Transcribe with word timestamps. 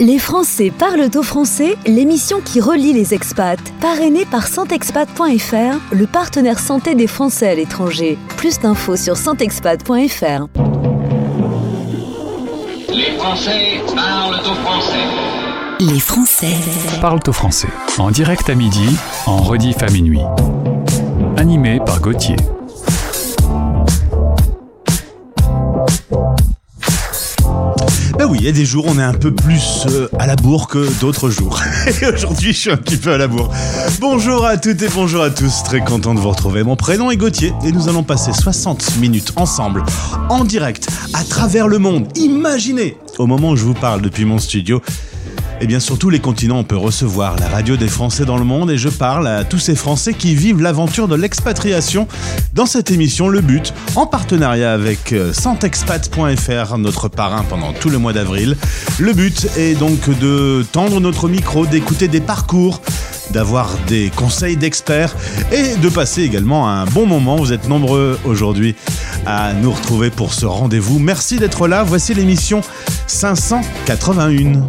Les 0.00 0.18
Français 0.18 0.70
parlent 0.70 1.10
au 1.14 1.22
français, 1.22 1.76
l'émission 1.84 2.40
qui 2.40 2.58
relie 2.58 2.94
les 2.94 3.12
expats. 3.12 3.60
Parrainée 3.82 4.24
par 4.24 4.46
santexpat.fr, 4.48 5.94
le 5.94 6.06
partenaire 6.06 6.58
santé 6.58 6.94
des 6.94 7.06
Français 7.06 7.50
à 7.50 7.54
l'étranger. 7.54 8.16
Plus 8.38 8.58
d'infos 8.58 8.96
sur 8.96 9.18
santexpat.fr. 9.18 10.46
Les 12.88 13.18
Français 13.18 13.82
parlent 13.94 14.40
au 14.40 14.54
français. 14.54 15.04
Les 15.80 16.00
Français 16.00 16.56
parlent 17.02 17.20
au 17.26 17.32
français. 17.32 17.68
En 17.98 18.10
direct 18.10 18.48
à 18.48 18.54
midi, 18.54 18.96
en 19.26 19.36
rediff 19.36 19.82
à 19.82 19.90
minuit. 19.90 20.22
Animé 21.36 21.78
par 21.84 22.00
Gauthier. 22.00 22.36
Ben 28.20 28.26
oui, 28.26 28.36
il 28.40 28.44
y 28.44 28.48
a 28.50 28.52
des 28.52 28.66
jours 28.66 28.84
on 28.86 28.98
est 28.98 29.02
un 29.02 29.14
peu 29.14 29.30
plus 29.30 29.86
euh, 29.88 30.06
à 30.18 30.26
la 30.26 30.36
bourre 30.36 30.68
que 30.68 30.86
d'autres 31.00 31.30
jours. 31.30 31.58
Et 32.02 32.06
aujourd'hui, 32.06 32.52
je 32.52 32.58
suis 32.58 32.70
un 32.70 32.76
petit 32.76 32.98
peu 32.98 33.14
à 33.14 33.16
la 33.16 33.26
bourre. 33.26 33.50
Bonjour 33.98 34.44
à 34.44 34.58
toutes 34.58 34.82
et 34.82 34.90
bonjour 34.94 35.22
à 35.22 35.30
tous. 35.30 35.62
Très 35.62 35.80
content 35.80 36.12
de 36.12 36.20
vous 36.20 36.28
retrouver. 36.28 36.62
Mon 36.62 36.76
prénom 36.76 37.10
est 37.10 37.16
Gauthier 37.16 37.54
et 37.64 37.72
nous 37.72 37.88
allons 37.88 38.02
passer 38.02 38.34
60 38.34 38.98
minutes 38.98 39.32
ensemble, 39.36 39.84
en 40.28 40.44
direct, 40.44 40.90
à 41.14 41.24
travers 41.24 41.66
le 41.66 41.78
monde. 41.78 42.08
Imaginez, 42.14 42.98
au 43.16 43.26
moment 43.26 43.52
où 43.52 43.56
je 43.56 43.64
vous 43.64 43.72
parle 43.72 44.02
depuis 44.02 44.26
mon 44.26 44.38
studio, 44.38 44.82
et 45.60 45.66
bien 45.66 45.80
sur 45.80 45.98
tous 45.98 46.08
les 46.08 46.20
continents, 46.20 46.58
on 46.58 46.64
peut 46.64 46.76
recevoir 46.76 47.36
la 47.36 47.48
radio 47.48 47.76
des 47.76 47.88
Français 47.88 48.24
dans 48.24 48.38
le 48.38 48.44
monde 48.44 48.70
et 48.70 48.78
je 48.78 48.88
parle 48.88 49.28
à 49.28 49.44
tous 49.44 49.58
ces 49.58 49.74
Français 49.74 50.14
qui 50.14 50.34
vivent 50.34 50.62
l'aventure 50.62 51.06
de 51.06 51.14
l'expatriation 51.14 52.08
dans 52.54 52.66
cette 52.66 52.90
émission 52.90 53.28
Le 53.28 53.42
But, 53.42 53.74
en 53.94 54.06
partenariat 54.06 54.72
avec 54.72 55.12
euh, 55.12 55.32
santexpat.fr, 55.34 56.78
notre 56.78 57.08
parrain 57.08 57.44
pendant 57.48 57.72
tout 57.74 57.90
le 57.90 57.98
mois 57.98 58.14
d'avril. 58.14 58.56
Le 58.98 59.12
but 59.12 59.48
est 59.56 59.74
donc 59.74 60.08
de 60.18 60.64
tendre 60.72 60.98
notre 60.98 61.28
micro, 61.28 61.66
d'écouter 61.66 62.08
des 62.08 62.20
parcours, 62.20 62.80
d'avoir 63.32 63.76
des 63.86 64.10
conseils 64.14 64.56
d'experts 64.56 65.14
et 65.52 65.76
de 65.76 65.88
passer 65.88 66.22
également 66.22 66.68
un 66.68 66.84
bon 66.86 67.06
moment. 67.06 67.36
Vous 67.36 67.52
êtes 67.52 67.68
nombreux 67.68 68.18
aujourd'hui 68.24 68.74
à 69.26 69.52
nous 69.52 69.72
retrouver 69.72 70.10
pour 70.10 70.34
ce 70.34 70.46
rendez-vous. 70.46 70.98
Merci 70.98 71.38
d'être 71.38 71.68
là. 71.68 71.82
Voici 71.82 72.14
l'émission 72.14 72.60
581. 73.06 74.62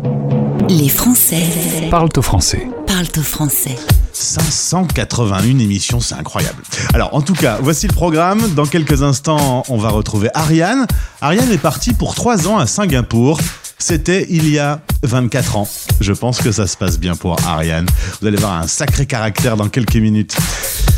Les 0.69 0.89
Français 0.89 1.43
Parlent 1.89 2.09
au 2.15 2.21
français. 2.21 2.67
parlent 2.87 3.07
au 3.17 3.21
français. 3.21 3.75
581 4.13 5.59
émissions, 5.59 5.99
c'est 5.99 6.15
incroyable. 6.15 6.61
Alors, 6.93 7.13
en 7.15 7.21
tout 7.21 7.33
cas, 7.33 7.57
voici 7.61 7.87
le 7.87 7.93
programme. 7.93 8.41
Dans 8.55 8.65
quelques 8.65 9.03
instants, 9.03 9.63
on 9.69 9.77
va 9.77 9.89
retrouver 9.89 10.29
Ariane. 10.33 10.85
Ariane 11.21 11.51
est 11.51 11.57
partie 11.57 11.93
pour 11.93 12.15
3 12.15 12.47
ans 12.47 12.57
à 12.57 12.67
Singapour. 12.67 13.39
C'était 13.81 14.27
il 14.29 14.47
y 14.47 14.59
a 14.59 14.79
24 15.01 15.57
ans. 15.57 15.67
Je 15.99 16.13
pense 16.13 16.39
que 16.39 16.51
ça 16.51 16.67
se 16.67 16.77
passe 16.77 16.99
bien 16.99 17.15
pour 17.15 17.35
Ariane. 17.45 17.87
Vous 18.21 18.27
allez 18.27 18.37
voir 18.37 18.53
un 18.53 18.67
sacré 18.67 19.07
caractère 19.07 19.57
dans 19.57 19.69
quelques 19.69 19.95
minutes. 19.95 20.37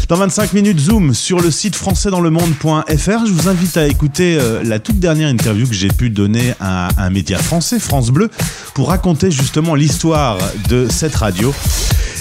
Dans 0.10 0.18
25 0.18 0.52
minutes, 0.52 0.80
Zoom 0.80 1.14
sur 1.14 1.40
le 1.40 1.50
site 1.50 1.78
françaisdanslemonde.fr. 1.78 3.26
Je 3.26 3.32
vous 3.32 3.48
invite 3.48 3.78
à 3.78 3.88
écouter 3.88 4.38
euh, 4.38 4.62
la 4.64 4.80
toute 4.80 5.00
dernière 5.00 5.30
interview 5.30 5.66
que 5.66 5.74
j'ai 5.74 5.88
pu 5.88 6.10
donner 6.10 6.54
à 6.60 6.90
un 6.98 7.10
média 7.10 7.38
français, 7.38 7.80
France 7.80 8.12
Bleu, 8.12 8.30
pour 8.74 8.90
raconter 8.90 9.32
justement 9.32 9.76
l'histoire 9.76 10.38
de 10.68 10.88
cette 10.90 11.16
radio. 11.16 11.54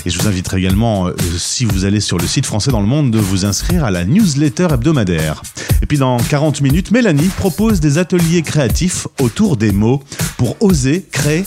Et 0.05 0.11
je 0.11 0.19
vous 0.19 0.27
inviterai 0.27 0.59
également, 0.59 1.07
euh, 1.07 1.15
si 1.37 1.65
vous 1.65 1.85
allez 1.85 2.01
sur 2.01 2.19
le 2.19 2.27
site 2.27 2.47
Français 2.47 2.71
dans 2.71 2.81
le 2.81 2.87
Monde, 2.87 3.11
de 3.11 3.19
vous 3.19 3.45
inscrire 3.45 3.85
à 3.85 3.91
la 3.91 4.05
newsletter 4.05 4.69
hebdomadaire. 4.73 5.43
Et 5.83 5.87
puis 5.87 5.99
dans 5.99 6.17
40 6.17 6.61
minutes, 6.61 6.91
Mélanie 6.91 7.29
propose 7.29 7.81
des 7.81 7.99
ateliers 7.99 8.43
créatifs 8.43 9.07
autour 9.21 9.57
des 9.57 9.73
mots 9.73 10.03
pour 10.37 10.57
oser, 10.61 11.07
créer 11.11 11.45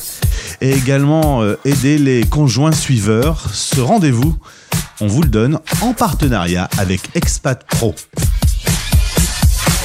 et 0.62 0.72
également 0.72 1.42
euh, 1.42 1.56
aider 1.66 1.98
les 1.98 2.24
conjoints 2.24 2.72
suiveurs. 2.72 3.50
Ce 3.54 3.82
rendez-vous, 3.82 4.36
on 5.02 5.08
vous 5.08 5.22
le 5.22 5.30
donne 5.30 5.60
en 5.82 5.94
partenariat 5.94 6.70
avec 6.78 7.02
Expat 7.16 7.66
Pro. 7.68 7.94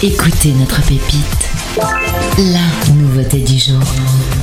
Écoutez 0.02 0.52
notre 0.52 0.80
pépite. 0.82 1.49
La 1.76 2.92
nouveauté 2.94 3.38
du 3.38 3.56
jour. 3.56 3.80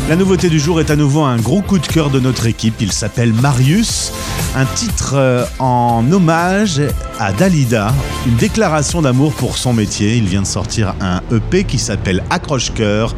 La 0.08 0.16
nouveauté 0.16 0.48
du 0.48 0.60
jour 0.60 0.80
est 0.80 0.90
à 0.90 0.96
nouveau 0.96 1.24
un 1.24 1.36
gros 1.36 1.62
coup 1.62 1.78
de 1.78 1.86
cœur 1.86 2.10
de 2.10 2.22
notre 2.22 2.46
équipe. 2.46 2.76
Il 2.80 2.94
s'appelle 2.94 3.34
Marius. 3.34 4.14
Un 4.56 4.66
titre 4.66 5.16
euh, 5.16 5.46
en 5.60 6.10
hommage 6.10 6.82
à 7.20 7.34
Dalida. 7.34 7.94
Une 8.28 8.36
déclaration 8.36 9.02
d'amour 9.02 9.34
pour 9.34 9.58
son 9.58 9.74
métier. 9.74 10.16
Il 10.16 10.24
vient 10.24 10.42
de 10.42 10.48
sortir 10.48 10.96
un 11.02 11.22
EP 11.36 11.66
qui 11.66 11.80
s'appelle 11.80 12.24
Accroche-Cœur. 12.30 13.14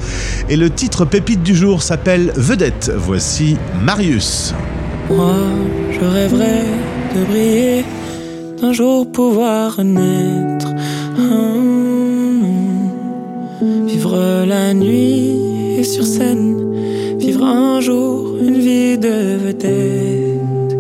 Et 0.49 0.57
le 0.57 0.71
titre 0.71 1.05
pépite 1.05 1.43
du 1.43 1.55
jour 1.55 1.83
s'appelle 1.83 2.33
Vedette. 2.35 2.91
Voici 2.95 3.57
Marius. 3.79 4.55
Moi, 5.11 5.35
je 5.91 6.03
rêverais 6.03 6.65
de 7.15 7.25
briller, 7.25 7.85
d'un 8.59 8.73
jour 8.73 9.11
pouvoir 9.11 9.83
naître. 9.83 10.67
Hum, 11.17 11.58
Vivre 14.09 14.45
la 14.47 14.73
nuit 14.73 15.77
et 15.77 15.83
sur 15.83 16.03
scène, 16.03 16.57
vivre 17.19 17.45
un 17.45 17.79
jour 17.79 18.37
une 18.41 18.57
vie 18.57 18.97
de 18.97 19.37
vedette. 19.37 20.75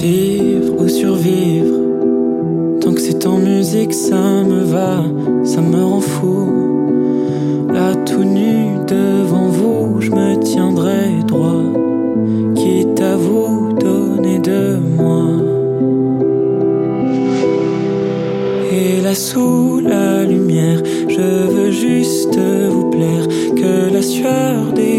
Vivre 0.00 0.80
ou 0.80 0.88
survivre, 0.88 1.76
tant 2.80 2.94
que 2.94 3.00
c'est 3.02 3.26
en 3.26 3.36
musique, 3.36 3.92
ça 3.92 4.42
me 4.42 4.62
va, 4.64 5.04
ça 5.44 5.60
me 5.60 5.84
rend 5.84 6.00
fou. 6.00 6.48
Là 7.74 7.94
tout 8.06 8.24
nu 8.24 8.78
devant 8.88 9.48
vous, 9.48 10.00
je 10.00 10.12
me 10.12 10.40
tiendrai 10.40 11.10
droit, 11.28 11.62
quitte 12.54 13.02
à 13.02 13.16
vous 13.16 13.74
donner 13.78 14.38
de 14.38 14.81
sous 19.32 19.80
la 19.80 20.24
lumière, 20.24 20.82
je 21.08 21.46
veux 21.54 21.70
juste 21.70 22.38
vous 22.38 22.90
plaire, 22.90 23.26
que 23.56 23.90
la 23.90 24.02
sueur 24.02 24.72
dégouline 24.74 24.91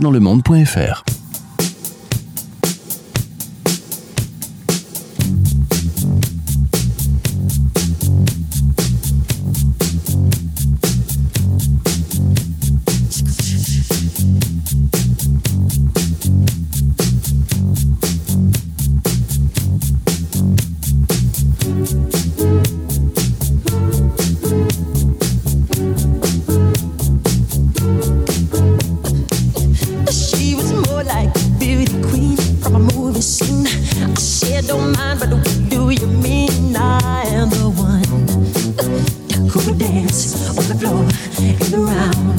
dans 0.00 0.10
le 0.10 0.20
monde.fr. 0.20 1.11
the 40.72 40.78
floor 40.78 41.02
in 41.38 41.70
the 41.70 41.78
round. 41.78 42.31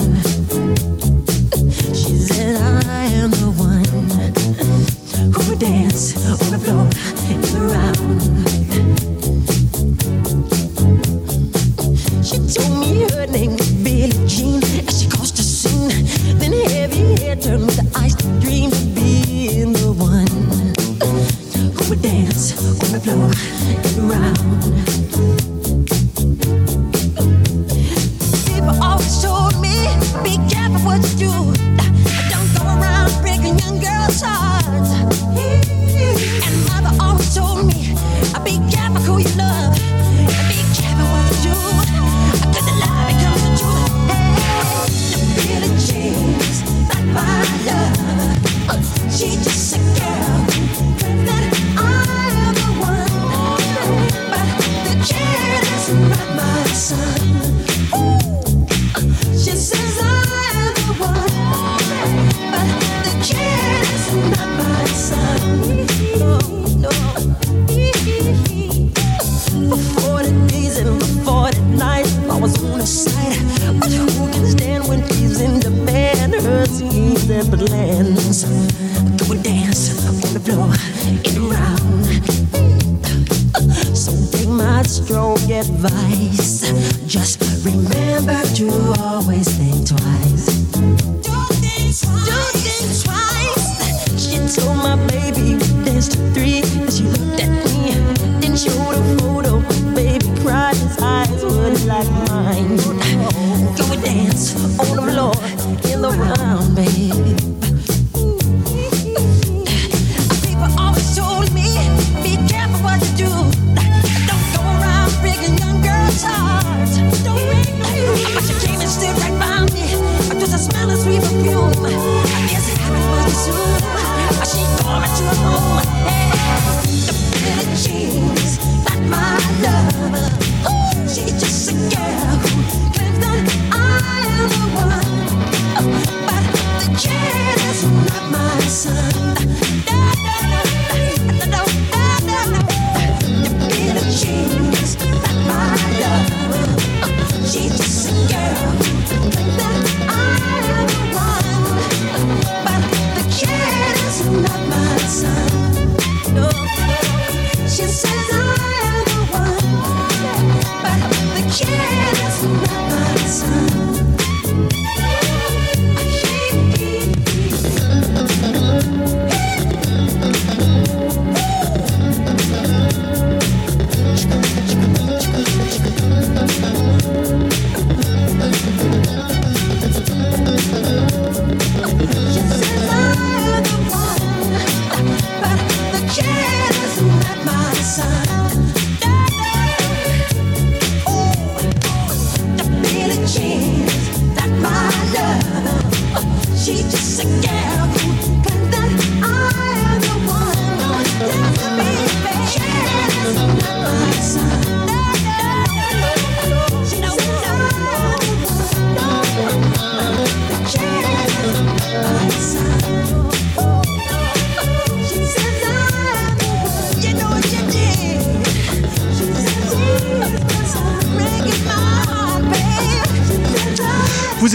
just 196.90 197.24
a 197.24 197.26
girl. 197.26 197.93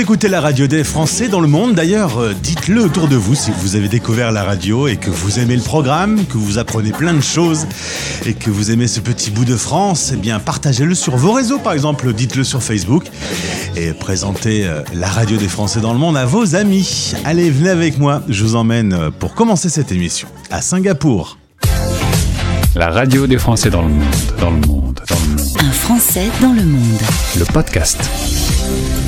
écoutez 0.09 0.29
la 0.29 0.41
radio 0.41 0.67
des 0.67 0.85
Français 0.85 1.29
dans 1.29 1.43
le 1.43 1.49
monde. 1.49 1.75
D'ailleurs, 1.75 2.17
euh, 2.17 2.33
dites-le 2.33 2.83
autour 2.83 3.09
de 3.09 3.17
vous 3.17 3.35
si 3.35 3.51
vous 3.59 3.77
avez 3.77 3.89
découvert 3.89 4.33
la 4.33 4.43
radio 4.43 4.89
et 4.89 4.97
que 4.97 5.11
vous 5.11 5.39
aimez 5.39 5.55
le 5.55 5.61
programme, 5.61 6.25
que 6.25 6.39
vous 6.39 6.57
apprenez 6.57 6.93
plein 6.93 7.13
de 7.13 7.21
choses 7.21 7.67
et 8.25 8.33
que 8.33 8.49
vous 8.49 8.71
aimez 8.71 8.87
ce 8.87 9.01
petit 9.01 9.31
bout 9.31 9.45
de 9.45 9.55
France. 9.55 10.13
Eh 10.15 10.17
bien, 10.17 10.41
partagez-le 10.41 10.95
sur 10.95 11.19
vos 11.19 11.33
réseaux, 11.33 11.59
par 11.59 11.75
exemple. 11.75 12.11
Dites-le 12.15 12.43
sur 12.43 12.63
Facebook 12.63 13.05
et 13.77 13.93
présentez 13.93 14.67
euh, 14.67 14.81
la 14.95 15.09
radio 15.09 15.37
des 15.37 15.47
Français 15.47 15.81
dans 15.81 15.93
le 15.93 15.99
monde 15.99 16.17
à 16.17 16.25
vos 16.25 16.55
amis. 16.55 17.13
Allez, 17.27 17.51
venez 17.51 17.69
avec 17.69 17.99
moi. 17.99 18.23
Je 18.31 18.45
vous 18.45 18.57
emmène 18.57 18.95
euh, 18.95 19.11
pour 19.11 19.35
commencer 19.35 19.69
cette 19.69 19.93
émission 19.93 20.29
à 20.51 20.63
Singapour. 20.63 21.37
La 22.75 22.89
radio 22.89 23.27
des 23.27 23.37
Français 23.37 23.69
dans 23.69 23.83
le 23.83 23.89
monde, 23.89 24.05
dans 24.41 24.51
le 24.53 24.67
monde, 24.67 25.01
dans 25.07 25.21
le 25.21 25.37
monde. 25.37 25.57
Un 25.61 25.73
Français 25.73 26.31
dans 26.41 26.55
le 26.55 26.65
monde. 26.65 27.03
Le 27.39 27.45
podcast. 27.45 28.09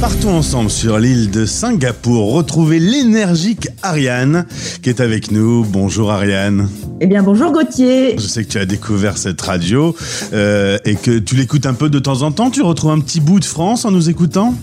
Partons 0.01 0.31
ensemble 0.31 0.71
sur 0.71 0.99
l'île 0.99 1.31
de 1.31 1.45
Singapour, 1.45 2.33
retrouver 2.33 2.79
l'énergique 2.79 3.69
Ariane 3.83 4.47
qui 4.83 4.89
est 4.89 5.01
avec 5.01 5.31
nous. 5.31 5.65
Bonjour 5.65 6.11
Ariane. 6.11 6.69
Eh 7.01 7.07
bien, 7.07 7.23
bonjour 7.23 7.53
Gauthier. 7.53 8.15
Je 8.17 8.27
sais 8.27 8.45
que 8.45 8.49
tu 8.49 8.59
as 8.59 8.67
découvert 8.67 9.19
cette 9.19 9.41
radio 9.41 9.95
euh, 10.33 10.79
et 10.85 10.95
que 10.95 11.19
tu 11.19 11.35
l'écoutes 11.35 11.67
un 11.67 11.75
peu 11.75 11.91
de 11.91 11.99
temps 11.99 12.23
en 12.23 12.33
temps. 12.33 12.51
Tu 12.51 12.63
retrouves 12.63 12.93
un 12.93 13.01
petit 13.01 13.21
bout 13.21 13.41
de 13.41 13.45
France 13.45 13.85
en 13.85 13.91
nous 13.91 14.09
écoutant? 14.09 14.55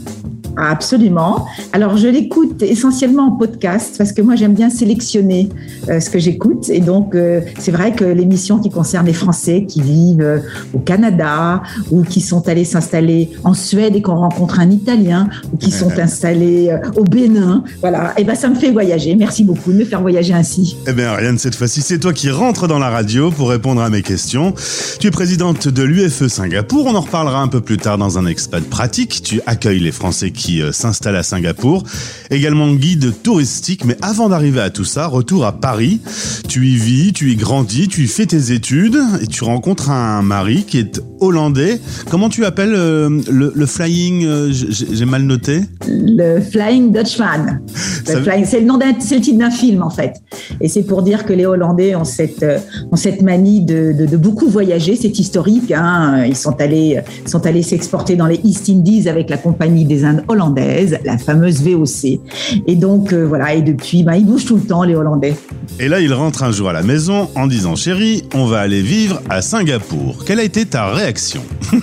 Absolument. 0.58 1.46
Alors, 1.72 1.98
je 1.98 2.08
l'écoute 2.08 2.64
essentiellement 2.64 3.28
en 3.28 3.32
podcast 3.32 3.96
parce 3.98 4.12
que 4.12 4.22
moi, 4.22 4.36
j'aime 4.36 4.54
bien 4.54 4.70
sélectionner 4.70 5.50
euh, 5.88 6.00
ce 6.00 6.10
que 6.10 6.18
j'écoute. 6.18 6.70
Et 6.70 6.80
donc, 6.80 7.14
euh, 7.14 7.42
c'est 7.60 7.72
vrai 7.72 7.94
que 7.94 8.04
l'émission 8.04 8.58
qui 8.58 8.72
concerne 8.72 9.06
les 9.06 9.14
Français 9.14 9.66
qui 9.68 9.82
vivent 9.82 10.22
euh, 10.22 10.40
au 10.74 10.80
Canada 10.80 11.62
ou 11.92 12.02
qui 12.02 12.22
sont 12.22 12.48
allés 12.48 12.66
s'installer 12.66 13.30
en 13.44 13.54
Suède 13.54 13.96
et 13.96 14.02
qu'on 14.02 14.16
rencontre 14.16 14.60
un 14.60 14.72
Italien 14.72 15.30
ou 15.54 15.58
qui 15.58 15.72
sont 15.72 15.92
installés 16.00 16.76
au 16.96 17.04
Bénin, 17.04 17.64
voilà, 17.82 18.14
et 18.18 18.24
ben 18.24 18.36
ça 18.36 18.50
me 18.50 18.56
fait 18.56 18.72
voyager. 18.72 19.16
Merci 19.16 19.44
beaucoup 19.44 19.72
de 19.72 19.78
me 19.78 19.86
faire 19.86 20.02
voyager 20.02 20.34
ainsi. 20.34 20.78
Eh 20.88 20.94
bien, 20.94 21.10
Ariane, 21.10 21.38
cette 21.38 21.56
fois-ci, 21.56 21.82
c'est 21.82 22.00
toi 22.00 22.14
qui 22.14 22.30
rentres 22.30 22.68
dans 22.68 22.80
la 22.80 22.90
radio 22.90 23.32
pour 23.32 23.50
répondre 23.50 23.82
à 23.82 23.90
mes 23.90 24.02
questions. 24.02 24.54
Tu 25.00 25.08
es 25.08 25.12
présidente 25.12 25.68
de 25.68 25.84
l'UFE 25.84 26.28
Singapour. 26.28 26.88
On 26.88 26.96
en 26.96 27.02
reparlera 27.02 27.42
un 27.42 27.48
peu 27.48 27.62
plus 27.62 27.78
tard 27.78 27.98
dans 27.98 28.18
un 28.18 28.26
expat 28.26 28.64
pratique. 28.64 29.22
Tu 29.24 29.42
accueilles 29.46 29.80
les 29.80 29.92
Français 29.92 30.32
qui 30.32 30.47
euh, 30.62 30.72
s'installent 30.72 31.16
à 31.16 31.24
Singapour. 31.24 31.84
Également 32.32 32.72
guide 32.74 33.14
touristique. 33.24 33.86
Mais 33.86 33.98
avant 34.02 34.30
d'arriver 34.30 34.62
à 34.62 34.70
tout 34.70 34.86
ça, 34.86 35.08
retour 35.08 35.46
à 35.46 35.60
Paris. 35.60 36.00
Tu 36.48 36.68
y 36.68 36.76
vis, 36.76 37.14
tu 37.14 37.32
y 37.32 37.36
grandis, 37.36 37.88
tu 37.88 38.04
y 38.04 38.08
fais 38.08 38.26
tes 38.26 38.52
études 38.52 38.98
et 39.22 39.28
tu 39.28 39.44
rencontres 39.44 39.90
un 39.92 40.22
mari 40.22 40.64
qui 40.66 40.80
est 40.80 41.02
hollandais. 41.20 41.80
Comment 42.10 42.30
tu 42.30 42.46
appelles 42.46 42.74
euh, 42.76 43.10
le, 43.30 43.52
le 43.56 43.66
flying 43.66 44.24
euh, 44.26 44.52
J'ai 44.52 45.06
mal 45.06 45.24
noté? 45.24 45.62
Le 45.88 46.40
Flying 46.42 46.92
Dutchman. 46.92 47.60
Le 48.08 48.12
Ça- 48.14 48.22
Flying- 48.22 48.46
C'est 48.46 48.60
le 48.60 48.66
nom 48.66 48.78
d'un, 48.78 48.94
c'est 49.00 49.16
le 49.16 49.22
titre 49.22 49.40
d'un 49.40 49.50
film 49.52 49.82
en 49.84 49.90
fait. 49.90 50.14
Et 50.62 50.68
c'est 50.70 50.84
pour 50.84 51.02
dire 51.04 51.26
que 51.26 51.34
les 51.34 51.46
Hollandais 51.46 51.96
ont 51.96 52.04
cette, 52.06 52.46
ont 52.92 52.96
cette 52.96 53.22
manie 53.22 53.62
de, 53.66 53.94
de, 53.98 54.06
de 54.06 54.18
beaucoup 54.18 54.48
voyager. 54.48 54.96
C'est 54.96 55.18
historique. 55.20 55.72
Hein. 55.72 56.24
Ils 56.28 56.36
sont 56.36 56.56
allés, 56.62 57.00
sont 57.26 57.46
allés 57.46 57.64
s'exporter 57.64 58.16
dans 58.16 58.28
les 58.28 58.40
East 58.44 58.70
Indies 58.70 59.10
avec 59.10 59.30
la 59.30 59.38
compagnie 59.38 59.86
des 59.86 60.04
Indes 60.04 60.24
hollandaises, 60.28 60.37
la 60.38 61.18
fameuse 61.18 61.62
VOC. 61.62 62.20
Et 62.68 62.76
donc 62.76 63.14
euh, 63.14 63.24
voilà. 63.26 63.54
Et 63.54 63.62
depuis, 63.62 64.04
ben, 64.04 64.14
ils 64.16 64.26
bougent 64.26 64.46
tout 64.46 64.56
le 64.56 64.62
temps 64.64 64.84
les 64.84 64.96
Hollandais. 64.96 65.36
Et 65.80 65.88
là, 65.90 66.00
il 66.00 66.14
rentre 66.14 66.44
un 66.44 66.52
jour 66.52 66.70
à 66.70 66.74
la 66.74 66.84
maison 66.84 67.30
en 67.36 67.48
disant 67.48 67.76
Chérie, 67.76 68.24
on 68.34 68.46
va 68.46 68.60
aller 68.60 68.82
vivre 68.82 69.22
à 69.30 69.42
Singapour. 69.42 70.24
Quelle 70.26 70.40
a 70.40 70.44
été 70.44 70.66
ta 70.66 70.88
réaction? 70.88 71.42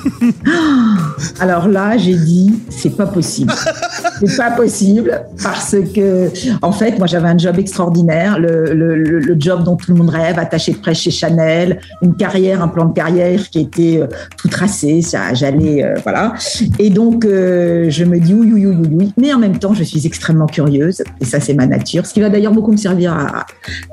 Alors 1.40 1.68
là, 1.68 1.96
j'ai 1.96 2.14
dit, 2.14 2.54
c'est 2.70 2.96
pas 2.96 3.06
possible. 3.06 3.52
c'est 4.24 4.36
pas 4.36 4.50
possible 4.50 5.22
parce 5.42 5.76
que, 5.94 6.28
en 6.62 6.72
fait, 6.72 6.98
moi, 6.98 7.06
j'avais 7.06 7.28
un 7.28 7.38
job 7.38 7.58
extraordinaire, 7.58 8.38
le, 8.38 8.72
le- 8.74 8.94
le- 8.96 9.36
job 9.38 9.64
dont 9.64 9.76
tout 9.76 9.90
le 9.92 9.98
monde 9.98 10.10
rêve, 10.10 10.38
attaché 10.38 10.72
de 10.72 10.78
presse 10.78 10.98
chez 10.98 11.10
Chanel, 11.10 11.80
une 12.02 12.14
carrière, 12.14 12.62
un 12.62 12.68
plan 12.68 12.86
de 12.86 12.94
carrière 12.94 13.48
qui 13.50 13.60
était 13.60 13.98
euh, 14.00 14.06
tout 14.36 14.48
tracé. 14.48 15.02
Ça, 15.02 15.34
j'allais, 15.34 15.82
euh, 15.84 15.94
voilà. 16.02 16.34
Et 16.78 16.90
donc, 16.90 17.24
euh, 17.24 17.86
je 17.90 18.04
me 18.04 18.18
dis 18.18 18.33
oui, 18.34 18.50
oui, 18.52 18.66
oui, 18.66 18.76
oui, 18.80 18.88
oui. 18.92 19.12
Mais 19.16 19.32
en 19.32 19.38
même 19.38 19.58
temps, 19.58 19.74
je 19.74 19.84
suis 19.84 20.06
extrêmement 20.06 20.46
curieuse 20.46 21.02
et 21.20 21.24
ça, 21.24 21.40
c'est 21.40 21.54
ma 21.54 21.66
nature. 21.66 22.06
Ce 22.06 22.14
qui 22.14 22.20
va 22.20 22.28
d'ailleurs 22.28 22.52
beaucoup 22.52 22.72
me 22.72 22.76
servir 22.76 23.12
à, 23.12 23.46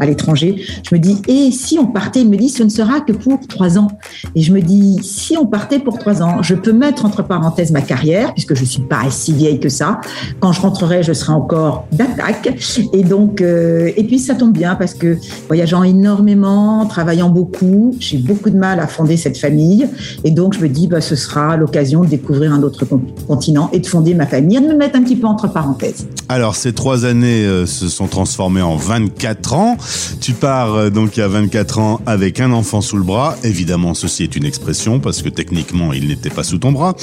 l'étranger. 0.06 0.64
Je 0.88 0.96
me 0.96 1.00
dis, 1.00 1.22
et 1.28 1.52
si 1.52 1.78
on 1.80 1.88
partait 1.88 2.22
Il 2.22 2.30
me 2.30 2.38
dit, 2.38 2.50
ce 2.50 2.64
ne 2.64 2.70
sera 2.70 3.02
que 3.02 3.14
pour 3.14 3.40
trois 3.48 3.78
ans. 3.78 3.90
Et 4.36 4.42
je 4.42 4.52
me 4.54 4.62
dis, 4.62 5.00
si 5.04 5.38
on 5.38 5.46
partait 5.46 5.80
pour 5.80 5.98
trois 6.00 6.22
ans, 6.22 6.42
je 6.42 6.56
peux 6.56 6.74
mettre 6.74 7.06
entre 7.06 7.24
parenthèses 7.24 7.72
ma 7.72 7.82
carrière, 7.82 8.34
puisque 8.34 8.56
je 8.56 8.66
suis 8.66 8.82
pas 8.82 9.10
si 9.10 9.34
vieille 9.34 9.60
que 9.60 9.70
ça. 9.70 10.02
Quand 10.40 10.52
je 10.52 10.62
rentrerai, 10.62 11.04
je 11.04 11.14
serai 11.14 11.34
encore 11.34 11.86
d'attaque. 11.92 12.58
Et 12.94 13.04
donc, 13.04 13.42
euh, 13.42 13.92
et 13.96 14.04
puis 14.04 14.20
ça 14.20 14.36
tombe 14.36 14.54
bien 14.54 14.76
parce 14.76 14.94
que 14.94 15.18
voyageant 15.48 15.84
énormément, 15.84 16.86
travaillant 16.86 17.30
beaucoup, 17.30 17.96
j'ai 18.00 18.18
beaucoup 18.18 18.50
de 18.50 18.58
mal 18.58 18.80
à 18.80 18.88
fonder 18.88 19.18
cette 19.18 19.38
famille. 19.38 19.88
Et 20.24 20.32
donc, 20.32 20.54
je 20.54 20.60
me 20.60 20.70
dis, 20.70 20.88
bah, 20.88 21.02
ce 21.02 21.16
sera 21.16 21.58
l'occasion 21.58 22.02
de 22.02 22.08
découvrir 22.08 22.54
un 22.54 22.64
autre 22.64 22.86
con- 22.86 23.02
continent 23.28 23.70
et 23.74 23.80
de 23.80 23.88
fonder 23.88 24.14
ma 24.14 24.26
famille, 24.32 24.60
de 24.60 24.66
me 24.66 24.76
mettre 24.76 24.98
un 24.98 25.04
petit 25.04 25.18
peu 25.18 25.28
entre 25.28 25.52
parenthèses. 25.52 26.08
Alors, 26.30 26.56
ces 26.56 26.72
trois 26.72 27.04
années 27.06 27.46
euh, 27.46 27.66
se 27.66 27.90
sont 27.90 28.08
transformées 28.08 28.62
en 28.62 28.78
24 28.78 29.54
ans. 29.54 29.78
Tu 30.22 30.32
pars 30.32 30.74
euh, 30.74 30.90
donc 30.90 31.20
a 31.20 31.28
24 31.28 31.80
ans 31.80 32.02
avec 32.06 32.40
un 32.40 32.54
enfant 32.54 32.80
sous 32.80 32.96
le 32.96 33.04
bras. 33.04 33.36
Évidemment, 33.44 33.94
ceci 33.94 34.24
est 34.24 34.36
une 34.38 34.46
expression 34.46 35.00
parce 35.00 35.22
que 35.22 35.28
techniquement, 35.28 35.92
il 35.92 36.08
n'était 36.08 36.30
pas 36.30 36.44
sous 36.44 36.58
ton 36.58 36.72
bras. 36.72 36.96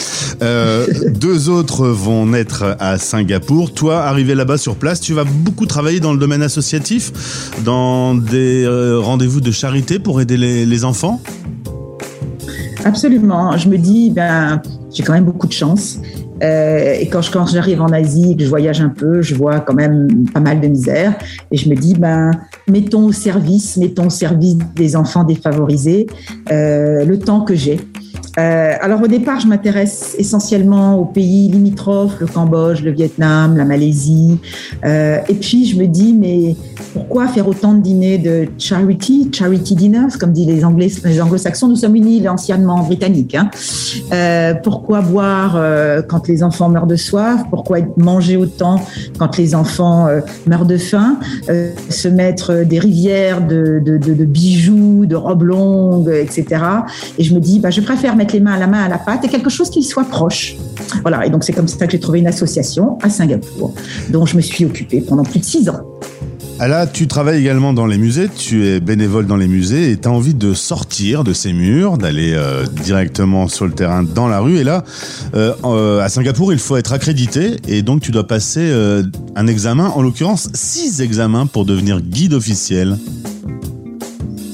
Euh, 0.43 0.87
deux 1.09 1.51
autres 1.51 1.87
vont 1.87 2.25
naître 2.25 2.77
à 2.81 2.97
Singapour. 2.97 3.75
Toi, 3.75 3.99
arrivé 3.99 4.35
là-bas 4.35 4.57
sur 4.57 4.77
place, 4.77 5.01
tu 5.01 5.13
vas 5.13 5.25
beaucoup 5.25 5.67
travailler 5.67 6.01
dans 6.01 6.15
le 6.15 6.19
domaine 6.19 6.43
associatif, 6.43 7.53
dans 7.65 8.15
des 8.15 8.67
rendez-vous 9.03 9.43
de 9.43 9.51
charité 9.51 9.99
pour 9.99 10.23
aider 10.23 10.39
les, 10.39 10.65
les 10.65 10.85
enfants? 10.85 11.21
Absolument. 12.85 13.57
Je 13.59 13.69
me 13.69 13.77
dis, 13.77 14.11
ben, 14.11 14.63
j'ai 14.93 15.03
quand 15.03 15.13
même 15.13 15.27
beaucoup 15.27 15.47
de 15.47 15.53
chance. 15.53 15.99
Euh, 16.43 16.95
et 17.01 17.09
quand 17.09 17.23
je- 17.23 17.31
j'arrive 17.53 17.81
en 17.83 17.89
Asie, 17.89 18.37
que 18.37 18.45
je 18.45 18.49
voyage 18.49 18.81
un 18.81 18.89
peu, 18.91 19.23
je 19.23 19.35
vois 19.35 19.61
quand 19.61 19.75
même 19.75 20.27
pas 20.33 20.41
mal 20.41 20.61
de 20.61 20.69
misère. 20.69 21.15
Et 21.51 21.57
je 21.57 21.69
me 21.69 21.75
dis, 21.75 21.95
ben, 21.95 22.31
mettons 22.69 23.07
au 23.07 23.13
service, 23.13 23.77
mettons 23.77 24.07
au 24.07 24.11
service 24.11 24.57
des 24.77 24.97
enfants 24.97 25.25
défavorisés 25.25 26.07
euh, 26.53 27.05
le 27.05 27.19
temps 27.19 27.41
que 27.43 27.55
j'ai. 27.55 27.81
Euh, 28.39 28.75
alors 28.81 29.03
au 29.03 29.09
départ, 29.09 29.41
je 29.41 29.49
m'intéresse 29.49 30.15
essentiellement 30.19 30.99
aux 30.99 31.05
pays 31.05 31.49
limitrophes, 31.49 32.21
le 32.21 32.27
Cambodge, 32.27 32.83
le 32.83 32.93
Vietnam, 32.93 33.57
la 33.57 33.65
Malaisie. 33.65 34.39
Euh, 34.85 35.19
et 35.29 35.35
puis 35.35 35.67
je 35.67 35.77
me 35.77 35.87
dis, 35.87 36.13
mais 36.13 36.55
pourquoi 36.93 37.27
faire 37.27 37.49
autant 37.49 37.75
de 37.75 37.81
dîners 37.81 38.19
de 38.19 38.49
charity, 38.59 39.31
charity 39.33 39.75
dinners, 39.75 40.17
comme 40.21 40.33
disent 40.33 40.47
les 40.47 40.65
Anglais, 40.65 40.89
les 41.05 41.21
Anglo-Saxons? 41.21 41.69
Nous 41.69 41.77
sommes 41.77 41.97
une 41.97 42.09
île 42.09 42.29
anciennement 42.29 42.83
britannique. 42.83 43.35
Hein. 43.35 43.51
Euh, 44.13 44.55
pourquoi 44.63 45.01
boire 45.01 45.61
quand 46.09 46.29
les 46.29 46.43
enfants 46.43 46.69
meurent 46.69 46.87
de 46.87 46.97
soif? 46.97 47.43
Pourquoi 47.51 47.79
manger 47.97 48.37
autant 48.37 48.81
quand 49.19 49.37
les 49.37 49.55
enfants 49.55 50.07
meurent 50.47 50.67
de 50.67 50.77
faim? 50.77 51.19
Se 51.89 52.09
mettre 52.09 52.65
des 52.65 52.79
rivières 52.79 53.47
de, 53.47 53.81
de 53.85 54.25
bijoux, 54.25 55.07
de 55.07 55.17
robes 55.17 55.43
longues, 55.43 56.11
etc. 56.11 56.63
Et 57.19 57.25
je 57.25 57.35
me 57.35 57.41
dis, 57.41 57.59
bah, 57.59 57.71
je 57.71 57.81
préfère 57.81 58.15
mettre 58.17 58.28
les 58.33 58.41
mains 58.41 58.55
à 58.55 58.59
la 58.59 58.67
main 58.67 58.85
à 58.85 58.89
la 58.89 58.99
pâte 58.99 59.25
et 59.25 59.29
quelque 59.29 59.51
chose 59.51 59.71
qui 59.71 59.83
soit 59.83 60.05
proche. 60.05 60.57
Voilà. 61.03 61.27
Et 61.27 61.31
donc 61.31 61.45
c'est 61.45 61.53
comme 61.53 61.69
ça 61.69 61.87
que 61.87 61.93
j'ai 61.93 62.01
trouvé 62.01 62.21
une 62.21 62.27
association 62.27 62.99
à 63.03 63.11
Singapour, 63.11 63.75
dont 64.11 64.27
je 64.27 64.37
me 64.37 64.41
suis 64.41 64.65
occupée 64.65 65.01
pendant 65.01 65.23
plus 65.23 65.41
de 65.41 65.45
six 65.45 65.69
ans. 65.69 65.81
Là, 66.67 66.89
tu 66.89 67.07
travailles 67.07 67.39
également 67.39 67.73
dans 67.73 67.87
les 67.87 67.99
musées, 67.99 68.29
tu 68.29 68.67
es 68.67 68.81
bénévole 68.81 69.27
dans 69.27 69.37
les 69.37 69.47
musées 69.47 69.93
et 69.93 69.97
tu 69.97 70.09
as 70.09 70.11
envie 70.11 70.35
de 70.35 70.55
sortir 70.55 71.23
de 71.23 71.33
ces 71.33 71.53
murs, 71.53 71.99
d'aller 71.99 72.33
euh, 72.35 72.67
directement 72.67 73.47
sur 73.47 73.65
le 73.65 73.73
terrain 73.73 74.03
dans 74.03 74.27
la 74.27 74.41
rue. 74.41 74.59
Et 74.59 74.65
là, 74.65 74.83
euh, 75.35 75.53
euh, 75.63 76.01
à 76.01 76.09
Singapour, 76.09 76.53
il 76.53 76.59
faut 76.59 76.77
être 76.77 76.93
accrédité 76.93 77.57
et 77.69 77.83
donc 77.83 78.01
tu 78.01 78.11
dois 78.11 78.27
passer 78.27 78.73
un 79.37 79.47
examen, 79.47 79.87
en 79.89 80.03
l'occurrence 80.03 80.51
six 80.53 81.01
examens 81.01 81.47
pour 81.47 81.65
devenir 81.65 82.01
guide 82.01 82.35
officiel. 82.35 82.99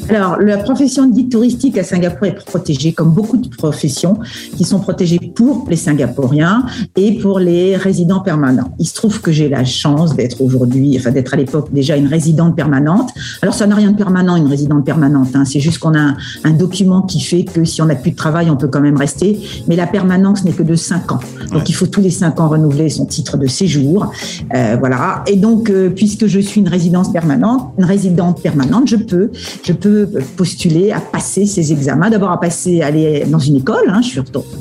Alors, 0.08 0.38
la 0.38 0.58
profession 0.58 1.08
guide 1.08 1.30
touristique 1.30 1.78
à 1.78 1.82
Singapour 1.82 2.26
est 2.26 2.44
protégée, 2.44 2.92
comme 2.92 3.10
beaucoup 3.10 3.38
de 3.38 3.48
professions 3.48 4.18
qui 4.56 4.64
sont 4.64 4.78
protégées 4.78 5.18
pour 5.18 5.66
les 5.68 5.76
Singapouriens 5.76 6.64
et 6.94 7.18
pour 7.18 7.38
les 7.38 7.76
résidents 7.76 8.20
permanents. 8.20 8.74
Il 8.78 8.86
se 8.86 8.94
trouve 8.94 9.22
que 9.22 9.32
j'ai 9.32 9.48
la 9.48 9.64
chance 9.64 10.14
d'être 10.14 10.42
aujourd'hui, 10.42 10.96
enfin 10.98 11.10
d'être 11.10 11.32
à 11.32 11.36
l'époque 11.38 11.72
déjà 11.72 11.96
une 11.96 12.06
résidente 12.06 12.54
permanente. 12.54 13.10
Alors, 13.40 13.54
ça 13.54 13.66
n'a 13.66 13.74
rien 13.74 13.92
de 13.92 13.96
permanent, 13.96 14.36
une 14.36 14.46
résidente 14.46 14.84
permanente. 14.84 15.28
Hein. 15.34 15.44
C'est 15.46 15.60
juste 15.60 15.78
qu'on 15.78 15.94
a 15.94 16.00
un, 16.00 16.16
un, 16.44 16.52
document 16.52 17.02
qui 17.02 17.20
fait 17.20 17.44
que 17.44 17.64
si 17.64 17.80
on 17.80 17.86
n'a 17.86 17.94
plus 17.94 18.10
de 18.10 18.16
travail, 18.16 18.50
on 18.50 18.56
peut 18.56 18.68
quand 18.68 18.82
même 18.82 18.98
rester. 18.98 19.40
Mais 19.68 19.76
la 19.76 19.86
permanence 19.86 20.44
n'est 20.44 20.52
que 20.52 20.62
de 20.62 20.74
5 20.74 21.12
ans. 21.12 21.20
Donc, 21.50 21.52
ouais. 21.54 21.64
il 21.66 21.74
faut 21.74 21.86
tous 21.86 22.02
les 22.02 22.10
5 22.10 22.38
ans 22.40 22.48
renouveler 22.48 22.90
son 22.90 23.06
titre 23.06 23.38
de 23.38 23.46
séjour. 23.46 24.12
Euh, 24.54 24.76
voilà. 24.78 25.24
Et 25.26 25.36
donc, 25.36 25.70
euh, 25.70 25.88
puisque 25.88 26.26
je 26.26 26.40
suis 26.40 26.60
une 26.60 26.68
résidence 26.68 27.10
permanente, 27.10 27.72
une 27.78 27.84
résidente 27.84 28.42
permanente, 28.42 28.86
je 28.88 28.96
peux, 28.96 29.30
je 29.64 29.72
peux 29.72 29.93
postuler 30.36 30.92
à 30.92 31.00
passer 31.00 31.46
ces 31.46 31.72
examens. 31.72 32.10
D'abord 32.10 32.30
à 32.30 32.40
passer, 32.40 32.82
aller 32.82 33.24
dans 33.26 33.38
une 33.38 33.56
école, 33.56 33.88
hein, 33.88 34.00
je, 34.02 34.08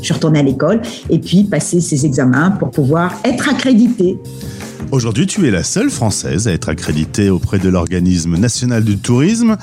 suis 0.01 0.13
retournée, 0.13 0.39
à 0.39 0.43
l'école, 0.43 0.81
et 1.09 1.19
puis 1.19 1.43
passer 1.43 1.81
ces 1.81 2.05
examens 2.05 2.51
pour 2.51 2.71
pouvoir 2.71 3.13
être 3.23 3.49
accréditée. 3.49 4.17
Aujourd'hui, 4.91 5.25
tu 5.25 5.47
es 5.47 5.51
la 5.51 5.63
seule 5.63 5.89
Française 5.89 6.47
à 6.47 6.51
être 6.51 6.69
accréditée 6.69 7.31
auprès 7.31 7.57
de 7.57 7.67
l'organisme 7.67 8.37
national 8.37 8.83
du 8.83 8.97
tourisme. 8.97 9.57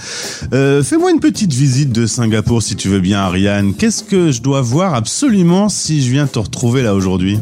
Euh, 0.52 0.82
Fais-moi 0.82 1.12
une 1.12 1.20
petite 1.20 1.52
visite 1.52 1.92
de 1.92 2.06
Singapour, 2.06 2.62
si 2.62 2.74
tu 2.74 2.88
veux 2.88 2.98
bien, 2.98 3.20
Ariane. 3.20 3.74
Qu'est-ce 3.74 4.02
que 4.02 4.32
je 4.32 4.42
dois 4.42 4.60
voir 4.60 4.94
absolument 4.94 5.68
si 5.68 6.02
je 6.02 6.10
viens 6.10 6.26
te 6.26 6.40
retrouver 6.40 6.82
là 6.82 6.96
aujourd'hui? 6.96 7.38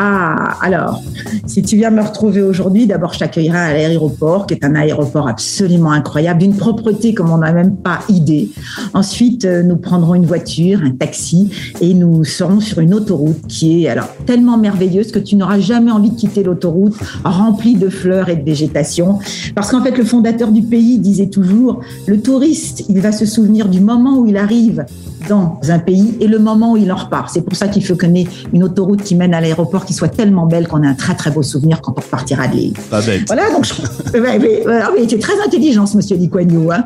Ah, 0.00 0.56
alors, 0.62 1.02
si 1.46 1.60
tu 1.60 1.74
viens 1.74 1.90
me 1.90 2.00
retrouver 2.00 2.40
aujourd'hui, 2.40 2.86
d'abord 2.86 3.14
je 3.14 3.18
t'accueillerai 3.18 3.58
à 3.58 3.72
l'aéroport, 3.72 4.46
qui 4.46 4.54
est 4.54 4.64
un 4.64 4.76
aéroport 4.76 5.26
absolument 5.26 5.90
incroyable, 5.90 6.38
d'une 6.38 6.54
propreté 6.54 7.14
comme 7.14 7.32
on 7.32 7.38
n'a 7.38 7.50
même 7.50 7.74
pas 7.74 7.98
idée. 8.08 8.48
Ensuite, 8.94 9.44
euh, 9.44 9.64
nous 9.64 9.74
prendrons 9.74 10.14
une 10.14 10.24
voiture, 10.24 10.82
un 10.84 10.92
taxi, 10.92 11.50
et 11.80 11.94
nous 11.94 12.22
serons 12.22 12.60
sur 12.60 12.78
une 12.78 12.94
autoroute 12.94 13.44
qui 13.48 13.86
est 13.86 13.88
alors 13.88 14.06
tellement 14.24 14.56
merveilleuse 14.56 15.10
que 15.10 15.18
tu 15.18 15.34
n'auras 15.34 15.58
jamais 15.58 15.90
envie 15.90 16.10
de 16.10 16.16
quitter 16.16 16.44
l'autoroute 16.44 16.94
remplie 17.24 17.74
de 17.74 17.88
fleurs 17.88 18.28
et 18.28 18.36
de 18.36 18.44
végétation. 18.44 19.18
Parce 19.56 19.72
qu'en 19.72 19.82
fait, 19.82 19.98
le 19.98 20.04
fondateur 20.04 20.52
du 20.52 20.62
pays 20.62 21.00
disait 21.00 21.26
toujours, 21.26 21.80
le 22.06 22.20
touriste, 22.20 22.84
il 22.88 23.00
va 23.00 23.10
se 23.10 23.26
souvenir 23.26 23.68
du 23.68 23.80
moment 23.80 24.18
où 24.18 24.26
il 24.26 24.36
arrive 24.36 24.86
dans 25.28 25.58
un 25.68 25.78
pays 25.78 26.16
et 26.20 26.26
le 26.26 26.38
moment 26.38 26.72
où 26.72 26.76
il 26.76 26.90
en 26.92 26.96
repart. 26.96 27.30
C'est 27.32 27.42
pour 27.42 27.56
ça 27.56 27.68
qu'il 27.68 27.84
faut 27.84 27.94
ait 27.94 28.26
une 28.52 28.62
autoroute 28.62 29.02
qui 29.02 29.14
mène 29.16 29.34
à 29.34 29.40
l'aéroport 29.40 29.84
qui 29.88 29.94
soit 29.94 30.08
tellement 30.08 30.44
belle 30.44 30.68
qu'on 30.68 30.82
ait 30.82 30.86
un 30.86 30.92
très 30.92 31.14
très 31.14 31.30
beau 31.30 31.42
souvenir 31.42 31.80
quand 31.80 31.94
on 31.96 32.02
repartira 32.02 32.46
de 32.46 32.56
l'île. 32.56 32.74
Pas 32.90 33.00
bête. 33.00 33.22
Voilà, 33.26 33.50
donc 33.50 33.64
je... 33.64 34.18
ouais, 34.18 34.38
mais, 34.38 34.62
mais 34.66 35.08
c'est 35.08 35.18
très 35.18 35.40
intelligent 35.42 35.86
ce 35.86 35.96
monsieur 35.96 36.18
Yew, 36.18 36.70
hein. 36.70 36.84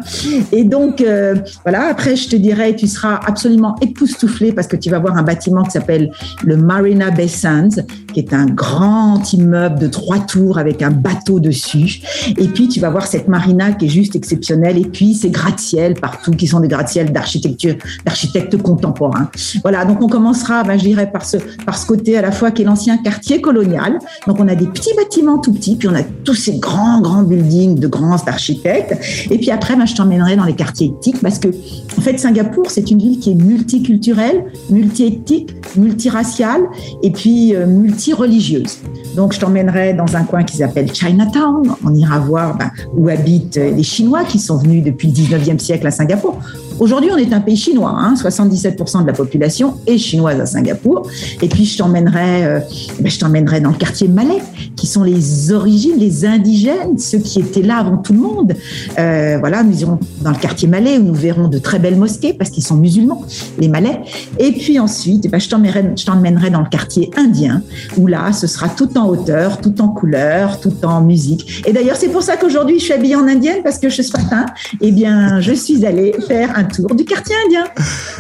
Et 0.52 0.62
donc 0.62 1.00
euh, 1.00 1.34
voilà, 1.64 1.88
après 1.90 2.14
je 2.14 2.28
te 2.28 2.36
dirais, 2.36 2.76
tu 2.76 2.86
seras 2.86 3.18
absolument 3.26 3.74
époustouflé 3.80 4.52
parce 4.52 4.68
que 4.68 4.76
tu 4.76 4.88
vas 4.88 5.00
voir 5.00 5.16
un 5.16 5.24
bâtiment 5.24 5.64
qui 5.64 5.72
s'appelle 5.72 6.12
le 6.44 6.56
Marina 6.56 7.10
Bay 7.10 7.26
Sands, 7.26 7.82
qui 8.12 8.20
est 8.20 8.32
un 8.32 8.46
grand 8.46 9.32
immeuble 9.32 9.78
de 9.78 9.86
trois 9.86 10.18
tours 10.18 10.58
avec 10.58 10.82
un 10.82 10.90
bateau 10.90 11.40
dessus. 11.40 12.00
Et 12.36 12.48
puis 12.48 12.68
tu 12.68 12.80
vas 12.80 12.90
voir 12.90 13.06
cette 13.06 13.28
marina 13.28 13.72
qui 13.72 13.86
est 13.86 13.88
juste 13.88 14.16
exceptionnelle. 14.16 14.78
Et 14.78 14.84
puis 14.84 15.14
ces 15.14 15.30
gratte-ciel 15.30 15.94
partout 15.94 16.32
qui 16.32 16.46
sont 16.46 16.60
des 16.60 16.68
gratte-ciel 16.68 17.12
d'architecture, 17.12 17.74
d'architectes 18.04 18.56
contemporains. 18.60 19.30
Voilà, 19.62 19.84
donc 19.84 20.02
on 20.02 20.08
commencera, 20.08 20.62
ben, 20.62 20.78
je 20.78 20.84
dirais, 20.84 21.10
par 21.10 21.24
ce, 21.24 21.36
par 21.64 21.76
ce 21.76 21.86
côté 21.86 22.16
à 22.16 22.22
la 22.22 22.32
fois 22.32 22.50
qui 22.50 22.62
est 22.62 22.64
l'ancien 22.64 22.98
quartier 22.98 23.40
colonial. 23.40 23.98
Donc 24.26 24.38
on 24.40 24.48
a 24.48 24.54
des 24.54 24.66
petits 24.66 24.94
bâtiments 24.96 25.38
tout 25.38 25.52
petits, 25.52 25.76
puis 25.76 25.88
on 25.88 25.94
a 25.94 26.02
tous 26.24 26.34
ces 26.34 26.58
grands, 26.58 27.00
grands 27.00 27.22
buildings 27.22 27.78
de 27.78 27.86
grands 27.86 28.22
architectes. 28.26 28.96
Et 29.30 29.38
puis 29.38 29.50
après, 29.50 29.76
ben, 29.76 29.86
je 29.86 29.94
t'emmènerai 29.94 30.36
dans 30.36 30.44
les 30.44 30.54
quartiers 30.54 30.94
éthiques 30.98 31.20
parce 31.20 31.38
que, 31.38 31.48
en 31.48 32.00
fait, 32.00 32.18
Singapour, 32.18 32.70
c'est 32.70 32.90
une 32.90 32.98
ville 32.98 33.18
qui 33.18 33.30
est 33.30 33.34
multiculturelle, 33.34 34.44
multi-éthique, 34.70 35.54
multiraciale 35.76 36.62
et 37.02 37.10
puis 37.10 37.54
euh, 37.54 37.66
multi-religieuse. 38.02 38.78
Donc, 39.14 39.32
je 39.32 39.40
t'emmènerai 39.40 39.94
dans 39.94 40.16
un 40.16 40.24
coin 40.24 40.42
qui 40.42 40.56
s'appelle 40.56 40.92
Chinatown. 40.92 41.74
On 41.84 41.94
ira 41.94 42.18
voir 42.18 42.56
ben, 42.56 42.70
où 42.96 43.08
habitent 43.08 43.56
les 43.56 43.82
Chinois 43.82 44.24
qui 44.24 44.38
sont 44.38 44.58
venus 44.58 44.82
depuis 44.82 45.08
le 45.08 45.14
19e 45.14 45.58
siècle 45.58 45.86
à 45.86 45.90
Singapour. 45.90 46.38
Aujourd'hui, 46.78 47.10
on 47.12 47.16
est 47.16 47.32
un 47.32 47.40
pays 47.40 47.56
chinois. 47.56 47.94
Hein, 47.96 48.14
77% 48.16 49.02
de 49.02 49.06
la 49.06 49.12
population 49.12 49.76
est 49.86 49.98
chinoise 49.98 50.40
à 50.40 50.46
Singapour. 50.46 51.08
Et 51.40 51.48
puis, 51.48 51.64
je 51.64 51.78
t'emmènerai, 51.78 52.44
euh, 52.44 52.60
ben, 53.00 53.10
je 53.10 53.18
t'emmènerai 53.18 53.60
dans 53.60 53.70
le 53.70 53.76
quartier 53.76 54.08
malais, 54.08 54.42
qui 54.76 54.86
sont 54.86 55.02
les 55.02 55.52
origines, 55.52 55.96
les 55.98 56.24
indigènes, 56.24 56.98
ceux 56.98 57.18
qui 57.18 57.40
étaient 57.40 57.62
là 57.62 57.78
avant 57.78 57.98
tout 57.98 58.12
le 58.12 58.18
monde. 58.18 58.54
Euh, 58.98 59.36
voilà, 59.38 59.62
nous 59.62 59.80
irons 59.80 59.98
dans 60.22 60.30
le 60.30 60.36
quartier 60.36 60.68
malais 60.68 60.98
où 60.98 61.04
nous 61.04 61.14
verrons 61.14 61.48
de 61.48 61.58
très 61.58 61.78
belles 61.78 61.96
mosquées 61.96 62.32
parce 62.32 62.50
qu'ils 62.50 62.64
sont 62.64 62.76
musulmans, 62.76 63.24
les 63.58 63.68
malais. 63.68 64.00
Et 64.38 64.52
puis 64.52 64.78
ensuite, 64.78 65.30
ben, 65.30 65.40
je 65.40 65.48
t'emmènerai, 65.48 65.92
je 65.96 66.50
dans 66.50 66.60
le 66.60 66.68
quartier 66.68 67.10
indien, 67.16 67.62
où 67.96 68.06
là, 68.06 68.32
ce 68.32 68.46
sera 68.46 68.68
tout 68.68 68.96
en 68.98 69.06
hauteur, 69.08 69.60
tout 69.60 69.80
en 69.80 69.88
couleur, 69.88 70.60
tout 70.60 70.74
en 70.84 71.00
musique. 71.00 71.62
Et 71.66 71.72
d'ailleurs, 71.72 71.96
c'est 71.96 72.08
pour 72.08 72.22
ça 72.22 72.36
qu'aujourd'hui, 72.36 72.78
je 72.78 72.84
suis 72.84 72.92
habillée 72.92 73.16
en 73.16 73.28
indienne 73.28 73.62
parce 73.62 73.78
que 73.78 73.88
ce 73.88 74.02
matin, 74.16 74.46
eh 74.80 74.92
bien, 74.92 75.40
je 75.40 75.52
suis 75.52 75.84
allée 75.86 76.14
faire 76.26 76.50
un 76.56 76.61
tour 76.64 76.94
du 76.94 77.04
quartier 77.04 77.34
indien. 77.46 77.64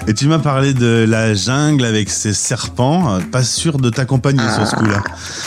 Et 0.06 0.14
tu 0.14 0.26
m'as 0.26 0.38
parlé 0.38 0.74
de 0.74 1.04
la 1.08 1.34
jungle 1.34 1.84
avec 1.84 2.10
ses 2.10 2.32
serpents. 2.32 3.18
Pas 3.30 3.42
sûr 3.42 3.78
de 3.78 3.90
t'accompagner 3.90 4.42
sur 4.54 4.66
ce 4.66 4.76
coup-là. 4.76 5.02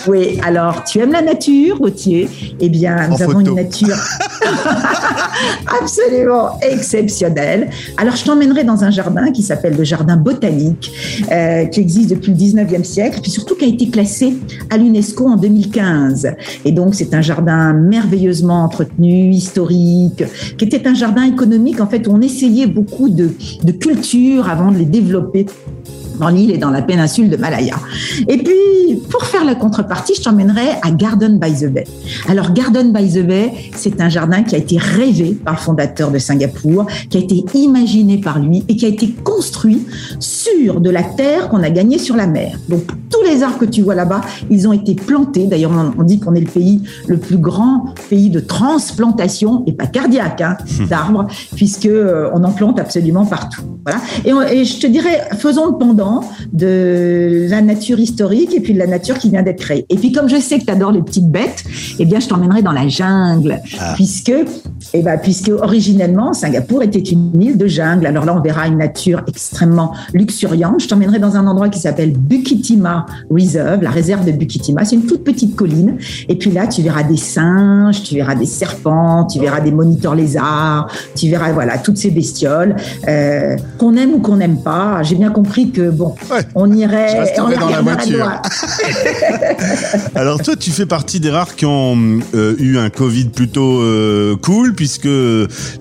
Oui, 0.08 0.40
alors 0.46 0.84
tu 0.84 1.00
aimes 1.00 1.12
la 1.12 1.22
nature, 1.22 1.80
Gauthier 1.80 2.30
Eh 2.60 2.70
bien, 2.70 3.08
nous 3.08 3.16
En 3.16 3.22
avons 3.22 3.34
photo. 3.40 3.50
une 3.52 3.56
nature 3.56 3.96
absolument 5.82 6.60
exceptionnelle. 6.62 7.70
Alors, 7.98 8.16
je 8.16 8.24
t'emmènerai 8.26 8.64
dans 8.64 8.84
un 8.84 8.92
jardin 8.92 9.32
qui 9.32 9.42
s'appelle 9.44 9.76
le 9.78 9.84
jardin 9.84 10.18
botanique, 10.18 10.92
euh, 11.32 11.66
qui 11.66 11.80
existe 11.82 12.10
depuis 12.12 12.32
le 12.32 12.38
19e 12.38 12.84
siècle, 12.84 13.20
puis 13.22 13.32
surtout 13.32 13.56
qui 13.56 13.66
a 13.66 13.68
été 13.68 13.90
classé 13.90 14.38
à 14.70 14.78
l'UNESCO 14.78 15.28
en 15.28 15.36
2015. 15.36 16.30
Et 16.66 16.72
donc, 16.72 16.96
c'est 16.96 17.14
un 17.14 17.22
jardin 17.22 17.74
merveilleusement 17.74 18.64
entretenu, 18.64 19.32
historique, 19.32 20.24
qui 20.58 20.66
était 20.66 20.88
un 20.88 20.94
jardin 20.94 21.24
économique, 21.24 21.82
en 21.82 21.88
fait, 21.88 22.08
où 22.08 22.12
on 22.12 22.22
essayait 22.22 22.68
beaucoup 22.68 22.85
de, 23.10 23.32
de 23.64 23.72
cultures 23.72 24.50
avant 24.50 24.72
de 24.72 24.78
les 24.78 24.86
développer 24.86 25.46
dans 26.20 26.30
l'île 26.30 26.52
et 26.52 26.58
dans 26.58 26.70
la 26.70 26.82
péninsule 26.82 27.30
de 27.30 27.38
Malaya. 27.38 27.76
Et 28.28 28.38
puis, 28.38 29.02
pour 29.10 29.24
faire 29.26 29.44
la 29.44 29.56
contrepartie, 29.56 30.14
je 30.16 30.22
t'emmènerai 30.24 30.70
à 30.82 30.92
Garden 30.92 31.40
by 31.40 31.54
the 31.54 31.66
Bay. 31.66 31.84
Alors, 32.30 32.54
Garden 32.54 32.92
by 32.92 33.12
the 33.12 33.26
Bay, 33.26 33.52
c'est 33.76 34.02
un 34.02 34.10
jardin 34.10 34.44
qui 34.44 34.56
a 34.56 34.58
été 34.58 34.78
rêvé 34.78 35.34
par 35.34 35.56
le 35.56 35.60
fondateur 35.60 36.12
de 36.12 36.18
Singapour, 36.18 36.88
qui 37.10 37.18
a 37.18 37.20
été 37.20 37.44
imaginé 37.54 38.18
par 38.18 38.40
lui 38.40 38.64
et 38.68 38.76
qui 38.76 38.86
a 38.86 38.90
été 38.90 39.10
construit 39.24 39.86
sur 40.20 40.80
de 40.80 40.90
la 40.90 41.04
terre 41.04 41.50
qu'on 41.50 41.64
a 41.64 41.70
gagnée 41.70 41.98
sur 41.98 42.16
la 42.16 42.28
mer. 42.28 42.58
Donc, 42.70 42.84
tous 43.16 43.26
les 43.28 43.44
arbres 43.44 43.58
que 43.58 43.66
tu 43.66 43.82
vois 43.82 43.96
là-bas, 43.96 44.22
ils 44.50 44.68
ont 44.68 44.74
été 44.74 44.96
plantés. 44.96 45.48
D'ailleurs, 45.48 45.72
on, 45.98 46.04
dit 46.04 46.20
qu'on 46.20 46.36
est 46.36 46.42
le 46.42 46.48
pays 46.48 46.82
le 47.08 47.18
plus 47.18 47.38
grand 47.38 47.86
pays 48.10 48.30
de 48.30 48.40
transplantation, 48.40 49.64
et 49.68 49.72
pas 49.74 49.88
cardiaque, 49.88 50.42
hein, 50.42 50.58
d'arbres, 50.90 51.28
puisque 51.56 51.86
euh, 51.86 52.30
on 52.34 52.44
en 52.44 52.52
plante 52.52 52.80
absolument 52.80 53.26
partout. 53.26 53.62
Voilà. 53.86 54.00
Et, 54.26 54.34
on- 54.34 54.42
et 54.42 54.66
je 54.66 54.80
te 54.80 54.88
dirais, 54.88 55.28
faisons 55.38 55.68
le 55.68 55.78
pendant 55.78 56.22
de 56.54 57.48
la 57.50 57.62
nature 57.62 58.00
historique 58.00 58.54
et 58.54 58.60
puis 58.60 58.74
de 58.74 58.80
la 58.80 58.88
nature 58.88 59.18
qui 59.18 59.30
vient 59.30 59.44
d'être 59.44 59.60
créée. 59.60 59.86
Et 59.90 59.96
puis, 59.96 60.12
comme 60.12 60.28
je 60.30 60.38
sais 60.38 60.60
que 60.60 60.66
tu 60.66 60.72
adores 60.72 60.92
les 60.92 61.02
petites 61.02 61.30
bêtes, 61.30 61.64
eh 62.00 62.06
bien, 62.06 62.20
je 62.20 62.28
t'emmènerai 62.28 62.62
dans 62.62 62.72
la 62.72 62.88
jungle, 62.88 63.60
puisque, 63.96 64.34
eh 64.94 65.02
ben, 65.02 65.18
puisque 65.18 65.50
originellement, 65.50 66.34
Singapour 66.34 66.84
était 66.84 67.00
une 67.00 67.42
île 67.42 67.58
de 67.58 67.68
jungle. 67.68 68.06
Alors 68.08 68.26
là, 68.26 68.36
on 68.36 68.42
verra 68.42 68.68
une 68.68 68.78
nature 68.78 69.22
extrêmement 69.28 69.94
luxuriante. 70.14 70.82
Je 70.82 70.88
t'emmènerai 70.88 71.20
dans 71.20 71.36
un 71.36 71.48
endroit 71.48 71.70
qui 71.70 71.80
s'appelle 71.80 72.14
Bukitima 72.18 73.05
Reserve, 73.30 73.82
la 73.82 73.90
réserve 73.92 74.26
de 74.26 74.32
Bukitima. 74.32 74.86
C'est 74.86 74.96
une 74.96 75.06
toute 75.06 75.24
petite 75.24 75.56
colline. 75.56 75.98
Et 76.30 76.36
puis 76.36 76.52
là, 76.52 76.68
tu 76.68 76.82
verras 76.82 77.04
des 77.04 77.18
singes, 77.18 78.04
tu 78.04 78.16
verras 78.16 78.36
des 78.36 78.46
serpents, 78.46 79.26
tu 79.26 79.40
verras 79.40 79.62
des 79.62 79.72
moniteurs 79.72 80.16
lézards, 80.16 80.88
tu 81.16 81.30
verras, 81.30 81.52
voilà, 81.52 81.78
toutes 81.78 81.98
ces 81.98 82.12
bestioles, 82.12 82.76
euh, 83.08 83.56
qu'on 83.78 83.96
aime 83.96 84.14
ou 84.16 84.20
qu'on 84.20 84.38
n'aime 84.38 84.62
pas. 84.62 85.02
J'ai 85.04 85.16
bien 85.16 85.32
compris 85.32 85.72
que, 85.72 85.90
bon, 85.90 86.16
Ouais. 86.32 86.42
on 86.56 86.72
irait, 86.72 87.28
Je 87.36 87.42
dans 87.42 87.70
la 87.70 87.82
voiture. 87.82 88.32
Alors 90.16 90.42
toi, 90.42 90.56
tu 90.56 90.72
fais 90.72 90.86
partie 90.86 91.20
des 91.20 91.30
rares 91.30 91.56
qui 91.56 91.66
ont 91.66 91.98
euh, 92.36 92.56
eu 92.60 92.78
un 92.78 92.90
Covid 92.90 93.26
plutôt 93.26 93.80
euh, 93.82 94.36
cool, 94.42 94.74
puisque 94.74 95.08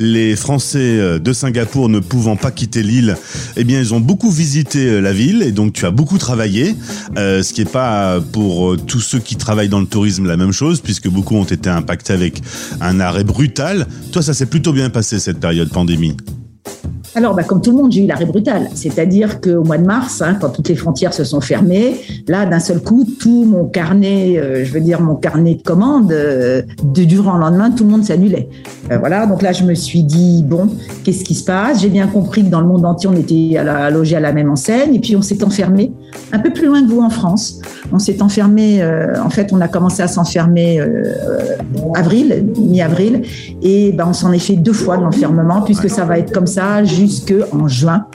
les 0.01 0.37
Français 0.37 1.19
de 1.21 1.33
Singapour 1.33 1.89
ne 1.89 2.01
pouvant 2.01 2.37
pas 2.37 2.51
quitter 2.51 2.83
l'île, 2.83 3.17
eh 3.57 3.65
bien, 3.65 3.81
ils 3.81 3.95
ont 3.95 4.01
beaucoup 4.01 4.31
visité 4.31 5.01
la 5.01 5.13
ville, 5.13 5.43
et 5.43 5.53
donc 5.53 5.73
tu 5.73 5.87
as 5.87 5.91
beaucoup 5.91 6.19
travaillé, 6.19 6.75
euh, 7.17 7.43
ce 7.43 7.53
qui 7.53 7.63
est 7.63 7.71
pas 7.71 8.21
pour 8.33 8.73
euh, 8.73 8.77
tous 8.77 9.01
ceux 9.01 9.19
qui 9.19 9.37
travaillent 9.37 9.69
dans 9.69 9.81
le 9.81 9.87
tourisme 9.87 10.27
la 10.27 10.37
même 10.37 10.53
chose, 10.53 10.81
puisque 10.81 11.09
beaucoup 11.09 11.37
ont 11.37 11.45
été 11.45 11.71
impactés 11.71 12.13
avec 12.13 12.43
un 12.81 13.01
arrêt 13.01 13.25
brutal. 13.25 13.87
Toi, 14.13 14.23
ça 14.23 14.35
s'est 14.35 14.47
plutôt 14.47 14.73
bien 14.73 14.91
passé 14.91 15.19
cette 15.19 15.39
période 15.39 15.71
pandémie. 15.71 16.17
Alors, 17.17 17.35
bah, 17.35 17.45
comme 17.45 17.61
tout 17.61 17.71
le 17.71 17.77
monde, 17.77 17.93
j'ai 17.93 18.03
eu 18.03 18.07
l'arrêt 18.09 18.25
brutal. 18.25 18.69
C'est-à-dire 18.75 19.41
qu'au 19.41 19.63
mois 19.63 19.79
de 19.79 19.85
mars, 19.85 20.21
hein, 20.21 20.37
quand 20.41 20.51
toutes 20.51 20.69
les 20.69 20.75
frontières 20.75 21.15
se 21.15 21.23
sont 21.23 21.41
fermées, 21.41 21.95
là, 22.27 22.45
d'un 22.45 22.59
seul 22.59 22.81
coup, 22.81 23.07
tout 23.21 23.45
mon 23.45 23.67
carnet, 23.67 24.37
euh, 24.37 24.65
je 24.65 24.73
veux 24.73 24.81
dire 24.81 25.01
mon 25.01 25.15
carnet 25.15 25.55
de 25.55 25.63
commandes, 25.63 26.09
de 26.09 26.65
du 26.83 27.15
jour 27.15 27.33
au 27.33 27.39
lendemain, 27.39 27.71
tout 27.71 27.85
le 27.85 27.91
monde 27.91 28.05
s'annulait. 28.05 28.49
Voilà, 28.99 29.27
donc 29.27 29.43
là, 29.43 29.53
je 29.53 29.63
me 29.63 29.75
suis 29.75 30.03
dit, 30.03 30.43
bon, 30.45 30.69
qu'est-ce 31.05 31.23
qui 31.23 31.35
se 31.35 31.45
passe? 31.45 31.81
J'ai 31.83 31.89
bien 31.89 32.09
compris 32.09 32.43
que 32.43 32.51
dans 32.51 32.61
le 32.61 32.67
monde 32.67 32.85
entier, 32.85 33.09
on 33.09 33.17
était 33.17 33.57
à 33.57 33.87
à 33.87 34.21
la 34.21 34.33
même 34.33 34.51
enseigne, 34.51 34.95
et 34.95 34.99
puis 34.99 35.15
on 35.17 35.23
s'est 35.23 35.43
enfermé 35.45 35.93
un 36.33 36.39
peu 36.39 36.53
plus 36.53 36.67
loin 36.67 36.83
que 36.83 36.91
vous 36.91 37.01
en 37.01 37.11
France. 37.11 37.61
On 37.93 37.99
s'est 37.99 38.23
enfermé, 38.23 38.83
euh, 38.83 39.23
en 39.23 39.31
fait, 39.31 39.53
on 39.53 39.61
a 39.61 39.69
commencé 39.69 40.03
à 40.03 40.09
s'enfermer 40.09 40.81
euh, 40.81 41.15
avril, 41.95 42.47
mi-avril, 42.59 43.23
et 43.63 43.93
ben, 43.93 44.07
on 44.09 44.13
s'en 44.13 44.33
est 44.33 44.39
fait 44.39 44.57
deux 44.57 44.73
fois 44.73 44.97
de 44.97 45.03
l'enfermement, 45.03 45.63
puisque 45.63 45.89
ça 45.89 46.05
va 46.05 46.19
être 46.19 46.33
comme 46.33 46.47
ça 46.47 46.85
jusque 46.85 47.35
en 47.53 47.69
juin, 47.69 48.07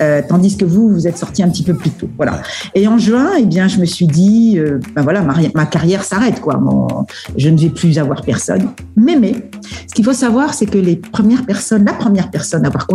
Euh, 0.00 0.22
tandis 0.26 0.56
que 0.56 0.64
vous, 0.64 0.88
vous 0.88 1.06
êtes 1.06 1.18
sorti 1.18 1.42
un 1.42 1.48
petit 1.48 1.62
peu 1.62 1.74
plus 1.74 1.90
tôt. 1.90 2.08
Voilà. 2.16 2.40
Et 2.74 2.86
en 2.88 2.98
juin, 2.98 3.30
eh 3.38 3.44
bien, 3.44 3.68
je 3.68 3.78
me 3.78 3.84
suis 3.84 4.06
dit, 4.06 4.58
euh, 4.58 4.80
ben 4.94 5.02
voilà, 5.02 5.22
ma, 5.54 5.66
carrière 5.66 6.04
s'arrête, 6.04 6.40
quoi. 6.40 6.60
Je 7.36 7.48
ne 7.48 7.58
vais 7.58 7.68
plus 7.68 7.98
avoir 7.98 8.22
personne. 8.22 8.68
Mais, 8.96 9.16
mais, 9.16 9.34
ce 9.86 9.94
qu'il 9.94 10.04
faut 10.04 10.12
savoir, 10.12 10.54
c'est 10.54 10.66
que 10.66 10.78
les 10.78 10.96
premières 10.96 11.44
personnes, 11.44 11.84
la 11.84 11.92
première 11.92 12.30
personne 12.30 12.64
à 12.64 12.68
avoir 12.68 12.86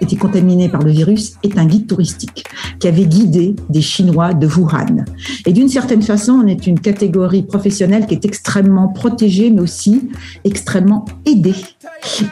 été 0.00 0.16
contaminée 0.16 0.68
par 0.68 0.82
le 0.82 0.90
virus 0.90 1.34
est 1.42 1.56
un 1.58 1.66
guide 1.66 1.86
touristique 1.86 2.44
qui 2.78 2.88
avait 2.88 3.06
guidé 3.06 3.54
des 3.68 3.80
Chinois 3.84 4.34
de 4.34 4.46
Wuhan. 4.46 5.04
Et 5.46 5.52
d'une 5.52 5.68
certaine 5.68 6.02
façon, 6.02 6.32
on 6.44 6.46
est 6.46 6.66
une 6.66 6.80
catégorie 6.80 7.42
professionnelle 7.42 8.06
qui 8.06 8.14
est 8.14 8.24
extrêmement 8.24 8.88
protégée, 8.88 9.50
mais 9.50 9.60
aussi 9.60 10.10
extrêmement 10.44 11.04
aidée 11.26 11.54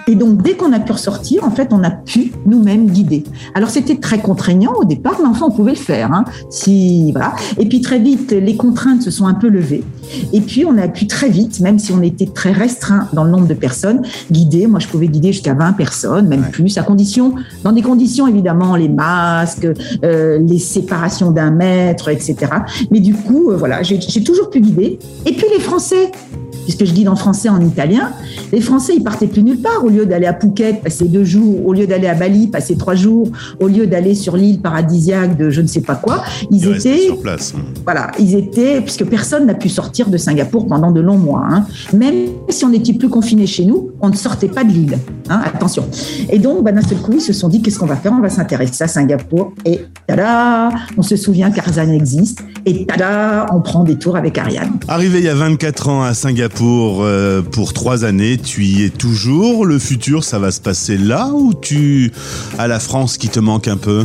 Et 0.06 0.14
donc, 0.14 0.42
dès 0.42 0.54
qu'on 0.54 0.72
a 0.72 0.80
pu 0.80 0.92
ressortir, 0.92 1.44
en 1.44 1.50
fait, 1.50 1.68
on 1.72 1.82
a 1.82 1.90
pu 1.90 2.32
nous-mêmes 2.46 2.86
guider. 2.86 3.24
Alors, 3.54 3.70
c'était 3.70 3.96
très 3.96 4.18
contraignant 4.18 4.72
au 4.74 4.84
départ, 4.84 5.16
mais 5.20 5.28
enfin, 5.28 5.46
on 5.48 5.50
pouvait 5.50 5.72
le 5.72 5.76
faire. 5.76 6.12
Hein, 6.12 6.24
si, 6.50 7.12
voilà. 7.12 7.34
Et 7.58 7.66
puis, 7.66 7.80
très 7.80 7.98
vite, 7.98 8.32
les 8.32 8.56
contraintes 8.56 9.02
se 9.02 9.10
sont 9.10 9.26
un 9.26 9.34
peu 9.34 9.48
levées. 9.48 9.84
Et 10.32 10.40
puis, 10.40 10.64
on 10.64 10.76
a 10.78 10.88
pu 10.88 11.06
très 11.06 11.28
vite, 11.28 11.60
même 11.60 11.78
si 11.78 11.92
on 11.92 12.02
était 12.02 12.26
très 12.26 12.52
restreint 12.52 13.08
dans 13.12 13.24
le 13.24 13.30
nombre 13.30 13.46
de 13.46 13.54
personnes, 13.54 14.02
guider. 14.30 14.66
Moi, 14.66 14.80
je 14.80 14.88
pouvais 14.88 15.08
guider 15.08 15.32
jusqu'à 15.32 15.54
20 15.54 15.72
personnes, 15.72 16.28
même 16.28 16.48
plus, 16.50 16.76
à 16.78 16.82
condition, 16.82 17.34
dans 17.64 17.72
des 17.72 17.82
conditions, 17.82 18.26
évidemment, 18.26 18.76
les 18.76 18.88
masques, 18.88 19.66
euh, 20.04 20.38
les 20.38 20.58
séparations 20.58 21.30
d'un 21.30 21.50
mètre, 21.50 22.08
etc. 22.08 22.36
Mais 22.90 23.00
du 23.00 23.14
coup, 23.14 23.50
euh, 23.50 23.56
voilà, 23.56 23.82
j'ai 23.82 24.22
toujours 24.22 24.50
pu 24.50 24.60
guider. 24.60 24.98
Et 25.26 25.32
puis, 25.32 25.46
les 25.52 25.60
Français, 25.60 26.10
puisque 26.64 26.84
je 26.84 26.92
guide 26.92 27.08
en 27.08 27.16
français, 27.16 27.48
en 27.48 27.60
italien. 27.60 28.12
Les 28.52 28.60
Français, 28.60 28.94
ils 28.96 29.02
partaient 29.02 29.26
plus 29.26 29.41
nulle 29.42 29.58
part. 29.58 29.84
Au 29.84 29.88
lieu 29.88 30.06
d'aller 30.06 30.26
à 30.26 30.34
Phuket, 30.34 30.82
passer 30.82 31.06
deux 31.06 31.24
jours, 31.24 31.66
au 31.66 31.72
lieu 31.72 31.86
d'aller 31.86 32.08
à 32.08 32.14
Bali, 32.14 32.46
passer 32.46 32.76
trois 32.76 32.94
jours, 32.94 33.28
au 33.60 33.68
lieu 33.68 33.86
d'aller 33.86 34.14
sur 34.14 34.36
l'île 34.36 34.60
paradisiaque 34.60 35.36
de 35.36 35.50
je 35.50 35.60
ne 35.60 35.66
sais 35.66 35.80
pas 35.80 35.94
quoi, 35.96 36.24
ils, 36.50 36.68
étaient 36.68 36.98
sur 36.98 37.20
place. 37.20 37.54
Voilà, 37.84 38.10
ils 38.18 38.34
étaient 38.34 38.80
puisque 38.80 39.04
personne 39.04 39.46
n'a 39.46 39.54
pu 39.54 39.68
sortir 39.68 40.08
de 40.08 40.16
Singapour 40.16 40.66
pendant 40.66 40.90
de 40.90 41.00
longs 41.00 41.18
mois. 41.18 41.46
Hein. 41.50 41.66
Même 41.92 42.28
si 42.48 42.64
on 42.64 42.70
n'était 42.70 42.92
plus 42.92 43.08
confiné 43.08 43.46
chez 43.46 43.64
nous, 43.64 43.90
on 44.00 44.08
ne 44.08 44.16
sortait 44.16 44.48
pas 44.48 44.64
de 44.64 44.70
l'île. 44.70 44.98
Hein, 45.28 45.40
attention. 45.44 45.84
Et 46.30 46.38
donc, 46.38 46.64
bah, 46.64 46.72
d'un 46.72 46.82
seul 46.82 46.98
coup, 46.98 47.12
ils 47.14 47.20
se 47.20 47.32
sont 47.32 47.48
dit 47.48 47.62
qu'est-ce 47.62 47.78
qu'on 47.78 47.86
va 47.86 47.96
faire? 47.96 48.12
On 48.12 48.20
va 48.20 48.28
s'intéresser 48.28 48.84
à 48.84 48.88
Singapour. 48.88 49.52
Et 49.64 49.80
tada, 50.06 50.70
on 50.96 51.02
se 51.02 51.16
souvient 51.16 51.50
qu'Arzan 51.50 51.90
existe. 51.90 52.44
Et 52.66 52.86
tada, 52.86 53.46
on 53.52 53.60
prend 53.60 53.84
des 53.84 53.96
tours 53.96 54.16
avec 54.16 54.38
Ariane. 54.38 54.72
Arrivé 54.88 55.18
il 55.18 55.24
y 55.24 55.28
a 55.28 55.34
24 55.34 55.88
ans 55.88 56.02
à 56.02 56.14
Singapour 56.14 56.52
pour, 56.62 57.02
euh, 57.02 57.42
pour 57.42 57.72
trois 57.72 58.04
années, 58.04 58.36
tu 58.36 58.64
y 58.64 58.84
es 58.84 58.90
toujours. 58.90 59.31
Le 59.32 59.78
futur, 59.78 60.24
ça 60.24 60.38
va 60.38 60.50
se 60.50 60.60
passer 60.60 60.98
là 60.98 61.30
ou 61.32 61.54
tu 61.54 62.12
as 62.58 62.68
la 62.68 62.78
France 62.78 63.16
qui 63.16 63.30
te 63.30 63.40
manque 63.40 63.66
un 63.66 63.78
peu? 63.78 64.04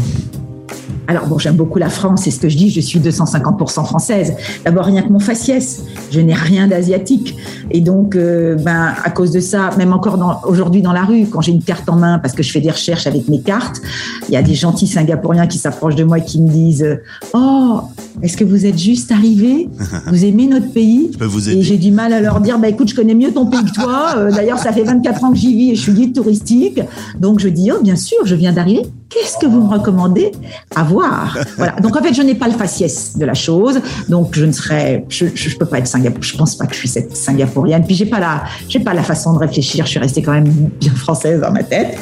Alors 1.07 1.25
bon, 1.27 1.39
j'aime 1.39 1.55
beaucoup 1.55 1.79
la 1.79 1.89
France, 1.89 2.21
c'est 2.23 2.31
ce 2.31 2.39
que 2.39 2.49
je 2.49 2.57
dis, 2.57 2.69
je 2.69 2.81
suis 2.81 2.99
250% 2.99 3.85
française. 3.85 4.33
D'abord, 4.65 4.85
rien 4.85 5.01
que 5.01 5.09
mon 5.09 5.19
faciès, 5.19 5.83
je 6.11 6.19
n'ai 6.19 6.33
rien 6.33 6.67
d'asiatique. 6.67 7.37
Et 7.71 7.79
donc, 7.79 8.15
euh, 8.15 8.55
ben, 8.55 8.93
à 9.03 9.09
cause 9.09 9.31
de 9.31 9.39
ça, 9.39 9.69
même 9.77 9.93
encore 9.93 10.43
aujourd'hui 10.45 10.81
dans 10.81 10.91
la 10.91 11.03
rue, 11.03 11.25
quand 11.27 11.39
j'ai 11.39 11.53
une 11.53 11.63
carte 11.63 11.87
en 11.87 11.95
main, 11.95 12.19
parce 12.19 12.33
que 12.33 12.43
je 12.43 12.51
fais 12.51 12.59
des 12.59 12.71
recherches 12.71 13.07
avec 13.07 13.29
mes 13.29 13.39
cartes, 13.41 13.81
il 14.27 14.33
y 14.33 14.37
a 14.37 14.41
des 14.41 14.53
gentils 14.53 14.87
Singapouriens 14.87 15.47
qui 15.47 15.57
s'approchent 15.57 15.95
de 15.95 16.03
moi 16.03 16.17
et 16.17 16.23
qui 16.23 16.41
me 16.41 16.49
disent 16.49 16.99
«Oh, 17.33 17.81
est-ce 18.21 18.35
que 18.35 18.43
vous 18.43 18.65
êtes 18.65 18.77
juste 18.77 19.11
arrivé 19.11 19.69
Vous 20.07 20.25
aimez 20.25 20.47
notre 20.47 20.71
pays? 20.73 21.11
Je 21.13 21.17
peux 21.17 21.25
vous 21.25 21.49
aider. 21.49 21.59
Et 21.59 21.63
j'ai 21.63 21.77
du 21.77 21.91
mal 21.91 22.11
à 22.11 22.19
leur 22.19 22.41
dire 22.41 22.59
bah, 22.59 22.67
«Écoute, 22.69 22.89
je 22.89 22.95
connais 22.95 23.15
mieux 23.15 23.31
ton 23.31 23.45
pays 23.45 23.63
que 23.63 23.73
toi. 23.73 24.15
Euh, 24.17 24.31
D'ailleurs, 24.31 24.59
ça 24.59 24.73
fait 24.73 24.83
24 24.83 25.23
ans 25.23 25.31
que 25.31 25.37
j'y 25.37 25.55
vis 25.55 25.71
et 25.71 25.75
je 25.75 25.81
suis 25.81 25.93
guide 25.93 26.13
touristique. 26.13 26.81
Donc, 27.19 27.39
je 27.39 27.47
dis 27.47 27.71
«Oh, 27.73 27.81
bien 27.81 27.95
sûr, 27.95 28.17
je 28.25 28.35
viens 28.35 28.51
d'arriver. 28.51 28.83
Qu'est-ce 29.09 29.37
que 29.37 29.45
vous 29.45 29.61
me 29.61 29.73
recommandez 29.73 30.31
à 30.75 30.83
voir? 30.83 31.37
Voilà. 31.55 31.73
Donc, 31.81 31.95
en 31.95 32.03
fait, 32.03 32.13
je 32.13 32.21
n'ai 32.21 32.35
pas 32.35 32.47
le 32.47 32.53
faciès 32.53 33.17
de 33.17 33.25
la 33.25 33.33
chose. 33.33 33.79
Donc, 34.09 34.35
je 34.35 34.45
ne 34.45 34.51
serais... 34.51 35.05
Je 35.07 35.25
ne 35.25 35.57
peux 35.57 35.65
pas 35.65 35.79
être 35.79 35.87
Singapour. 35.87 36.23
Je 36.23 36.35
pense 36.35 36.55
pas 36.55 36.65
que 36.65 36.73
je 36.73 36.79
suis 36.79 36.89
cette 36.89 37.15
Singapourienne. 37.15 37.85
Puis, 37.85 37.95
j'ai 37.95 38.05
pas 38.05 38.19
la, 38.19 38.43
j'ai 38.67 38.79
pas 38.79 38.93
la 38.93 39.03
façon 39.03 39.33
de 39.33 39.39
réfléchir. 39.39 39.85
Je 39.85 39.91
suis 39.91 39.99
restée 39.99 40.21
quand 40.21 40.33
même 40.33 40.49
bien 40.79 40.93
française 40.93 41.39
dans 41.39 41.51
ma 41.51 41.63
tête. 41.63 41.97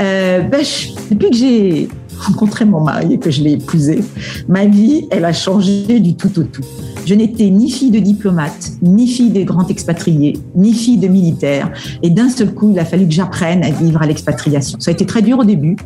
Euh, 0.00 0.40
ben, 0.42 0.64
je, 0.64 1.14
depuis 1.14 1.30
que 1.30 1.36
j'ai 1.36 1.88
rencontré 2.18 2.64
mon 2.64 2.80
mari 2.80 3.14
et 3.14 3.18
que 3.18 3.30
je 3.30 3.42
l'ai 3.42 3.52
épousé, 3.52 4.02
ma 4.48 4.66
vie, 4.66 5.06
elle 5.10 5.24
a 5.24 5.32
changé 5.32 6.00
du 6.00 6.16
tout 6.16 6.40
au 6.40 6.42
tout. 6.42 6.64
Je 7.08 7.14
n'étais 7.14 7.48
ni 7.48 7.70
fille 7.70 7.90
de 7.90 8.00
diplomate, 8.00 8.72
ni 8.82 9.08
fille 9.08 9.30
des 9.30 9.46
grands 9.46 9.66
expatriés, 9.66 10.38
ni 10.54 10.74
fille 10.74 10.98
de 10.98 11.08
militaire. 11.08 11.72
Et 12.02 12.10
d'un 12.10 12.28
seul 12.28 12.52
coup, 12.52 12.70
il 12.70 12.78
a 12.78 12.84
fallu 12.84 13.06
que 13.06 13.14
j'apprenne 13.14 13.64
à 13.64 13.70
vivre 13.70 14.02
à 14.02 14.06
l'expatriation. 14.06 14.78
Ça 14.78 14.90
a 14.90 14.92
été 14.92 15.06
très 15.06 15.22
dur 15.22 15.38
au 15.38 15.44
début. 15.44 15.76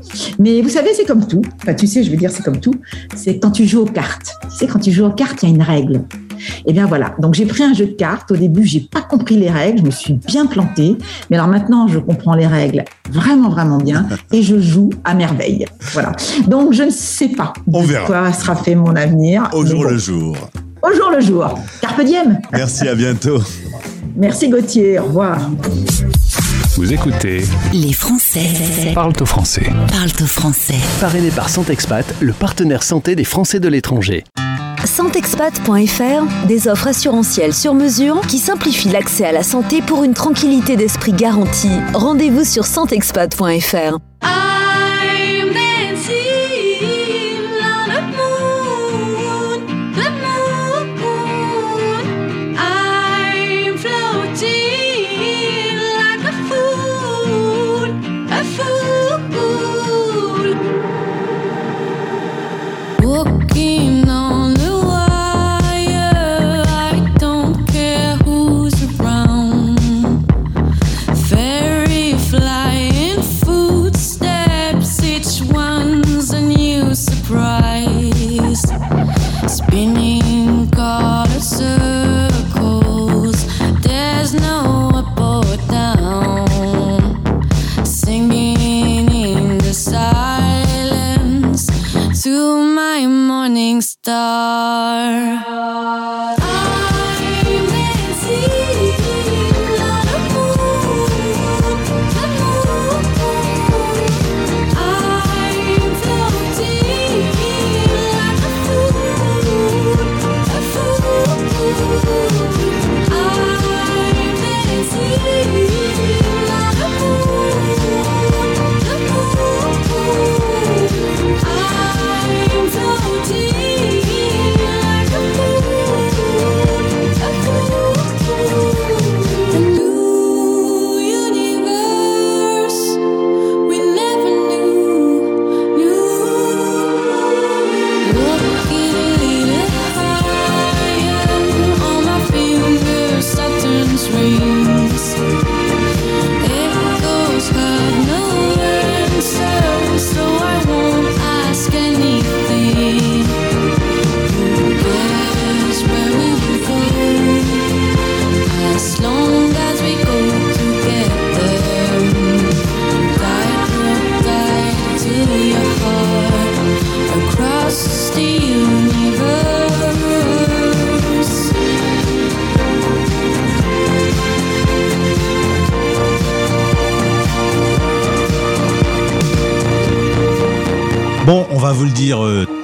Mais 0.40 0.60
vous 0.62 0.68
savez, 0.68 0.88
c'est 0.96 1.06
comme 1.06 1.24
tout. 1.24 1.42
Enfin, 1.62 1.74
tu 1.74 1.86
sais, 1.86 2.02
je 2.02 2.10
veux 2.10 2.16
dire, 2.16 2.32
c'est 2.32 2.42
comme 2.42 2.58
tout. 2.58 2.74
C'est 3.14 3.38
quand 3.38 3.52
tu 3.52 3.68
joues 3.68 3.82
aux 3.82 3.84
cartes. 3.84 4.32
Tu 4.50 4.56
sais, 4.56 4.66
quand 4.66 4.80
tu 4.80 4.90
joues 4.90 5.04
aux 5.04 5.12
cartes, 5.12 5.44
il 5.44 5.50
y 5.50 5.52
a 5.52 5.54
une 5.54 5.62
règle. 5.62 6.00
Et 6.40 6.62
eh 6.66 6.72
bien 6.72 6.86
voilà. 6.86 7.14
Donc 7.20 7.34
j'ai 7.34 7.46
pris 7.46 7.62
un 7.62 7.72
jeu 7.72 7.86
de 7.86 7.92
cartes. 7.92 8.32
Au 8.32 8.36
début, 8.36 8.64
j'ai 8.64 8.80
pas 8.80 9.02
compris 9.02 9.36
les 9.38 9.48
règles. 9.48 9.78
Je 9.78 9.84
me 9.84 9.90
suis 9.92 10.14
bien 10.14 10.46
plantée. 10.46 10.96
Mais 11.30 11.36
alors 11.36 11.46
maintenant, 11.46 11.86
je 11.86 12.00
comprends 12.00 12.34
les 12.34 12.48
règles 12.48 12.82
vraiment, 13.12 13.48
vraiment 13.48 13.78
bien. 13.78 14.08
Et 14.32 14.42
je 14.42 14.58
joue 14.58 14.90
à 15.04 15.14
merveille. 15.14 15.66
Voilà. 15.92 16.10
Donc 16.48 16.72
je 16.72 16.82
ne 16.82 16.90
sais 16.90 17.28
pas 17.28 17.52
On 17.72 17.82
de 17.82 17.86
verra. 17.86 18.06
quoi 18.06 18.32
sera 18.32 18.56
fait 18.56 18.74
mon 18.74 18.96
avenir. 18.96 19.48
Au 19.52 19.64
jour 19.64 19.84
bon, 19.84 19.90
le 19.90 19.98
jour. 19.98 20.36
Au 20.82 20.92
jour 20.94 21.10
le 21.10 21.20
jour. 21.20 21.58
Carpe 21.80 22.02
diem. 22.02 22.38
Merci, 22.52 22.88
à 22.88 22.94
bientôt. 22.94 23.38
Merci 24.16 24.48
Gauthier. 24.48 24.98
Au 24.98 25.04
revoir. 25.04 25.38
Vous 26.76 26.92
écoutez 26.92 27.44
Les 27.72 27.92
Français 27.92 28.46
Parle 28.94 29.12
au 29.20 29.26
français. 29.26 29.62
parlent 29.90 30.10
au 30.22 30.26
français. 30.26 30.74
Parrainé 31.00 31.30
par 31.30 31.48
Santexpat, 31.48 32.14
le 32.20 32.32
partenaire 32.32 32.82
santé 32.82 33.14
des 33.14 33.24
Français 33.24 33.60
de 33.60 33.68
l'étranger. 33.68 34.24
Santexpat.fr, 34.84 36.46
des 36.48 36.66
offres 36.68 36.88
assurantielles 36.88 37.54
sur 37.54 37.74
mesure 37.74 38.20
qui 38.22 38.38
simplifient 38.38 38.88
l'accès 38.88 39.24
à 39.24 39.32
la 39.32 39.44
santé 39.44 39.80
pour 39.80 40.02
une 40.02 40.14
tranquillité 40.14 40.76
d'esprit 40.76 41.12
garantie. 41.12 41.70
Rendez-vous 41.94 42.44
sur 42.44 42.66
santexpat.fr. 42.66 43.98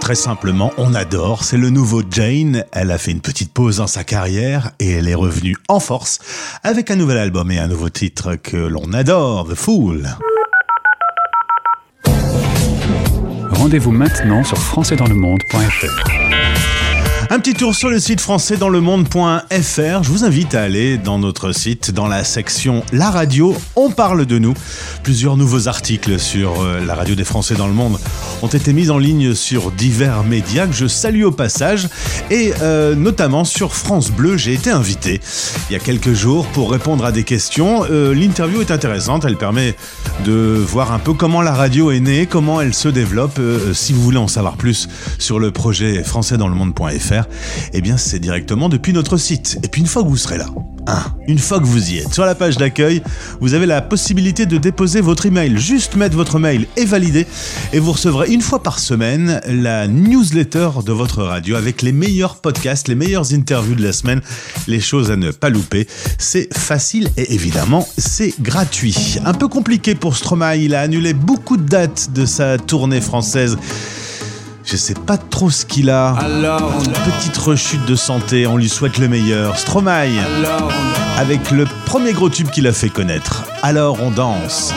très 0.08 0.14
simplement, 0.14 0.72
on 0.78 0.94
adore. 0.94 1.44
C'est 1.44 1.58
le 1.58 1.68
nouveau 1.68 2.02
Jane. 2.10 2.64
Elle 2.72 2.92
a 2.92 2.96
fait 2.96 3.10
une 3.10 3.20
petite 3.20 3.52
pause 3.52 3.76
dans 3.76 3.86
sa 3.86 4.04
carrière 4.04 4.70
et 4.78 4.92
elle 4.92 5.06
est 5.06 5.14
revenue 5.14 5.54
en 5.68 5.80
force 5.80 6.18
avec 6.64 6.90
un 6.90 6.96
nouvel 6.96 7.18
album 7.18 7.50
et 7.50 7.58
un 7.58 7.68
nouveau 7.68 7.90
titre 7.90 8.36
que 8.36 8.56
l'on 8.56 8.94
adore, 8.94 9.46
The 9.46 9.54
Fool. 9.54 10.08
Rendez-vous 13.50 13.92
maintenant 13.92 14.42
sur 14.44 14.56
françaisdanslemonde.fr. 14.56 16.77
Un 17.30 17.40
petit 17.40 17.52
tour 17.52 17.74
sur 17.74 17.90
le 17.90 18.00
site 18.00 18.22
françaisdanslemonde.fr. 18.22 20.02
Je 20.02 20.08
vous 20.08 20.24
invite 20.24 20.54
à 20.54 20.62
aller 20.62 20.96
dans 20.96 21.18
notre 21.18 21.52
site, 21.52 21.90
dans 21.90 22.08
la 22.08 22.24
section 22.24 22.82
La 22.90 23.10
radio, 23.10 23.54
on 23.76 23.90
parle 23.90 24.24
de 24.24 24.38
nous. 24.38 24.54
Plusieurs 25.02 25.36
nouveaux 25.36 25.68
articles 25.68 26.18
sur 26.18 26.62
euh, 26.62 26.80
la 26.86 26.94
radio 26.94 27.14
des 27.14 27.24
Français 27.24 27.54
dans 27.54 27.66
le 27.66 27.74
monde 27.74 27.98
ont 28.40 28.48
été 28.48 28.72
mis 28.72 28.88
en 28.88 28.96
ligne 28.96 29.34
sur 29.34 29.70
divers 29.72 30.24
médias 30.24 30.66
que 30.66 30.72
je 30.72 30.86
salue 30.86 31.22
au 31.24 31.30
passage 31.30 31.88
et 32.30 32.54
euh, 32.62 32.94
notamment 32.94 33.44
sur 33.44 33.74
France 33.74 34.10
Bleu. 34.10 34.38
J'ai 34.38 34.54
été 34.54 34.70
invité 34.70 35.20
il 35.68 35.74
y 35.74 35.76
a 35.76 35.80
quelques 35.80 36.14
jours 36.14 36.46
pour 36.46 36.70
répondre 36.70 37.04
à 37.04 37.12
des 37.12 37.24
questions. 37.24 37.84
Euh, 37.90 38.14
L'interview 38.14 38.62
est 38.62 38.70
intéressante. 38.70 39.26
Elle 39.26 39.36
permet 39.36 39.76
de 40.24 40.32
voir 40.32 40.92
un 40.92 40.98
peu 40.98 41.12
comment 41.12 41.42
la 41.42 41.52
radio 41.52 41.90
est 41.90 42.00
née, 42.00 42.24
comment 42.24 42.62
elle 42.62 42.72
se 42.72 42.88
développe. 42.88 43.38
Si 43.74 43.92
vous 43.92 44.00
voulez 44.00 44.16
en 44.16 44.28
savoir 44.28 44.56
plus 44.56 44.88
sur 45.18 45.38
le 45.38 45.50
projet 45.50 46.02
françaisdanslemonde.fr, 46.02 47.17
eh 47.72 47.80
bien 47.80 47.96
c'est 47.96 48.18
directement 48.18 48.68
depuis 48.68 48.92
notre 48.92 49.16
site. 49.16 49.58
Et 49.62 49.68
puis 49.68 49.80
une 49.80 49.86
fois 49.86 50.02
que 50.02 50.08
vous 50.08 50.16
serez 50.16 50.38
là, 50.38 50.46
hein, 50.86 51.02
une 51.26 51.38
fois 51.38 51.58
que 51.58 51.64
vous 51.64 51.92
y 51.92 51.98
êtes, 51.98 52.12
sur 52.12 52.24
la 52.24 52.34
page 52.34 52.56
d'accueil, 52.56 53.02
vous 53.40 53.54
avez 53.54 53.66
la 53.66 53.82
possibilité 53.82 54.46
de 54.46 54.58
déposer 54.58 55.00
votre 55.00 55.26
email. 55.26 55.58
Juste 55.58 55.96
mettre 55.96 56.16
votre 56.16 56.38
mail 56.38 56.66
et 56.76 56.84
valider 56.84 57.26
et 57.72 57.78
vous 57.78 57.92
recevrez 57.92 58.30
une 58.32 58.40
fois 58.40 58.62
par 58.62 58.78
semaine 58.78 59.40
la 59.46 59.86
newsletter 59.86 60.70
de 60.84 60.92
votre 60.92 61.22
radio 61.22 61.56
avec 61.56 61.82
les 61.82 61.92
meilleurs 61.92 62.36
podcasts, 62.36 62.88
les 62.88 62.94
meilleures 62.94 63.32
interviews 63.32 63.74
de 63.74 63.82
la 63.82 63.92
semaine, 63.92 64.20
les 64.66 64.80
choses 64.80 65.10
à 65.10 65.16
ne 65.16 65.30
pas 65.30 65.50
louper. 65.50 65.86
C'est 66.18 66.52
facile 66.56 67.10
et 67.16 67.34
évidemment, 67.34 67.86
c'est 67.96 68.34
gratuit. 68.40 69.18
Un 69.24 69.34
peu 69.34 69.48
compliqué 69.48 69.94
pour 69.94 70.16
Stromae, 70.16 70.56
il 70.56 70.74
a 70.74 70.80
annulé 70.80 71.12
beaucoup 71.12 71.56
de 71.56 71.66
dates 71.66 72.10
de 72.12 72.26
sa 72.26 72.58
tournée 72.58 73.00
française. 73.00 73.56
Je 74.70 74.76
sais 74.76 74.92
pas 74.92 75.16
trop 75.16 75.48
ce 75.48 75.64
qu'il 75.64 75.88
a. 75.88 76.10
Alors, 76.10 76.70
Petite 77.06 77.38
rechute 77.38 77.86
de 77.86 77.94
santé, 77.94 78.46
on 78.46 78.58
lui 78.58 78.68
souhaite 78.68 78.98
le 78.98 79.08
meilleur. 79.08 79.58
Stromae, 79.58 80.10
avec 81.16 81.50
le 81.50 81.64
premier 81.86 82.12
gros 82.12 82.28
tube 82.28 82.50
qu'il 82.50 82.66
a 82.66 82.72
fait 82.72 82.90
connaître. 82.90 83.44
Alors 83.62 83.98
on 84.00 84.10
danse. 84.10 84.72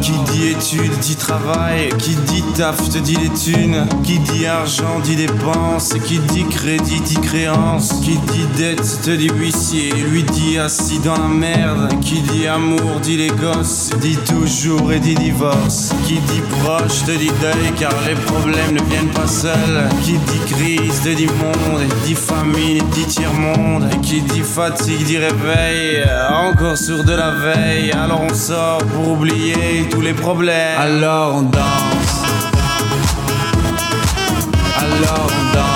Qui 0.00 0.12
dit 0.30 0.48
études 0.48 0.98
dit 1.00 1.16
travail, 1.16 1.88
qui 1.98 2.14
dit 2.14 2.44
taf 2.56 2.76
te 2.88 2.98
dit 2.98 3.16
les 3.16 3.28
thunes, 3.30 3.86
qui 4.04 4.18
dit 4.18 4.46
argent 4.46 5.00
dit 5.02 5.16
dépenses, 5.16 5.94
qui 6.06 6.18
dit 6.18 6.44
crédit 6.44 7.00
dit 7.00 7.20
créance, 7.20 7.92
qui 8.02 8.18
dit 8.32 8.46
dette 8.56 9.00
te 9.02 9.10
dit 9.10 9.30
huissier, 9.30 9.92
lui 10.10 10.22
dit 10.22 10.58
assis 10.58 10.98
dans 11.00 11.16
la 11.16 11.28
merde, 11.28 11.88
qui 12.00 12.20
dit 12.20 12.46
amour 12.46 13.00
dit 13.02 13.16
les 13.16 13.30
gosses, 13.30 13.90
dit 14.00 14.18
toujours 14.18 14.92
et 14.92 15.00
dit 15.00 15.14
divorce, 15.14 15.90
qui 16.06 16.14
dit 16.14 16.42
proche 16.62 17.04
te 17.04 17.12
dit 17.12 17.32
deuil 17.40 17.72
car 17.78 17.94
les 18.06 18.14
problèmes 18.14 18.74
ne 18.74 18.82
viennent 18.82 19.12
pas 19.14 19.26
seuls, 19.26 19.88
qui 20.02 20.12
dit 20.12 20.54
crise 20.54 21.00
te 21.02 21.08
dit 21.10 21.26
monde, 21.26 21.82
dit 22.04 22.14
famine 22.14 22.82
dit 22.92 23.06
tiers-monde, 23.06 23.88
qui 24.02 24.20
dit 24.22 24.42
fatigue 24.42 25.04
dit 25.04 25.18
réveil, 25.18 26.04
encore 26.30 26.76
sur 26.76 27.02
de 27.02 27.12
la 27.12 27.30
veille, 27.30 27.92
alors 28.06 28.20
on 28.22 28.34
sort 28.34 28.78
pour 28.78 29.08
oublier 29.14 29.88
tous 29.90 30.00
les 30.00 30.14
problèmes. 30.14 30.78
Alors 30.78 31.34
on 31.36 31.42
danse. 31.42 32.22
Alors 34.78 35.26
on 35.26 35.54
danse. 35.54 35.75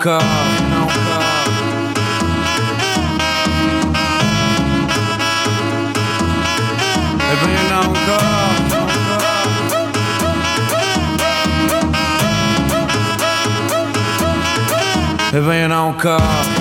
nunca. 0.00 0.18
É 7.30 7.36
bem 7.44 7.58
nunca. 7.68 8.16
É 15.32 15.40
bem 15.40 15.68
nunca. 15.68 16.59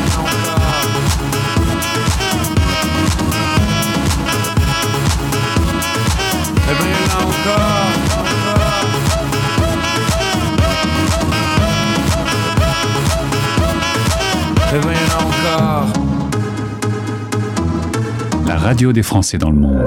Radio 18.70 18.94
des 18.94 19.02
Français 19.02 19.40
dans 19.40 19.50
le 19.50 19.58
monde. 19.58 19.84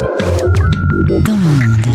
Dans 1.06 1.20
le 1.20 1.38
monde. 1.38 1.92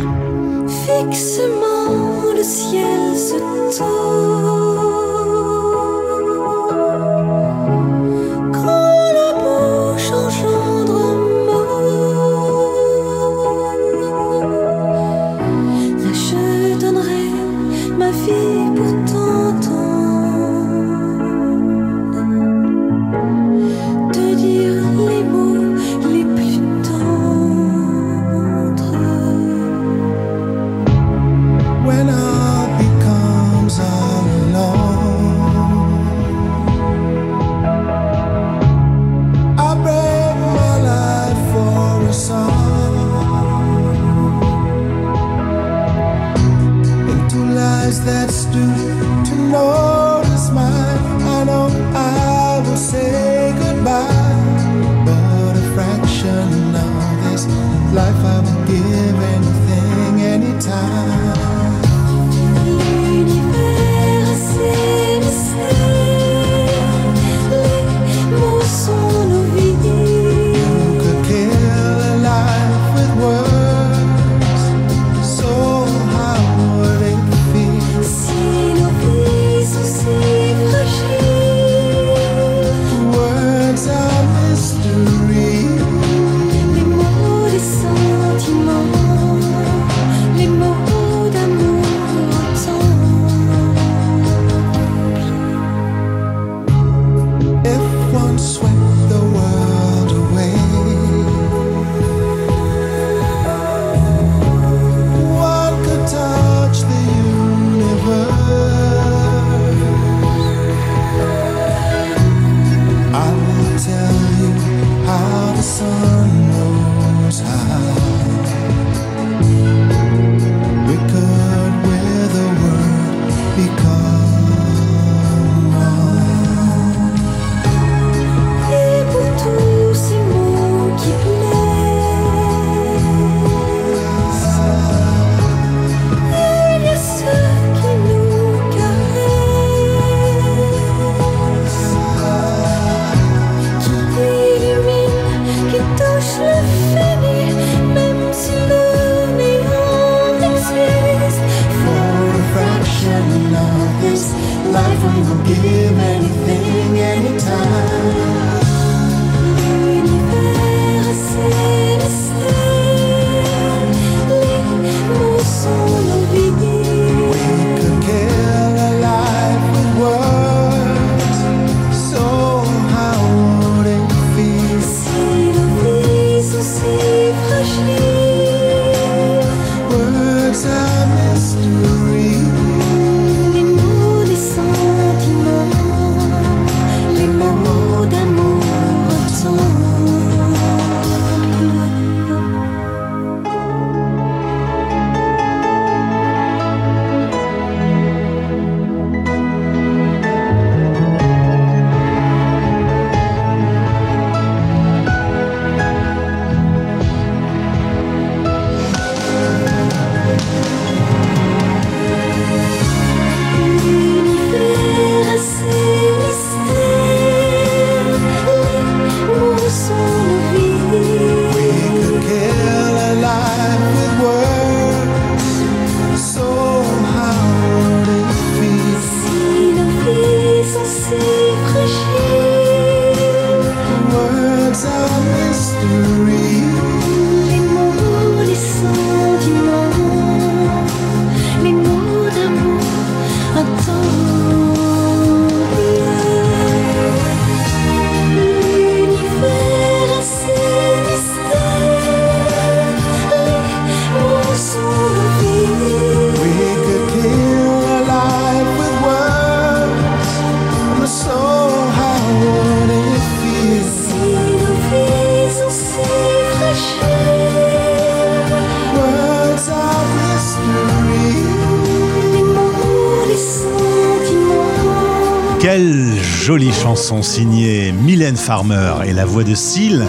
Chanson 276.98 277.22
signée 277.22 277.92
Mylène 277.92 278.36
Farmer 278.36 278.92
et 279.06 279.14
la 279.14 279.24
voix 279.24 279.44
de 279.44 279.54
Seal. 279.54 280.04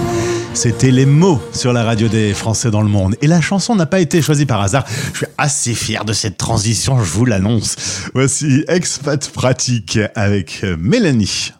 C'était 0.55 0.91
les 0.91 1.05
mots 1.05 1.39
sur 1.53 1.75
la 1.75 1.85
radio 1.85 2.09
des 2.09 2.33
Français 2.33 2.71
dans 2.71 2.81
le 2.81 2.89
monde. 2.89 3.15
Et 3.21 3.27
la 3.27 3.43
chanson 3.43 3.77
n'a 3.77 3.85
pas 3.85 4.01
été 4.01 4.23
choisie 4.23 4.47
par 4.47 4.63
hasard. 4.63 4.87
Je 5.13 5.19
suis 5.19 5.27
assez 5.37 5.75
fier 5.75 6.07
de 6.07 6.15
cette 6.15 6.39
transition, 6.39 6.99
je 7.05 7.11
vous 7.13 7.27
l'annonce. 7.27 7.77
Voici 8.15 8.65
Expat 8.69 9.29
Pratique 9.29 9.99
avec 10.15 10.65
Mélanie. 10.79 11.53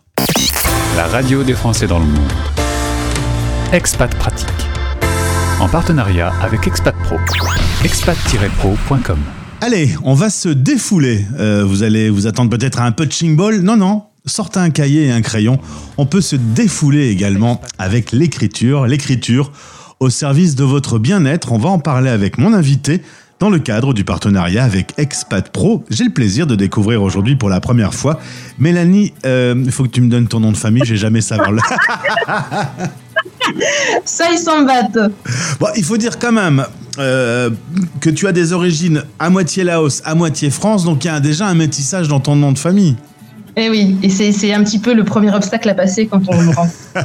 La 0.97 1.07
radio 1.09 1.43
des 1.43 1.53
Français 1.53 1.87
dans 1.87 1.99
le 1.99 2.07
monde. 2.07 2.33
Expat 3.75 4.15
Pratique. 4.17 4.49
En 5.61 5.69
partenariat 5.69 6.33
avec 6.41 6.67
Expat 6.67 6.95
Pro. 7.05 7.17
expat-pro.com. 7.85 9.19
Allez, 9.61 9.91
on 10.05 10.15
va 10.15 10.31
se 10.31 10.49
défouler. 10.49 11.27
Euh, 11.39 11.65
vous 11.67 11.83
allez 11.83 12.09
vous 12.09 12.27
attendre 12.27 12.49
peut-être 12.49 12.81
à 12.81 12.85
un 12.87 12.93
de 12.93 13.35
ball 13.35 13.61
Non, 13.61 13.77
non. 13.77 14.05
Sortez 14.27 14.61
un 14.61 14.71
cahier 14.71 15.07
et 15.07 15.13
un 15.13 15.23
crayon. 15.23 15.59
On 15.97 16.07
peut 16.07 16.21
se 16.21 16.37
défouler 16.37 17.09
également 17.09 17.61
avec 17.79 18.13
l'écriture. 18.13 18.87
L'écriture 18.87 19.53
au 20.01 20.11
service 20.11 20.55
de 20.55 20.65
votre 20.65 20.99
bien-être. 20.99 21.53
On 21.53 21.59
va 21.59 21.71
en 21.71 21.79
parler 21.79 22.11
avec 22.11 22.39
mon 22.39 22.53
invité 22.53 23.03
dans 23.41 23.51
le 23.51 23.59
cadre 23.59 23.95
du 23.95 24.05
partenariat 24.05 24.65
avec 24.65 24.95
Expat 24.99 25.49
Pro. 25.51 25.85
J'ai 25.91 26.05
le 26.05 26.13
plaisir 26.13 26.47
de 26.47 26.57
découvrir 26.57 27.03
aujourd'hui 27.03 27.37
pour 27.37 27.49
la 27.49 27.61
première 27.61 27.95
fois 27.95 28.21
Mélanie. 28.59 29.13
euh, 29.25 29.55
Il 29.65 29.71
faut 29.73 29.85
que 29.85 29.91
tu 29.91 30.01
me 30.01 30.11
donnes 30.11 30.29
ton 30.29 30.41
nom 30.41 30.53
de 30.53 30.57
famille. 30.57 30.83
J'ai 30.85 30.97
jamais 30.97 31.21
savoir. 31.21 31.53
Ça, 34.05 34.27
ils 34.33 34.39
s'en 34.39 34.63
battent. 34.63 34.99
Bon, 35.59 35.69
il 35.77 35.85
faut 35.85 35.97
dire 35.97 36.19
quand 36.19 36.33
même 36.33 36.65
euh, 36.99 37.51
que 38.01 38.11
tu 38.11 38.27
as 38.27 38.33
des 38.33 38.53
origines 38.53 39.03
à 39.19 39.31
moitié 39.31 39.65
Laos, 39.65 40.03
à 40.05 40.15
moitié 40.15 40.51
France, 40.51 40.85
donc 40.85 41.05
il 41.05 41.09
y 41.09 41.11
a 41.11 41.21
déjà 41.21 41.47
un 41.47 41.55
métissage 41.55 42.09
dans 42.09 42.21
ton 42.21 42.37
nom 42.37 42.53
de 42.53 42.59
famille. 42.59 42.97
Eh 43.61 43.69
oui, 43.71 43.97
et 44.05 44.09
c'est 44.09 44.53
un 44.55 44.63
petit 44.63 44.79
peu 44.79 44.95
le 44.95 45.03
premier 45.03 45.35
obstacle 45.35 45.69
à 45.69 45.75
passer 45.75 46.07
quand 46.07 46.23
on 46.29 46.53
rend. 46.53 46.71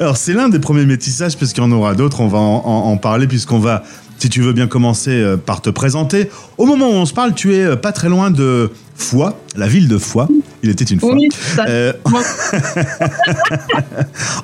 Alors 0.00 0.16
c'est 0.16 0.32
l'un 0.32 0.48
des 0.48 0.60
premiers 0.60 0.86
métissages, 0.86 1.36
parce 1.36 1.52
qu'il 1.52 1.60
y 1.60 1.66
en 1.66 1.72
aura 1.72 1.94
d'autres, 1.94 2.20
on 2.20 2.28
va 2.28 2.38
en 2.38 2.96
parler, 2.98 3.26
puisqu'on 3.26 3.58
va, 3.58 3.82
si 4.20 4.28
tu 4.28 4.42
veux 4.42 4.52
bien 4.52 4.68
commencer 4.68 5.10
euh, 5.10 5.36
par 5.36 5.60
te 5.60 5.70
présenter. 5.70 6.30
Au 6.58 6.66
moment 6.66 6.88
où 6.88 6.92
on 6.92 7.06
se 7.06 7.14
parle, 7.14 7.34
tu 7.34 7.54
es 7.54 7.64
euh, 7.64 7.76
pas 7.76 7.90
très 7.90 8.08
loin 8.08 8.30
de 8.30 8.70
Foix, 9.00 9.40
la 9.56 9.66
ville 9.66 9.88
de 9.88 9.98
Foix. 9.98 10.28
Il 10.62 10.70
était 10.70 10.84
une 10.84 11.00
fois. 11.00 11.14
Oui, 11.14 11.28
ça. 11.32 11.64
Euh, 11.68 11.92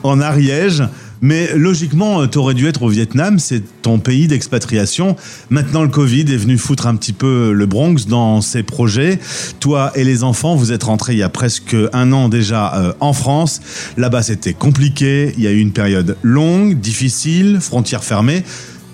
en 0.03 0.21
Ariège. 0.21 0.83
Mais 1.23 1.57
logiquement, 1.57 2.27
tu 2.27 2.39
aurais 2.39 2.55
dû 2.55 2.67
être 2.67 2.83
au 2.83 2.89
Vietnam, 2.89 3.39
c'est 3.39 3.63
ton 3.81 3.99
pays 3.99 4.27
d'expatriation. 4.27 5.17
Maintenant, 5.49 5.83
le 5.83 5.89
Covid 5.89 6.33
est 6.33 6.37
venu 6.37 6.59
foutre 6.59 6.87
un 6.87 6.95
petit 6.95 7.15
peu 7.15 7.53
le 7.53 7.67
Bronx 7.67 8.07
dans 8.07 8.43
ses 8.43 8.63
projets. 8.63 9.19
Toi 9.59 9.93
et 9.95 10.05
les 10.05 10.25
enfants, 10.25 10.57
vous 10.57 10.73
êtes 10.73 10.85
rentrés 10.85 11.15
il 11.15 11.19
y 11.19 11.23
a 11.23 11.31
presque 11.31 11.75
un 11.93 12.13
an 12.13 12.29
déjà 12.29 12.75
euh, 12.75 12.93
en 13.01 13.15
France. 13.15 13.61
Là-bas, 13.97 14.23
c'était 14.23 14.53
compliqué. 14.53 15.33
Il 15.39 15.43
y 15.43 15.47
a 15.47 15.53
eu 15.53 15.61
une 15.61 15.73
période 15.73 16.17
longue, 16.23 16.79
difficile, 16.79 17.59
frontières 17.61 18.05
fermées. 18.05 18.45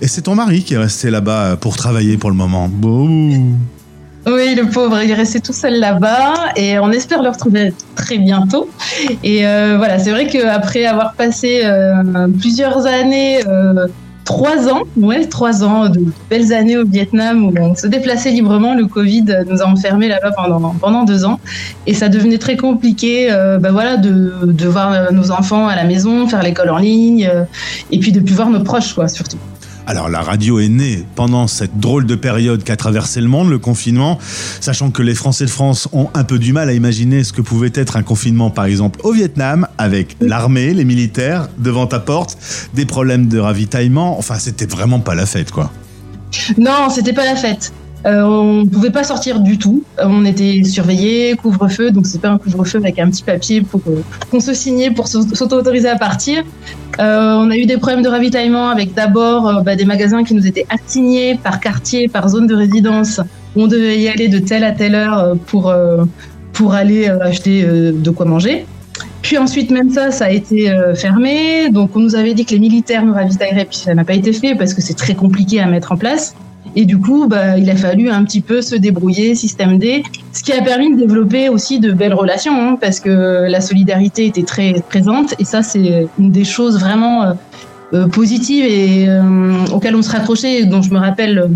Et 0.01 0.09
c'est 0.09 0.23
ton 0.23 0.35
mari 0.35 0.63
qui 0.63 0.75
est 0.75 0.79
resté 0.79 1.11
là-bas 1.11 1.45
euh, 1.45 1.57
pour 1.57 1.77
travailler 1.77 2.19
pour 2.19 2.31
le 2.31 2.37
moment. 2.37 2.69
Bouh. 2.69 3.57
Le 4.63 4.69
pauvre, 4.69 5.03
il 5.03 5.11
est 5.11 5.45
tout 5.45 5.53
seul 5.53 5.81
là-bas 5.81 6.35
et 6.55 6.79
on 6.79 6.93
espère 6.93 7.21
le 7.21 7.31
retrouver 7.31 7.75
très 7.97 8.19
bientôt. 8.19 8.71
Et 9.25 9.45
euh, 9.45 9.75
voilà, 9.77 9.99
c'est 9.99 10.13
vrai 10.13 10.29
qu'après 10.29 10.85
avoir 10.85 11.15
passé 11.15 11.63
euh, 11.65 12.29
plusieurs 12.39 12.87
années, 12.87 13.41
euh, 13.49 13.89
trois 14.25 14.69
ans, 14.73 14.83
ouais, 14.97 15.27
trois 15.27 15.65
ans 15.65 15.89
de 15.89 16.01
belles 16.31 16.53
années 16.53 16.77
au 16.77 16.85
Vietnam 16.85 17.47
où 17.47 17.53
on 17.59 17.75
se 17.75 17.89
déplaçait 17.89 18.31
librement, 18.31 18.75
le 18.75 18.87
Covid 18.87 19.25
nous 19.49 19.63
a 19.63 19.67
enfermés 19.67 20.07
là-bas 20.07 20.31
pendant, 20.31 20.77
pendant 20.81 21.03
deux 21.03 21.25
ans 21.25 21.41
et 21.89 21.95
ça 21.95 22.09
devenait 22.09 22.39
très 22.39 22.57
compliqué 22.57 23.31
bah 23.61 23.73
voilà, 23.73 23.97
de, 23.97 24.33
de 24.45 24.69
voir 24.69 25.13
nos 25.13 25.33
enfants 25.33 25.67
à 25.67 25.75
la 25.75 25.83
maison, 25.83 26.29
faire 26.29 26.45
l'école 26.45 26.71
en 26.71 26.79
ligne 26.79 27.29
et 27.91 27.99
puis 27.99 28.13
de 28.13 28.21
plus 28.21 28.35
voir 28.35 28.49
nos 28.49 28.63
proches, 28.63 28.95
quoi, 28.95 29.09
surtout. 29.09 29.39
Alors 29.87 30.09
la 30.09 30.23
radio 30.23 30.61
est 30.61 30.69
née 30.69 31.05
pendant 31.15 31.47
cette 31.47 31.79
drôle 31.79 32.07
de 32.07 32.15
période 32.15 32.63
qu'a 32.63 32.77
traversé 32.77 33.21
le 33.21 33.29
monde, 33.29 33.51
le 33.51 33.59
confinement, 33.59 34.19
sachant 34.61 34.91
que 34.91 35.03
les 35.03 35.15
Français 35.15 35.45
de 35.45 35.51
France 35.51 35.89
ont 35.93 36.09
un 36.15 36.25
peu 36.25 36.39
du 36.39 36.53
mal 36.53 36.69
à 36.69 36.73
imaginer 36.73 37.25
ce 37.25 37.33
que 37.33 37.43
pouvait 37.43 37.73
être 37.75 37.97
un 37.97 38.03
confinement 38.03 38.51
par 38.51 38.67
exemple 38.67 39.01
au 39.03 39.13
Vietnam, 39.13 39.67
avec 39.79 40.17
l'armée, 40.21 40.73
les 40.73 40.85
militaires 40.85 41.49
devant 41.59 41.87
ta 41.87 41.99
porte, 41.99 42.39
des 42.75 42.87
problèmes 42.87 43.27
de 43.27 43.39
ravitaillement, 43.39 44.19
enfin 44.19 44.39
c'était 44.39 44.67
vraiment 44.67 45.01
pas 45.01 45.15
la 45.15 45.27
fête 45.27 45.51
quoi. 45.51 45.73
Non, 46.57 46.89
c'était 46.89 47.13
pas 47.13 47.25
la 47.25 47.37
fête. 47.37 47.73
Euh, 48.05 48.23
on 48.25 48.67
pouvait 48.67 48.91
pas 48.91 49.05
sortir 49.05 49.39
du 49.41 49.59
tout. 49.59 49.85
Euh, 49.99 50.05
On 50.07 50.25
était 50.25 50.65
surveillés, 50.65 51.37
couvre-feu, 51.37 51.91
donc 51.93 52.07
c'est 52.07 52.21
pas 52.21 52.31
un 52.31 52.39
couvre-feu 52.39 52.79
avec 52.79 52.99
un 52.99 53.09
petit 53.09 53.23
papier 53.23 53.61
pour 53.63 53.81
qu'on 54.31 54.41
se 54.41 54.55
signait 54.55 54.91
pour 54.91 55.07
s'au- 55.07 55.23
s'auto-autoriser 55.35 55.89
à 55.89 55.97
partir. 55.97 56.43
Euh, 56.99 57.35
on 57.39 57.51
a 57.51 57.57
eu 57.57 57.65
des 57.67 57.77
problèmes 57.79 58.03
de 58.03 58.09
ravitaillement 58.09 58.69
avec 58.69 58.93
d'abord 58.95 59.63
bah, 59.65 59.77
des 59.77 59.85
magasins 59.85 60.25
qui 60.25 60.35
nous 60.35 60.47
étaient 60.47 60.67
assignés 60.69 61.39
par 61.43 61.61
quartier, 61.61 62.09
par 62.09 62.29
zone 62.29 62.47
de 62.47 62.55
résidence. 62.55 63.21
On 63.55 63.67
devait 63.69 63.99
y 64.01 64.09
aller 64.09 64.29
de 64.29 64.39
telle 64.39 64.65
à 64.65 64.73
telle 64.73 64.95
heure 64.95 65.37
pour 65.47 65.73
pour 66.53 66.75
aller 66.75 67.07
acheter 67.09 67.65
de 67.65 68.11
quoi 68.11 68.27
manger. 68.27 68.67
Puis 69.23 69.39
ensuite, 69.39 69.71
même 69.71 69.91
ça, 69.91 70.11
ça 70.11 70.25
a 70.27 70.31
été 70.31 70.71
fermé. 70.95 71.71
Donc, 71.71 71.97
on 71.97 72.01
nous 72.01 72.15
avait 72.17 72.35
dit 72.35 72.45
que 72.45 72.51
les 72.53 72.59
militaires 72.59 73.05
nous 73.05 73.15
ravitailleraient, 73.15 73.65
puis 73.67 73.77
ça 73.79 73.95
n'a 73.95 74.05
pas 74.05 74.15
été 74.15 74.33
fait 74.33 74.55
parce 74.55 74.75
que 74.75 74.83
c'est 74.83 74.95
très 74.95 75.15
compliqué 75.15 75.61
à 75.61 75.67
mettre 75.67 75.93
en 75.93 75.97
place. 75.97 76.35
Et 76.77 76.85
du 76.85 76.99
coup, 76.99 77.27
bah, 77.27 77.59
il 77.59 77.69
a 77.71 77.77
fallu 77.77 78.09
un 78.09 78.25
petit 78.25 78.41
peu 78.41 78.63
se 78.63 78.75
débrouiller, 78.75 79.35
système 79.35 79.79
D, 79.79 80.03
ce 80.33 80.43
qui 80.43 80.53
a 80.53 80.63
permis 80.63 80.95
de 80.95 81.01
développer 81.01 81.49
aussi 81.49 81.81
de 81.81 81.93
belles 81.93 82.15
relations, 82.15 82.55
hein, 82.55 82.79
parce 82.81 83.01
que 83.01 83.47
la 83.49 83.61
solidarité 83.61 84.27
était 84.27 84.43
très 84.43 84.83
présente. 84.89 85.35
Et 85.39 85.45
ça, 85.45 85.63
c'est 85.63 86.07
une 86.19 86.31
des 86.31 86.45
choses 86.45 86.79
vraiment 86.79 87.25
euh, 87.25 87.33
euh, 87.95 88.09
positives 88.09 88.65
et 88.65 89.07
euh, 89.09 89.67
auxquelles 89.73 89.97
on 89.97 90.03
se 90.03 90.11
raccrochait, 90.11 90.65
dont 90.65 90.83
je 90.83 90.93
me 90.93 90.99
rappelle 90.99 91.51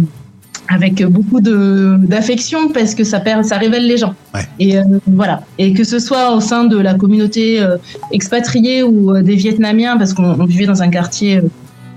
avec 0.68 1.04
beaucoup 1.06 1.40
d'affection, 1.40 2.68
parce 2.68 2.94
que 2.94 3.04
ça, 3.04 3.20
perd, 3.20 3.44
ça 3.44 3.56
révèle 3.56 3.86
les 3.86 3.96
gens. 3.96 4.14
Et 4.58 4.76
euh, 4.76 4.82
voilà. 5.06 5.42
Et 5.58 5.72
que 5.72 5.84
ce 5.84 5.98
soit 5.98 6.34
au 6.34 6.40
sein 6.40 6.64
de 6.64 6.78
la 6.78 6.94
communauté 6.94 7.60
euh, 7.60 7.76
expatriée 8.12 8.82
ou 8.82 9.14
euh, 9.14 9.22
des 9.22 9.36
Vietnamiens, 9.36 9.96
parce 9.96 10.12
qu'on 10.12 10.40
on 10.40 10.44
vivait 10.44 10.66
dans 10.66 10.82
un 10.82 10.88
quartier 10.88 11.40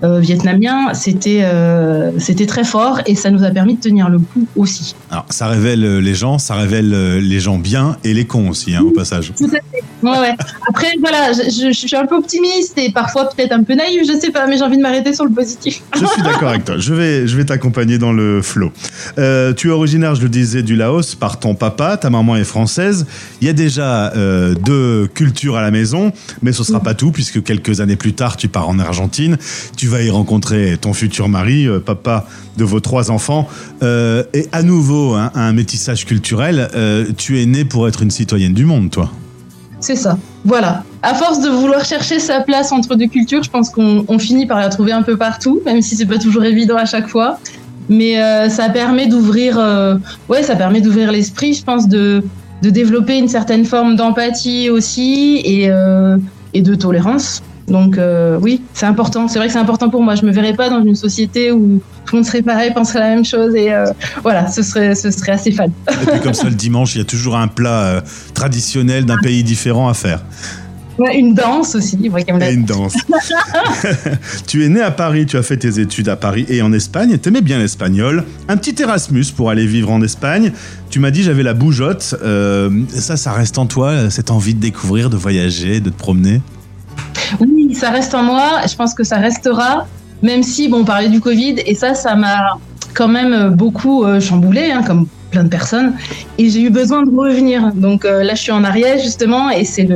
euh, 0.03 0.19
vietnamien, 0.19 0.93
c'était 0.93 1.41
euh, 1.43 2.11
c'était 2.19 2.45
très 2.45 2.63
fort 2.63 2.99
et 3.05 3.15
ça 3.15 3.31
nous 3.31 3.43
a 3.43 3.49
permis 3.49 3.75
de 3.75 3.81
tenir 3.81 4.09
le 4.09 4.19
coup 4.19 4.47
aussi. 4.55 4.95
Alors 5.11 5.25
ça 5.29 5.47
révèle 5.47 5.83
euh, 5.83 5.99
les 6.01 6.15
gens, 6.15 6.37
ça 6.39 6.55
révèle 6.55 7.17
les 7.19 7.39
gens 7.39 7.57
bien 7.57 7.97
et 8.03 8.13
les 8.13 8.25
cons 8.25 8.49
aussi 8.49 8.75
hein, 8.75 8.81
au 8.85 8.91
passage. 8.91 9.33
Tout 9.37 9.45
à 9.45 9.49
fait. 9.49 9.61
Ouais, 10.01 10.17
ouais. 10.17 10.33
Après, 10.69 10.87
voilà, 11.01 11.33
je, 11.33 11.49
je- 11.49 11.71
je 11.73 11.87
suis 11.87 11.95
un 11.95 12.05
peu 12.05 12.15
optimiste 12.15 12.77
et 12.77 12.91
parfois 12.91 13.25
peut-être 13.29 13.51
un 13.51 13.63
peu 13.63 13.73
naïve, 13.75 14.01
je 14.07 14.17
sais 14.17 14.31
pas, 14.31 14.47
mais 14.47 14.55
j'ai 14.57 14.63
envie 14.63 14.77
de 14.77 14.81
m'arrêter 14.81 15.13
sur 15.13 15.25
le 15.25 15.31
positif. 15.31 15.81
Je 15.93 16.05
suis 16.05 16.21
d'accord 16.21 16.49
avec 16.49 16.63
toi. 16.63 16.75
Je 16.77 16.93
vais, 16.93 17.27
je 17.27 17.35
vais 17.35 17.43
t'accompagner 17.43 17.97
dans 17.97 18.13
le 18.13 18.41
flow. 18.41 18.71
Euh, 19.17 19.53
tu 19.53 19.67
es 19.67 19.71
originaire, 19.71 20.15
je 20.15 20.21
le 20.21 20.29
disais, 20.29 20.63
du 20.63 20.75
Laos 20.77 21.15
par 21.15 21.39
ton 21.39 21.53
papa. 21.53 21.97
Ta 21.97 22.09
maman 22.09 22.37
est 22.37 22.45
française. 22.45 23.05
Il 23.41 23.47
y 23.47 23.49
a 23.49 23.53
déjà 23.53 24.13
deux 24.61 25.07
cultures 25.13 25.57
à 25.57 25.61
la 25.61 25.71
maison, 25.71 26.13
mais 26.41 26.53
ce 26.53 26.63
sera 26.63 26.79
pas 26.79 26.93
tout 26.93 27.11
puisque 27.11 27.43
quelques 27.43 27.81
années 27.81 27.97
plus 27.97 28.13
tard, 28.13 28.37
tu 28.37 28.47
pars 28.47 28.69
en 28.69 28.79
Argentine. 28.79 29.37
Tu 29.75 29.87
vas 29.89 30.01
y 30.01 30.09
rencontrer 30.09 30.77
ton 30.79 30.93
futur 30.93 31.27
mari, 31.27 31.67
euh, 31.67 31.79
papa 31.79 32.25
de 32.57 32.63
vos 32.63 32.79
trois 32.79 33.11
enfants. 33.11 33.47
Euh, 33.83 34.23
et 34.33 34.47
à 34.51 34.63
nouveau, 34.63 35.15
hein, 35.15 35.31
un 35.35 35.51
métissage 35.53 36.05
culturel. 36.05 36.69
Euh, 36.75 37.05
tu 37.17 37.41
es 37.41 37.45
né 37.45 37.65
pour 37.65 37.87
être 37.87 38.01
une 38.01 38.11
citoyenne 38.11 38.53
du 38.53 38.65
monde, 38.65 38.91
toi. 38.91 39.11
C'est 39.81 39.95
ça. 39.95 40.17
Voilà. 40.45 40.83
À 41.01 41.13
force 41.13 41.41
de 41.41 41.49
vouloir 41.49 41.85
chercher 41.85 42.19
sa 42.19 42.41
place 42.41 42.71
entre 42.71 42.95
deux 42.95 43.07
cultures, 43.07 43.43
je 43.43 43.49
pense 43.49 43.69
qu'on 43.69 44.05
on 44.07 44.19
finit 44.19 44.45
par 44.45 44.59
la 44.59 44.69
trouver 44.69 44.91
un 44.91 45.03
peu 45.03 45.17
partout, 45.17 45.61
même 45.65 45.81
si 45.81 45.95
c'est 45.95 46.05
pas 46.05 46.17
toujours 46.17 46.43
évident 46.43 46.75
à 46.75 46.85
chaque 46.85 47.07
fois. 47.07 47.39
Mais 47.87 48.15
ça 48.49 48.69
permet 48.69 49.07
d'ouvrir, 49.07 49.57
ouais, 50.27 50.43
ça 50.43 50.57
permet 50.57 50.81
d'ouvrir 50.81 51.11
l'esprit, 51.11 51.53
je 51.53 51.63
pense, 51.63 51.87
de, 51.87 52.21
développer 52.61 53.17
une 53.17 53.29
certaine 53.29 53.63
forme 53.63 53.95
d'empathie 53.95 54.69
aussi 54.69 55.41
et 55.45 55.69
de 56.61 56.75
tolérance. 56.75 57.41
Donc 57.69 57.97
euh, 57.97 58.37
oui, 58.41 58.61
c'est 58.73 58.85
important. 58.85 59.27
C'est 59.27 59.39
vrai 59.39 59.47
que 59.47 59.53
c'est 59.53 59.59
important 59.59 59.89
pour 59.89 60.01
moi. 60.01 60.15
Je 60.15 60.25
me 60.25 60.31
verrais 60.31 60.53
pas 60.53 60.69
dans 60.69 60.83
une 60.83 60.95
société 60.95 61.51
où 61.51 61.81
tout 62.05 62.15
le 62.15 62.19
monde 62.21 62.25
serait 62.25 62.41
pareil, 62.41 62.71
penserait 62.73 62.99
la 62.99 63.09
même 63.09 63.25
chose 63.25 63.53
et 63.55 63.71
euh, 63.71 63.85
voilà, 64.23 64.47
ce 64.47 64.63
serait, 64.63 64.95
ce 64.95 65.11
serait 65.11 65.33
assez 65.33 65.51
fade. 65.51 65.71
Et 65.89 66.05
puis 66.05 66.19
comme 66.21 66.33
ça, 66.33 66.45
le 66.49 66.55
dimanche, 66.55 66.95
il 66.95 66.99
y 66.99 67.01
a 67.01 67.05
toujours 67.05 67.37
un 67.37 67.47
plat 67.47 67.81
euh, 67.83 68.01
traditionnel 68.33 69.05
d'un 69.05 69.17
pays 69.17 69.43
différent 69.43 69.87
à 69.89 69.93
faire. 69.93 70.23
Une 71.15 71.33
danse 71.33 71.75
aussi. 71.75 71.97
la- 72.37 72.49
Et 72.51 72.53
une 72.53 72.65
danse. 72.65 72.93
tu 74.47 74.65
es 74.65 74.69
né 74.69 74.81
à 74.81 74.91
Paris, 74.91 75.25
tu 75.25 75.37
as 75.37 75.43
fait 75.43 75.55
tes 75.57 75.79
études 75.79 76.09
à 76.09 76.15
Paris 76.17 76.45
et 76.49 76.61
en 76.61 76.73
Espagne, 76.73 77.17
tu 77.21 77.29
aimais 77.29 77.41
bien 77.41 77.57
l'espagnol. 77.57 78.25
Un 78.49 78.57
petit 78.57 78.81
Erasmus 78.81 79.25
pour 79.35 79.49
aller 79.49 79.65
vivre 79.65 79.91
en 79.91 80.01
Espagne. 80.01 80.51
Tu 80.89 80.99
m'as 80.99 81.11
dit 81.11 81.23
j'avais 81.23 81.43
la 81.43 81.53
bougeotte. 81.53 82.15
Euh, 82.21 82.69
ça, 82.89 83.15
ça 83.15 83.31
reste 83.31 83.57
en 83.57 83.65
toi, 83.65 84.09
cette 84.09 84.29
envie 84.31 84.53
de 84.55 84.59
découvrir, 84.59 85.09
de 85.09 85.15
voyager, 85.17 85.79
de 85.79 85.89
te 85.89 85.97
promener 85.97 86.41
Oui, 87.39 87.73
ça 87.75 87.89
reste 87.89 88.13
en 88.15 88.23
moi. 88.23 88.61
Je 88.67 88.75
pense 88.75 88.93
que 88.93 89.03
ça 89.03 89.17
restera, 89.17 89.87
même 90.21 90.43
si, 90.43 90.67
bon, 90.67 90.81
on 90.81 90.85
parlait 90.85 91.09
du 91.09 91.21
Covid, 91.21 91.55
et 91.65 91.75
ça, 91.75 91.93
ça 91.93 92.15
m'a 92.15 92.57
quand 92.93 93.07
même 93.07 93.49
beaucoup 93.49 94.03
euh, 94.03 94.19
chamboulé, 94.19 94.71
hein, 94.71 94.83
comme 94.85 95.07
plein 95.29 95.43
de 95.43 95.49
personnes. 95.49 95.93
Et 96.37 96.49
j'ai 96.49 96.61
eu 96.61 96.69
besoin 96.69 97.03
de 97.03 97.09
revenir. 97.15 97.71
Donc 97.73 98.05
euh, 98.05 98.23
là, 98.23 98.35
je 98.35 98.41
suis 98.41 98.51
en 98.51 98.63
Ariège 98.63 99.03
justement, 99.03 99.49
et 99.49 99.65
c'est 99.65 99.87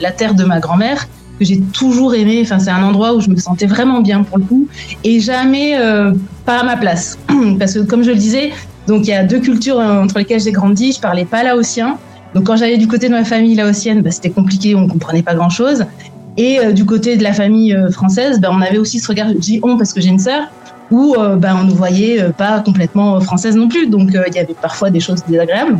la 0.00 0.10
terre 0.10 0.34
de 0.34 0.44
ma 0.44 0.60
grand-mère 0.60 1.08
que 1.38 1.44
j'ai 1.44 1.60
toujours 1.60 2.14
aimé. 2.14 2.40
Enfin, 2.42 2.58
c'est 2.58 2.70
un 2.70 2.82
endroit 2.82 3.14
où 3.14 3.20
je 3.20 3.30
me 3.30 3.36
sentais 3.36 3.66
vraiment 3.66 4.00
bien 4.00 4.22
pour 4.22 4.38
le 4.38 4.44
coup, 4.44 4.68
et 5.04 5.20
jamais 5.20 5.78
euh, 5.78 6.12
pas 6.44 6.60
à 6.60 6.64
ma 6.64 6.76
place. 6.76 7.18
Parce 7.58 7.74
que 7.74 7.80
comme 7.80 8.02
je 8.02 8.10
le 8.10 8.16
disais, 8.16 8.52
donc 8.86 9.06
il 9.06 9.10
y 9.10 9.14
a 9.14 9.24
deux 9.24 9.40
cultures 9.40 9.80
euh, 9.80 10.02
entre 10.02 10.18
lesquelles 10.18 10.40
j'ai 10.40 10.52
grandi. 10.52 10.92
Je 10.92 11.00
parlais 11.00 11.24
pas 11.24 11.42
laotien. 11.42 11.98
Donc 12.34 12.44
quand 12.44 12.56
j'allais 12.56 12.76
du 12.76 12.86
côté 12.86 13.08
de 13.08 13.14
ma 13.14 13.24
famille 13.24 13.54
laotienne, 13.54 14.02
bah, 14.02 14.10
c'était 14.10 14.30
compliqué, 14.30 14.74
on 14.74 14.86
comprenait 14.86 15.22
pas 15.22 15.34
grand-chose. 15.34 15.86
Et 16.38 16.60
euh, 16.60 16.72
du 16.72 16.86
côté 16.86 17.16
de 17.16 17.24
la 17.24 17.32
famille 17.32 17.74
euh, 17.74 17.90
française, 17.90 18.40
bah, 18.40 18.48
on 18.52 18.62
avait 18.62 18.78
aussi 18.78 19.00
ce 19.00 19.08
regard, 19.08 19.28
je 19.28 19.34
dis 19.34 19.60
on 19.64 19.76
parce 19.76 19.92
que 19.92 20.00
j'ai 20.00 20.08
une 20.08 20.20
sœur, 20.20 20.44
où 20.90 21.16
euh, 21.18 21.34
bah, 21.34 21.54
on 21.60 21.64
nous 21.64 21.74
voyait 21.74 22.22
euh, 22.22 22.30
pas 22.30 22.60
complètement 22.60 23.20
française 23.20 23.56
non 23.56 23.68
plus. 23.68 23.88
Donc 23.88 24.10
il 24.12 24.34
y 24.34 24.38
avait 24.38 24.54
parfois 24.54 24.88
des 24.90 25.00
choses 25.00 25.22
désagréables. 25.28 25.78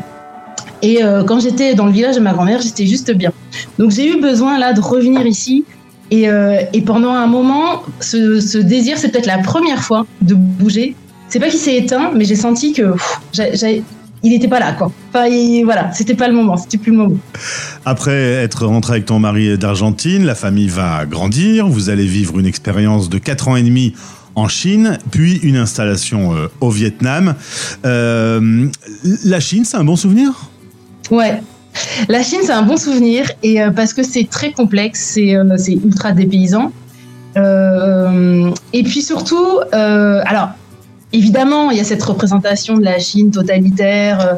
Et 0.80 1.00
quand 1.26 1.40
j'étais 1.40 1.74
dans 1.74 1.86
le 1.86 1.90
village 1.90 2.14
de 2.14 2.20
ma 2.20 2.32
grand-mère, 2.32 2.60
j'étais 2.60 2.86
juste 2.86 3.10
bien. 3.10 3.32
Donc 3.80 3.90
j'ai 3.90 4.16
eu 4.16 4.20
besoin 4.20 4.60
là 4.60 4.72
de 4.72 4.80
revenir 4.80 5.26
ici. 5.26 5.64
Et, 6.12 6.28
et 6.72 6.82
pendant 6.82 7.10
un 7.10 7.26
moment, 7.26 7.82
ce, 7.98 8.58
désir, 8.58 8.96
c'est 8.96 9.08
peut-être 9.08 9.26
la 9.26 9.38
première 9.38 9.82
fois 9.82 10.06
de 10.22 10.34
bouger. 10.34 10.94
C'est 11.28 11.40
pas 11.40 11.48
qu'il 11.48 11.58
s'est 11.58 11.76
éteint, 11.76 12.12
mais 12.14 12.24
j'ai 12.24 12.36
senti 12.36 12.74
que 12.74 12.92
pff, 12.92 13.20
il 14.22 14.32
n'était 14.32 14.48
pas 14.48 14.58
là, 14.60 14.72
quoi. 14.72 14.90
Enfin, 15.10 15.26
il- 15.26 15.64
voilà, 15.64 15.92
c'était 15.92 16.14
pas 16.14 16.28
le 16.28 16.34
moment, 16.34 16.56
c'était 16.56 16.78
plus 16.78 16.92
le 16.92 16.98
moment. 16.98 17.16
Après 17.84 18.12
être 18.12 18.66
rentré 18.66 18.94
avec 18.94 19.06
ton 19.06 19.18
mari 19.18 19.56
d'Argentine, 19.58 20.24
la 20.24 20.34
famille 20.34 20.68
va 20.68 21.06
grandir. 21.06 21.68
Vous 21.68 21.88
allez 21.90 22.06
vivre 22.06 22.38
une 22.38 22.46
expérience 22.46 23.08
de 23.08 23.18
4 23.18 23.48
ans 23.48 23.56
et 23.56 23.62
demi 23.62 23.94
en 24.34 24.46
Chine, 24.48 24.98
puis 25.10 25.38
une 25.42 25.56
installation 25.56 26.32
euh, 26.34 26.46
au 26.60 26.70
Vietnam. 26.70 27.34
Euh, 27.84 28.68
la 29.24 29.40
Chine, 29.40 29.64
c'est 29.64 29.76
un 29.76 29.84
bon 29.84 29.96
souvenir? 29.96 30.30
Ouais. 31.10 31.40
La 32.08 32.22
Chine, 32.22 32.40
c'est 32.44 32.52
un 32.52 32.62
bon 32.62 32.76
souvenir 32.76 33.30
et 33.42 33.60
euh, 33.62 33.70
parce 33.70 33.92
que 33.94 34.02
c'est 34.02 34.28
très 34.28 34.52
complexe, 34.52 35.00
c'est 35.14 35.72
ultra 35.72 36.12
dépaysant. 36.12 36.72
Et 37.36 38.82
puis 38.82 39.02
surtout, 39.02 39.60
alors 39.72 40.50
évidemment, 41.12 41.70
il 41.70 41.78
y 41.78 41.80
a 41.80 41.84
cette 41.84 42.02
représentation 42.02 42.76
de 42.76 42.84
la 42.84 42.98
Chine 42.98 43.30
totalitaire, 43.30 44.20
euh, 44.20 44.34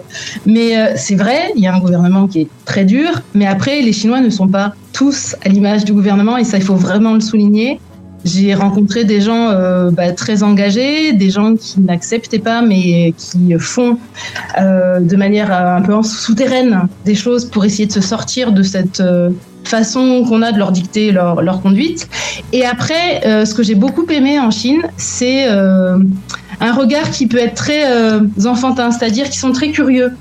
mais 0.47 0.77
euh, 0.77 0.93
c'est 0.97 1.17
vrai, 1.17 1.53
il 1.57 1.63
y 1.63 1.67
a 1.67 1.75
un 1.75 1.81
gouvernement 1.81 2.27
qui 2.27 2.43
est 2.43 2.49
très 2.65 2.85
dur, 2.85 3.23
mais 3.35 3.47
après, 3.47 3.83
les 3.83 3.93
Chinois 3.93 4.21
ne 4.21 4.31
sont 4.31 4.49
pas 4.49 4.75
tous 4.93 5.37
à 5.45 5.49
l'image 5.49 5.85
du 5.85 5.93
gouvernement 5.93 6.37
et 6.37 6.45
ça, 6.45 6.59
il 6.59 6.65
faut 6.65 6.77
vraiment 6.77 7.15
le 7.15 7.21
souligner. 7.21 7.81
J'ai 8.23 8.55
rencontré 8.55 9.05
des 9.05 9.23
gens 9.23 9.49
euh, 9.49 9.91
bah, 9.91 10.13
très 10.13 10.43
engagés, 10.43 11.15
des 11.15 11.31
gens 11.31 11.57
qui 11.57 11.81
n'acceptaient 11.81 12.39
pas, 12.39 12.61
mais 12.61 13.15
qui 13.17 13.55
font 13.59 13.99
de 14.59 15.17
manière 15.17 15.51
un 15.51 15.81
peu 15.81 16.03
souterraine 16.03 16.87
des 17.07 17.15
choses 17.15 17.47
pour 17.47 17.65
essayer 17.65 17.87
de 17.87 17.93
se 17.93 18.03
sortir 18.03 18.53
de 18.53 18.63
cette 18.63 19.03
façon 19.71 20.25
qu'on 20.29 20.43
a 20.43 20.53
de 20.53 20.59
leur 20.59 20.73
dicter 20.73 21.13
leur, 21.13 21.43
leur 21.43 21.63
conduite. 21.63 22.09
Et 22.53 22.65
après, 22.65 23.25
euh, 23.25 23.45
ce 23.45 23.55
que 23.55 23.63
j'ai 23.63 23.75
beaucoup 23.75 24.07
aimé 24.11 24.39
en 24.39 24.51
Chine, 24.51 24.83
c'est 24.97 25.47
euh, 25.49 25.99
un 26.61 26.73
regard 26.73 27.11
qui 27.11 27.27
peut 27.27 27.39
être 27.39 27.55
très 27.55 27.91
euh, 27.91 28.21
enfantin, 28.45 28.91
c'est-à-dire 28.91 29.27
qu'ils 29.27 29.41
sont 29.41 29.53
très 29.53 29.71
curieux 29.71 30.13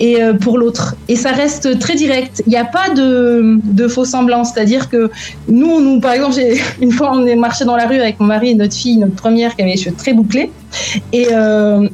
et 0.00 0.18
pour 0.40 0.58
l'autre. 0.58 0.96
Et 1.08 1.16
ça 1.16 1.32
reste 1.32 1.78
très 1.78 1.94
direct. 1.94 2.42
Il 2.46 2.50
n'y 2.50 2.56
a 2.56 2.64
pas 2.64 2.90
de, 2.90 3.58
de 3.64 3.88
faux 3.88 4.04
semblants, 4.04 4.44
c'est-à-dire 4.44 4.90
que 4.90 5.10
nous, 5.48 5.80
nous, 5.80 5.98
par 5.98 6.12
exemple, 6.12 6.34
une 6.80 6.92
fois, 6.92 7.10
on 7.14 7.24
est 7.24 7.36
marché 7.36 7.64
dans 7.64 7.76
la 7.76 7.86
rue 7.86 7.98
avec 7.98 8.20
mon 8.20 8.26
mari 8.26 8.50
et 8.50 8.54
notre 8.54 8.74
fille, 8.74 8.98
notre 8.98 9.14
première, 9.14 9.56
qui 9.56 9.62
avait 9.62 9.72
les 9.72 9.76
cheveux 9.78 9.96
très 9.96 10.12
bouclés. 10.12 10.50
Et, 11.12 11.28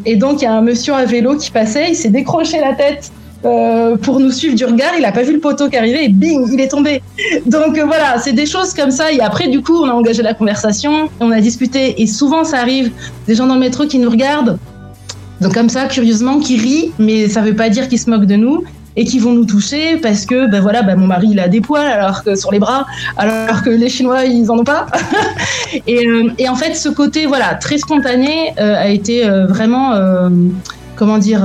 et 0.06 0.16
donc, 0.16 0.40
il 0.40 0.44
y 0.44 0.48
a 0.48 0.54
un 0.54 0.60
monsieur 0.60 0.94
à 0.94 1.04
vélo 1.04 1.36
qui 1.36 1.50
passait, 1.50 1.90
il 1.90 1.96
s'est 1.96 2.10
décroché 2.10 2.58
la 2.60 2.74
tête 2.74 3.12
euh, 3.44 3.96
pour 3.96 4.18
nous 4.18 4.32
suivre 4.32 4.56
du 4.56 4.64
regard. 4.64 4.92
Il 4.96 5.02
n'a 5.02 5.12
pas 5.12 5.22
vu 5.22 5.32
le 5.32 5.40
poteau 5.40 5.68
qui 5.68 5.76
arrivait 5.76 6.06
et 6.06 6.08
bing, 6.08 6.48
il 6.52 6.60
est 6.60 6.68
tombé. 6.68 7.02
Donc 7.46 7.78
euh, 7.78 7.84
voilà, 7.84 8.18
c'est 8.18 8.32
des 8.32 8.46
choses 8.46 8.74
comme 8.74 8.90
ça. 8.90 9.12
Et 9.12 9.20
après, 9.20 9.48
du 9.48 9.62
coup, 9.62 9.76
on 9.76 9.88
a 9.88 9.92
engagé 9.92 10.22
la 10.22 10.34
conversation, 10.34 11.08
on 11.20 11.30
a 11.30 11.40
discuté. 11.40 12.02
Et 12.02 12.06
souvent, 12.06 12.42
ça 12.42 12.58
arrive 12.58 12.90
des 13.26 13.34
gens 13.34 13.46
dans 13.46 13.54
le 13.54 13.60
métro 13.60 13.86
qui 13.86 13.98
nous 13.98 14.10
regardent, 14.10 14.58
donc 15.40 15.54
comme 15.54 15.68
ça, 15.68 15.86
curieusement, 15.86 16.40
qui 16.40 16.58
rient, 16.58 16.92
mais 16.98 17.28
ça 17.28 17.40
veut 17.40 17.54
pas 17.54 17.68
dire 17.68 17.88
qu'ils 17.88 18.00
se 18.00 18.10
moquent 18.10 18.26
de 18.26 18.36
nous 18.36 18.64
et 18.96 19.04
qui 19.04 19.20
vont 19.20 19.32
nous 19.32 19.44
toucher 19.44 19.96
parce 19.98 20.26
que 20.26 20.50
ben 20.50 20.60
voilà 20.60 20.82
ben 20.82 20.96
mon 20.96 21.06
mari 21.06 21.28
il 21.30 21.38
a 21.38 21.46
des 21.46 21.60
poils 21.60 21.86
alors 21.86 22.24
que 22.24 22.34
sur 22.34 22.50
les 22.50 22.58
bras 22.58 22.84
alors 23.16 23.62
que 23.62 23.70
les 23.70 23.88
chinois 23.88 24.24
ils 24.24 24.50
en 24.50 24.58
ont 24.58 24.64
pas 24.64 24.86
et, 25.86 26.04
euh, 26.04 26.30
et 26.36 26.48
en 26.48 26.56
fait 26.56 26.74
ce 26.74 26.88
côté 26.88 27.26
voilà 27.26 27.54
très 27.54 27.78
spontané 27.78 28.58
a 28.58 28.88
été 28.88 29.22
vraiment 29.48 29.92
comment 30.96 31.18
dire 31.18 31.44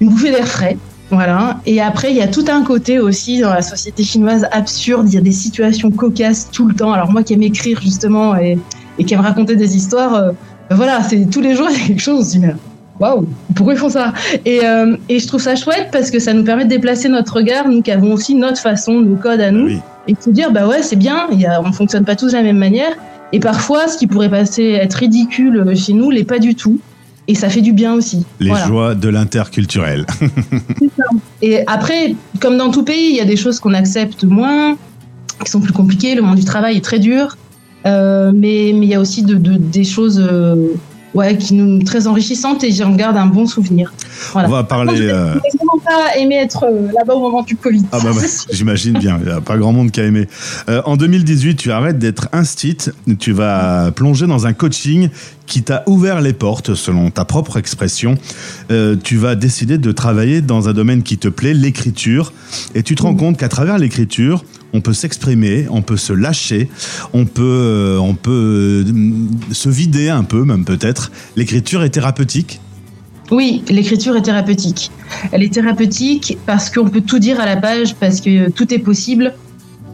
une 0.00 0.08
bouffée 0.10 0.30
d'air 0.30 0.46
frais 0.46 0.76
voilà. 1.10 1.58
Et 1.64 1.80
après 1.80 2.10
il 2.10 2.16
y 2.18 2.22
a 2.22 2.28
tout 2.28 2.44
un 2.50 2.62
côté 2.62 2.98
aussi 2.98 3.40
dans 3.40 3.48
la 3.48 3.62
société 3.62 4.04
chinoise 4.04 4.46
absurde. 4.52 5.06
Il 5.08 5.14
y 5.14 5.18
a 5.18 5.22
des 5.22 5.32
situations 5.32 5.90
cocasses 5.90 6.50
tout 6.50 6.68
le 6.68 6.74
temps. 6.74 6.92
Alors 6.92 7.10
moi 7.10 7.22
qui 7.22 7.32
aime 7.32 7.42
écrire 7.42 7.80
justement 7.80 8.36
et, 8.36 8.58
et 8.98 9.04
qui 9.04 9.14
aime 9.14 9.20
raconter 9.20 9.56
des 9.56 9.74
histoires 9.74 10.14
euh, 10.14 10.32
ben 10.68 10.76
voilà 10.76 11.02
c'est 11.02 11.24
tous 11.30 11.40
les 11.40 11.54
jours 11.54 11.68
il 11.70 11.80
y 11.80 11.84
a 11.84 11.86
quelque 11.86 12.02
chose 12.02 12.36
mais 12.36 12.54
waouh, 13.00 13.26
pourquoi 13.54 13.74
ils 13.74 13.78
font 13.78 13.88
ça? 13.88 14.12
Et, 14.44 14.64
euh, 14.64 14.96
et 15.08 15.18
je 15.18 15.26
trouve 15.26 15.40
ça 15.40 15.54
chouette 15.54 15.88
parce 15.92 16.10
que 16.10 16.18
ça 16.18 16.32
nous 16.32 16.44
permet 16.44 16.64
de 16.64 16.70
déplacer 16.70 17.08
notre 17.08 17.36
regard, 17.36 17.68
nous 17.68 17.80
qui 17.80 17.90
avons 17.90 18.12
aussi 18.12 18.34
notre 18.34 18.58
façon, 18.58 19.00
nos 19.00 19.16
codes 19.16 19.40
à 19.40 19.50
nous, 19.50 19.68
et 20.08 20.14
de 20.14 20.20
se 20.20 20.30
dire, 20.30 20.50
bah 20.50 20.66
ouais, 20.66 20.82
c'est 20.82 20.96
bien, 20.96 21.28
y 21.30 21.46
a, 21.46 21.60
on 21.62 21.72
fonctionne 21.72 22.04
pas 22.04 22.16
tous 22.16 22.32
de 22.32 22.36
la 22.36 22.42
même 22.42 22.58
manière. 22.58 22.90
Et 23.32 23.40
parfois, 23.40 23.88
ce 23.88 23.98
qui 23.98 24.06
pourrait 24.06 24.30
passer 24.30 24.70
être 24.70 24.94
ridicule 24.94 25.76
chez 25.76 25.92
nous, 25.92 26.10
l'est 26.10 26.24
pas 26.24 26.38
du 26.38 26.54
tout. 26.54 26.80
Et 27.30 27.34
ça 27.34 27.48
fait 27.50 27.60
du 27.60 27.72
bien 27.74 27.92
aussi. 27.94 28.24
Les 28.40 28.48
Voilà. 28.48 28.66
joies 28.66 28.94
de 28.94 29.08
l'interculturel. 29.10 30.06
Et 31.42 31.60
après, 31.66 32.14
comme 32.40 32.56
dans 32.56 32.70
tout 32.70 32.84
pays, 32.84 33.10
il 33.10 33.16
y 33.16 33.20
a 33.20 33.24
des 33.26 33.36
choses 33.36 33.60
qu'on 33.60 33.74
accepte 33.74 34.24
moins, 34.24 34.76
qui 35.44 35.50
sont 35.50 35.60
plus 35.60 35.72
compliquées. 35.74 36.14
Le 36.14 36.22
monde 36.22 36.36
du 36.38 36.44
travail 36.44 36.78
est 36.78 36.84
très 36.84 36.98
dur. 36.98 37.36
Euh, 37.86 38.32
mais 38.34 38.72
mais 38.74 38.86
il 38.86 38.88
y 38.88 38.94
a 38.94 39.00
aussi 39.00 39.22
de, 39.22 39.34
de- 39.34 39.56
des 39.56 39.84
choses 39.84 40.18
euh, 40.20 40.56
ouais, 41.14 41.36
qui 41.38 41.54
nous 41.54 41.80
très 41.84 42.08
enrichissantes 42.08 42.64
et 42.64 42.72
j'en 42.72 42.90
garde 42.94 43.16
un 43.16 43.26
bon 43.26 43.46
souvenir. 43.46 43.92
Voilà. 44.32 44.48
On 44.48 44.50
va 44.50 44.64
parler, 44.64 45.08
contre, 45.12 45.40
vraiment 45.68 45.84
pas 45.84 46.16
aimé 46.18 46.36
être 46.36 46.64
euh, 46.64 46.90
là-bas 46.92 47.14
au 47.14 47.20
moment 47.20 47.42
du 47.42 47.56
Covid. 47.56 47.84
Ah 47.92 47.98
bah, 48.02 48.10
bah, 48.14 48.22
j'imagine 48.50 48.98
bien, 48.98 49.18
il 49.20 49.26
n'y 49.26 49.32
a 49.32 49.40
pas 49.40 49.56
grand 49.56 49.72
monde 49.72 49.90
qui 49.90 50.00
a 50.00 50.04
aimé. 50.04 50.28
Euh, 50.68 50.82
en 50.84 50.96
2018, 50.96 51.56
tu 51.56 51.70
arrêtes 51.72 51.98
d'être 51.98 52.28
instit, 52.32 52.76
tu 53.18 53.32
vas 53.32 53.90
plonger 53.92 54.26
dans 54.26 54.46
un 54.46 54.52
coaching 54.52 55.08
qui 55.46 55.62
t'a 55.62 55.82
ouvert 55.86 56.20
les 56.20 56.34
portes, 56.34 56.74
selon 56.74 57.10
ta 57.10 57.24
propre 57.24 57.56
expression. 57.56 58.16
Euh, 58.70 58.96
tu 59.02 59.16
vas 59.16 59.34
décider 59.34 59.78
de 59.78 59.92
travailler 59.92 60.42
dans 60.42 60.68
un 60.68 60.72
domaine 60.72 61.02
qui 61.02 61.18
te 61.18 61.28
plaît, 61.28 61.54
l'écriture, 61.54 62.32
et 62.74 62.82
tu 62.82 62.94
te 62.94 63.02
rends 63.02 63.14
compte 63.14 63.38
qu'à 63.38 63.48
travers 63.48 63.78
l'écriture, 63.78 64.44
on 64.74 64.82
peut 64.82 64.92
s'exprimer, 64.92 65.66
on 65.70 65.80
peut 65.80 65.96
se 65.96 66.12
lâcher, 66.12 66.68
on 67.14 67.24
peut, 67.24 67.96
on 67.98 68.14
peut 68.14 68.84
se 69.50 69.70
vider 69.70 70.10
un 70.10 70.24
peu, 70.24 70.44
même 70.44 70.66
peut-être. 70.66 71.10
L'écriture 71.36 71.82
est 71.82 71.90
thérapeutique. 71.90 72.60
Oui, 73.30 73.62
l'écriture 73.68 74.16
est 74.16 74.22
thérapeutique. 74.22 74.90
Elle 75.32 75.42
est 75.42 75.52
thérapeutique 75.52 76.38
parce 76.46 76.70
qu'on 76.70 76.88
peut 76.88 77.02
tout 77.02 77.18
dire 77.18 77.40
à 77.40 77.46
la 77.46 77.56
page, 77.56 77.94
parce 77.94 78.20
que 78.20 78.50
tout 78.50 78.72
est 78.72 78.78
possible. 78.78 79.34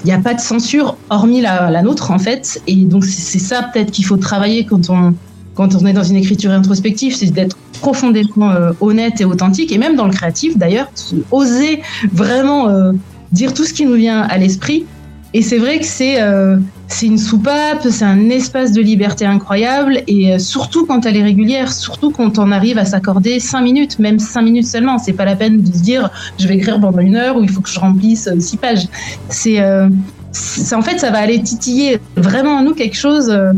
Il 0.05 0.09
n'y 0.09 0.12
a 0.12 0.18
pas 0.18 0.35
de 0.35 0.41
censure, 0.41 0.97
hormis 1.11 1.41
la, 1.41 1.82
nôtre, 1.82 2.11
en 2.11 2.18
fait. 2.18 2.61
Et 2.66 2.76
donc, 2.76 3.05
c'est 3.05 3.39
c'est 3.39 3.39
ça 3.39 3.62
peut-être 3.62 3.91
qu'il 3.91 4.05
faut 4.05 4.18
travailler 4.18 4.64
quand 4.64 4.91
on, 4.91 5.14
quand 5.55 5.74
on 5.74 5.87
est 5.87 5.93
dans 5.93 6.05
une 6.05 6.16
écriture 6.16 6.51
introspective, 6.51 7.14
c'est 7.16 7.30
d'être 7.30 7.57
profondément 7.80 8.51
euh, 8.51 8.72
honnête 8.80 9.20
et 9.20 9.24
authentique. 9.24 9.72
Et 9.72 9.78
même 9.78 9.97
dans 9.97 10.07
le 10.07 10.12
créatif, 10.12 10.57
d'ailleurs, 10.57 10.91
oser 11.30 11.80
vraiment 12.12 12.68
euh, 12.68 12.93
dire 13.32 13.55
tout 13.55 13.64
ce 13.64 13.72
qui 13.72 13.85
nous 13.85 13.95
vient 13.95 14.20
à 14.20 14.39
l'esprit. 14.39 14.85
Et 15.32 15.43
c'est 15.43 15.59
vrai 15.59 15.80
que 15.80 15.87
c'est 15.87 16.20
euh, 16.20 16.59
c'est 16.87 17.07
une 17.07 17.18
soupape, 17.18 17.87
c'est 17.91 18.05
un 18.05 18.28
espace 18.30 18.72
de 18.72 18.80
liberté 18.82 19.24
incroyable. 19.26 20.03
Et 20.07 20.32
euh, 20.35 20.39
surtout 20.39 20.87
quand 20.87 21.07
elle 21.07 21.16
est 21.16 21.22
régulière, 21.22 21.72
surtout 21.72 22.11
quand 22.11 22.39
on 22.39 22.53
arrive 22.53 22.78
à 22.78 22.85
s'accorder 22.85 23.41
cinq 23.41 23.62
minutes, 23.62 23.99
même 23.99 24.18
cinq 24.18 24.43
minutes 24.43 24.66
seulement. 24.66 24.99
C'est 24.99 25.12
pas 25.14 25.24
la 25.24 25.35
peine 25.37 25.62
de 25.62 25.66
se 25.66 25.82
dire 25.82 26.11
je 26.39 26.47
vais 26.47 26.57
écrire 26.57 26.80
pendant 26.80 26.99
une 27.01 27.16
heure 27.16 27.37
ou 27.37 27.43
il 27.43 27.51
faut 27.51 27.61
que 27.62 27.70
je 27.70 27.80
remplisse 27.80 28.26
euh, 28.28 28.39
six 28.39 28.57
pages. 28.59 28.87
C'est 29.28 29.61
euh, 29.61 29.89
c'est- 30.32 30.74
en 30.74 30.82
fait 30.82 30.99
ça 30.99 31.11
va 31.11 31.18
aller 31.18 31.43
titiller 31.43 31.99
vraiment 32.16 32.57
en 32.59 32.62
nous 32.62 32.74
quelque 32.74 32.97
chose 32.97 33.30
euh, 33.30 33.53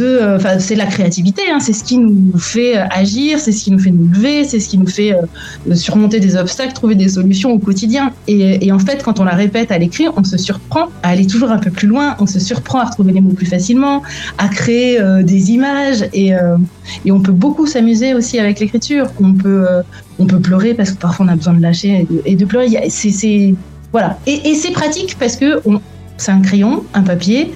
euh, 0.00 0.38
c'est 0.58 0.74
la 0.74 0.86
créativité 0.86 1.42
hein, 1.50 1.58
c'est 1.60 1.72
ce 1.72 1.84
qui 1.84 1.98
nous 1.98 2.38
fait 2.38 2.78
euh, 2.78 2.84
agir 2.90 3.38
c'est 3.38 3.52
ce 3.52 3.64
qui 3.64 3.70
nous 3.70 3.78
fait 3.78 3.90
nous 3.90 4.08
lever 4.08 4.44
c'est 4.44 4.60
ce 4.60 4.68
qui 4.68 4.78
nous 4.78 4.86
fait 4.86 5.14
euh, 5.14 5.74
surmonter 5.74 6.20
des 6.20 6.36
obstacles 6.36 6.72
trouver 6.72 6.94
des 6.94 7.08
solutions 7.08 7.50
au 7.50 7.58
quotidien. 7.58 8.12
Et, 8.28 8.70
en 8.72 8.78
fait 8.78 9.02
quand 9.02 9.20
on 9.20 9.24
la 9.24 9.34
répète 9.34 9.70
à 9.72 9.78
l'écrire 9.78 10.12
on 10.16 10.24
se 10.24 10.36
surprend 10.36 10.88
à 11.02 11.08
aller 11.08 11.26
toujours 11.26 11.50
un 11.50 11.58
peu 11.58 11.70
plus 11.70 11.88
loin 11.88 12.16
on 12.20 12.26
se 12.26 12.38
surprend 12.38 12.78
à 12.80 12.84
retrouver 12.84 13.12
les 13.12 13.20
mots 13.20 13.32
plus 13.32 13.46
facilement 13.46 14.02
à 14.38 14.48
créer 14.48 14.98
des 15.22 15.50
images 15.50 16.04
et, 16.12 16.32
on 17.10 17.20
peut 17.20 17.32
beaucoup 17.32 17.66
s'amuser 17.66 18.14
aussi 18.14 18.38
avec 18.38 18.58
l'écriture. 18.58 19.06
On 19.20 19.34
peut 19.34 19.66
on 20.18 20.26
peut 20.26 20.40
pleurer 20.40 20.72
parce 20.74 20.92
que 20.92 20.98
parfois 20.98 21.26
on 21.26 21.28
a 21.28 21.36
besoin 21.36 21.54
de 21.54 21.60
lâcher 21.60 22.06
et 22.24 22.36
de, 22.36 22.44
pleurer. 22.44 22.88
C'est 22.88 23.54
voilà. 23.92 24.18
Et, 24.26 24.54
c'est 24.54 24.72
pratique 24.72 25.16
parce 25.18 25.36
que 25.36 25.60
c'est 26.16 26.32
un 26.32 26.40
crayon 26.40 26.84
un 26.94 27.02
papier 27.02 27.52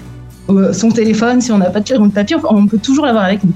son 0.72 0.90
téléphone, 0.90 1.40
si 1.40 1.52
on 1.52 1.58
n'a 1.58 1.70
pas 1.70 1.80
de 1.80 1.96
de 1.96 2.12
papier, 2.12 2.36
on 2.48 2.66
peut 2.66 2.78
toujours 2.78 3.06
l'avoir 3.06 3.24
avec 3.24 3.42
nous. 3.44 3.52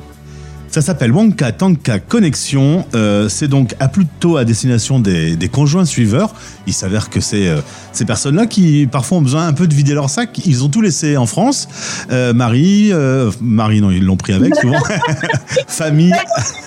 Ça 0.70 0.82
s'appelle 0.82 1.10
Wanka 1.10 1.50
Tanka 1.50 1.98
Connexion. 1.98 2.84
Euh, 2.94 3.28
c'est 3.28 3.48
donc 3.48 3.74
à 3.80 3.88
plutôt 3.88 4.36
à 4.36 4.44
destination 4.44 5.00
des, 5.00 5.36
conjoints 5.50 5.84
suiveurs. 5.84 6.32
Il 6.68 6.72
s'avère 6.72 7.10
que 7.10 7.18
c'est 7.18 7.48
euh, 7.48 7.60
ces 7.90 8.04
personnes-là 8.04 8.46
qui 8.46 8.86
parfois 8.86 9.18
ont 9.18 9.22
besoin 9.22 9.48
un 9.48 9.52
peu 9.52 9.66
de 9.66 9.74
vider 9.74 9.94
leur 9.94 10.08
sac. 10.08 10.40
Ils 10.46 10.62
ont 10.62 10.68
tout 10.68 10.80
laissé 10.80 11.16
en 11.16 11.26
France. 11.26 11.66
Euh, 12.12 12.32
Marie, 12.32 12.90
euh, 12.92 13.32
Marie 13.40 13.80
non, 13.80 13.90
ils 13.90 14.04
l'ont 14.04 14.16
pris 14.16 14.32
avec 14.32 14.54
souvent. 14.54 14.78
famille, 15.66 16.14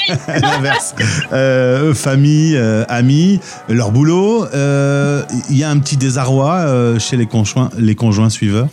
l'inverse. 0.28 0.96
Euh, 1.32 1.94
famille, 1.94 2.58
euh, 2.58 2.84
amis, 2.90 3.40
leur 3.70 3.94
boulot. 3.94 4.46
Euh, 4.54 5.24
Il 5.50 5.58
y 5.58 5.64
a 5.64 5.70
un 5.70 5.80
petit 5.80 5.96
désarroi 5.96 6.56
euh, 6.56 7.00
chez 7.00 7.16
les 7.16 7.26
conjoints, 7.26 7.70
les 7.78 7.96
conjoints 7.96 8.30
suiveurs? 8.30 8.68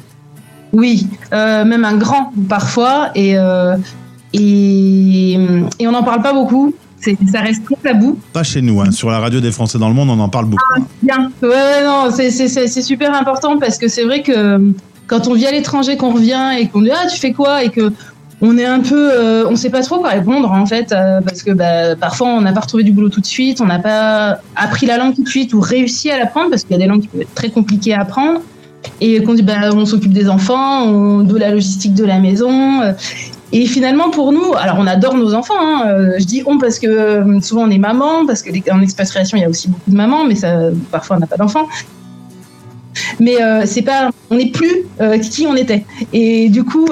Oui, 0.72 1.06
euh, 1.32 1.64
même 1.64 1.84
un 1.84 1.96
grand 1.96 2.32
parfois, 2.48 3.10
et, 3.14 3.36
euh, 3.36 3.76
et, 4.32 5.32
et 5.78 5.88
on 5.88 5.92
n'en 5.92 6.02
parle 6.02 6.22
pas 6.22 6.32
beaucoup. 6.32 6.74
Ça 7.32 7.40
reste 7.40 7.64
très 7.64 7.76
tabou. 7.76 8.18
Pas 8.34 8.42
chez 8.42 8.60
nous, 8.60 8.80
hein. 8.82 8.90
sur 8.90 9.10
la 9.10 9.20
radio 9.20 9.40
des 9.40 9.50
Français 9.52 9.78
dans 9.78 9.88
le 9.88 9.94
monde, 9.94 10.10
on 10.10 10.20
en 10.20 10.28
parle 10.28 10.44
beaucoup. 10.44 10.62
hein. 10.76 10.82
Bien. 11.02 11.30
Ouais, 11.42 11.82
non, 11.84 12.10
c'est- 12.10 12.82
super 12.82 13.14
important 13.14 13.58
parce 13.58 13.78
que 13.78 13.88
c'est 13.88 14.04
vrai 14.04 14.22
que 14.22 14.32
euh, 14.32 14.58
quand 15.06 15.26
on 15.26 15.32
vit 15.34 15.46
à 15.46 15.50
l'étranger, 15.50 15.96
qu'on 15.96 16.12
revient 16.12 16.50
et 16.58 16.68
qu'on 16.68 16.82
dit 16.82 16.90
ah 16.92 17.06
tu 17.10 17.18
fais 17.18 17.32
quoi? 17.32 17.64
Et 17.64 17.70
que 17.70 17.90
on 18.42 18.56
est 18.58 18.64
un 18.66 18.80
peu, 18.80 19.10
euh, 19.12 19.44
on 19.50 19.56
sait 19.56 19.70
pas 19.70 19.80
trop 19.82 19.98
quoi 19.98 20.10
répondre 20.10 20.50
en 20.52 20.66
fait 20.66 20.92
euh, 20.92 21.20
parce 21.22 21.42
que 21.42 21.50
bah, 21.52 21.96
parfois 21.96 22.28
on 22.28 22.40
n'a 22.42 22.52
pas 22.52 22.60
retrouvé 22.60 22.82
du 22.84 22.92
boulot 22.92 23.08
tout 23.08 23.20
de 23.22 23.26
suite, 23.26 23.60
on 23.62 23.66
n'a 23.66 23.78
pas 23.78 24.38
appris 24.56 24.84
la 24.86 24.98
langue 24.98 25.14
tout 25.14 25.22
de 25.24 25.28
suite 25.28 25.52
ou 25.54 25.60
réussi 25.60 26.10
à 26.10 26.18
l'apprendre 26.18 26.50
parce 26.50 26.62
qu'il 26.64 26.72
y 26.72 26.74
a 26.74 26.78
des 26.78 26.86
langues 26.86 27.00
qui 27.02 27.08
peuvent 27.08 27.22
être 27.22 27.34
très 27.34 27.48
compliquées 27.50 27.94
à 27.94 28.00
apprendre 28.02 28.40
et 29.00 29.22
qu'on 29.22 29.34
dit 29.34 29.42
bah, 29.42 29.70
on 29.74 29.86
s'occupe 29.86 30.12
des 30.12 30.28
enfants, 30.28 30.84
on, 30.84 31.20
de 31.22 31.36
la 31.36 31.50
logistique 31.50 31.94
de 31.94 32.04
la 32.04 32.18
maison. 32.18 32.80
et 33.52 33.66
finalement, 33.66 34.10
pour 34.10 34.32
nous, 34.32 34.54
alors 34.56 34.76
on 34.78 34.86
adore 34.86 35.14
nos 35.16 35.34
enfants. 35.34 35.54
hein, 35.58 35.82
euh, 35.86 36.12
je 36.18 36.24
dis 36.24 36.42
on 36.46 36.58
parce 36.58 36.78
que 36.78 36.86
euh, 36.86 37.40
souvent 37.40 37.62
on 37.62 37.70
est 37.70 37.78
maman, 37.78 38.26
parce 38.26 38.42
que 38.42 38.50
les- 38.50 38.62
en 38.70 38.80
expatriation 38.80 39.36
il 39.36 39.40
y 39.40 39.44
a 39.44 39.48
aussi 39.48 39.68
beaucoup 39.68 39.90
de 39.90 39.96
mamans, 39.96 40.24
mais 40.24 40.34
parfois 40.90 41.16
on 41.16 41.20
n'a 41.20 41.26
pas 41.26 41.36
d'enfants. 41.36 41.66
Mais 43.18 43.40
euh, 43.42 43.62
c'est 43.66 43.82
pas, 43.82 44.10
on 44.30 44.36
n'est 44.36 44.50
plus 44.50 44.84
qui 45.30 45.46
on 45.46 45.54
était. 45.56 45.84
Et 46.12 46.48
du 46.48 46.64
coup, 46.64 46.88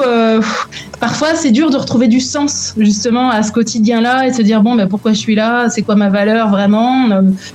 parfois 1.00 1.34
c'est 1.34 1.50
dur 1.50 1.70
de 1.70 1.76
retrouver 1.76 2.08
du 2.08 2.20
sens 2.20 2.74
justement 2.78 3.30
à 3.30 3.42
ce 3.42 3.52
quotidien-là 3.52 4.26
et 4.26 4.30
de 4.30 4.36
se 4.36 4.42
dire 4.42 4.62
bon, 4.62 4.74
ben 4.76 4.88
pourquoi 4.88 5.12
je 5.12 5.18
suis 5.18 5.34
là, 5.34 5.68
c'est 5.70 5.82
quoi 5.82 5.96
ma 5.96 6.08
valeur 6.08 6.48
vraiment? 6.50 7.08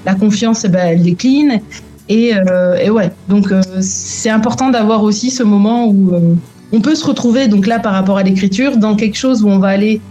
La 0.06 0.16
confiance, 0.16 0.66
ben, 0.66 0.88
elle 0.88 1.04
décline. 1.04 1.62
Et, 2.10 2.34
euh, 2.36 2.76
et 2.76 2.89
ouais, 2.89 3.12
donc 3.30 3.51
euh, 3.51 3.62
c'est 3.80 4.30
important 4.30 4.70
d'avoir 4.70 5.04
aussi 5.04 5.32
ce 5.32 5.43
moment 5.43 5.88
où 5.88 6.14
euh, 6.14 6.36
on 6.72 6.82
peut 6.82 6.95
se 6.95 7.06
retrouver, 7.06 7.47
donc 7.47 7.66
là 7.66 7.80
par 7.80 7.93
rapport 7.93 8.18
à 8.18 8.24
l'écriture, 8.24 8.78
dans 8.78 8.95
quelque 8.95 9.18
chose 9.18 9.43
où 9.43 9.47
on 9.47 9.60
va 9.60 9.70
aller 9.70 10.01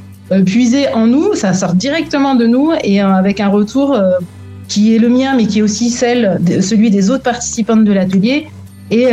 puiser 0.47 0.89
en 0.95 1.07
nous, 1.07 1.35
ça 1.35 1.53
sort 1.53 1.75
directement 1.75 2.35
de 2.35 2.47
nous 2.47 2.71
et 2.83 3.01
avec 3.01 3.39
un 3.39 3.49
retour 3.49 4.01
qui 4.67 4.95
est 4.95 4.99
le 4.99 5.11
mien, 5.11 5.35
mais 5.37 5.47
qui 5.47 5.59
est 5.59 5.63
aussi 5.63 5.91
celui 5.91 6.91
des 6.91 7.11
autres 7.11 7.25
participantes 7.25 7.85
de 7.85 7.93
l'atelier 7.93 8.47
et 8.91 9.09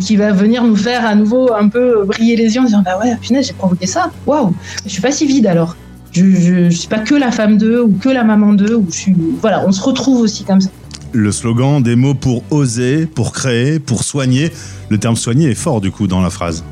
qui 0.00 0.16
va 0.16 0.32
venir 0.32 0.64
nous 0.64 0.76
faire 0.76 1.06
à 1.06 1.14
nouveau 1.14 1.50
un 1.54 1.68
peu 1.68 2.04
briller 2.04 2.36
les 2.36 2.56
yeux 2.56 2.60
en 2.60 2.64
disant 2.64 2.82
bah 2.84 2.98
ouais, 3.02 3.16
punaise, 3.22 3.46
j'ai 3.46 3.54
provoqué 3.54 3.86
ça, 3.86 4.10
waouh, 4.26 4.52
je 4.84 4.90
suis 4.90 5.00
pas 5.00 5.12
si 5.12 5.24
vide 5.24 5.46
alors. 5.46 5.76
Je, 6.10 6.26
je, 6.26 6.70
je 6.70 6.76
suis 6.76 6.88
pas 6.88 6.98
que 6.98 7.14
la 7.14 7.30
femme 7.30 7.56
d'eux 7.56 7.80
ou 7.82 7.92
que 7.98 8.08
la 8.08 8.22
maman 8.22 8.52
d'eux, 8.52 8.74
ou 8.74 8.86
je 8.88 8.94
suis. 8.94 9.16
Voilà, 9.40 9.64
on 9.66 9.72
se 9.72 9.82
retrouve 9.82 10.20
aussi 10.20 10.44
comme 10.44 10.60
ça. 10.60 10.68
Le 11.16 11.30
slogan, 11.30 11.80
des 11.80 11.94
mots 11.94 12.14
pour 12.14 12.42
oser, 12.50 13.06
pour 13.06 13.30
créer, 13.32 13.78
pour 13.78 14.02
soigner. 14.02 14.50
Le 14.88 14.98
terme 14.98 15.14
soigner 15.14 15.48
est 15.48 15.54
fort 15.54 15.80
du 15.80 15.92
coup 15.92 16.08
dans 16.08 16.20
la 16.20 16.28
phrase. 16.28 16.64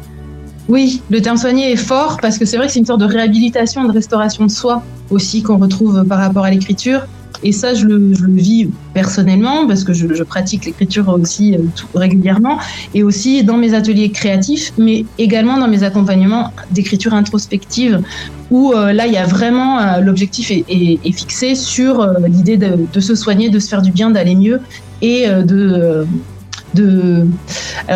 Oui, 0.68 1.00
le 1.10 1.22
terme 1.22 1.36
soigner 1.36 1.70
est 1.70 1.76
fort 1.76 2.18
parce 2.20 2.38
que 2.38 2.44
c'est 2.44 2.56
vrai 2.56 2.66
que 2.66 2.72
c'est 2.72 2.80
une 2.80 2.86
sorte 2.86 3.00
de 3.00 3.06
réhabilitation, 3.06 3.84
de 3.84 3.92
restauration 3.92 4.44
de 4.44 4.50
soi 4.50 4.82
aussi 5.10 5.44
qu'on 5.44 5.58
retrouve 5.58 6.04
par 6.08 6.18
rapport 6.18 6.44
à 6.44 6.50
l'écriture. 6.50 7.02
Et 7.42 7.52
ça, 7.52 7.74
je 7.74 7.86
le, 7.86 8.12
vis 8.28 8.68
personnellement 8.94 9.66
parce 9.66 9.84
que 9.84 9.92
je, 9.92 10.22
pratique 10.22 10.64
l'écriture 10.64 11.08
aussi 11.08 11.54
euh, 11.54 11.58
régulièrement 11.94 12.58
et 12.94 13.02
aussi 13.02 13.42
dans 13.42 13.56
mes 13.56 13.74
ateliers 13.74 14.10
créatifs, 14.10 14.72
mais 14.78 15.04
également 15.18 15.58
dans 15.58 15.68
mes 15.68 15.82
accompagnements 15.82 16.52
d'écriture 16.70 17.14
introspective 17.14 18.00
où 18.50 18.72
euh, 18.72 18.92
là, 18.92 19.06
il 19.06 19.12
y 19.12 19.16
a 19.16 19.26
vraiment 19.26 19.80
euh, 19.80 20.00
l'objectif 20.00 20.50
est, 20.50 21.12
fixé 21.12 21.54
sur 21.54 22.06
l'idée 22.26 22.56
de, 22.56 23.00
se 23.00 23.14
soigner, 23.14 23.50
de 23.50 23.58
se 23.58 23.68
faire 23.68 23.82
du 23.82 23.90
bien, 23.90 24.10
d'aller 24.10 24.34
mieux 24.34 24.60
et 25.02 25.26
de 25.28 26.06
de, 26.74 27.26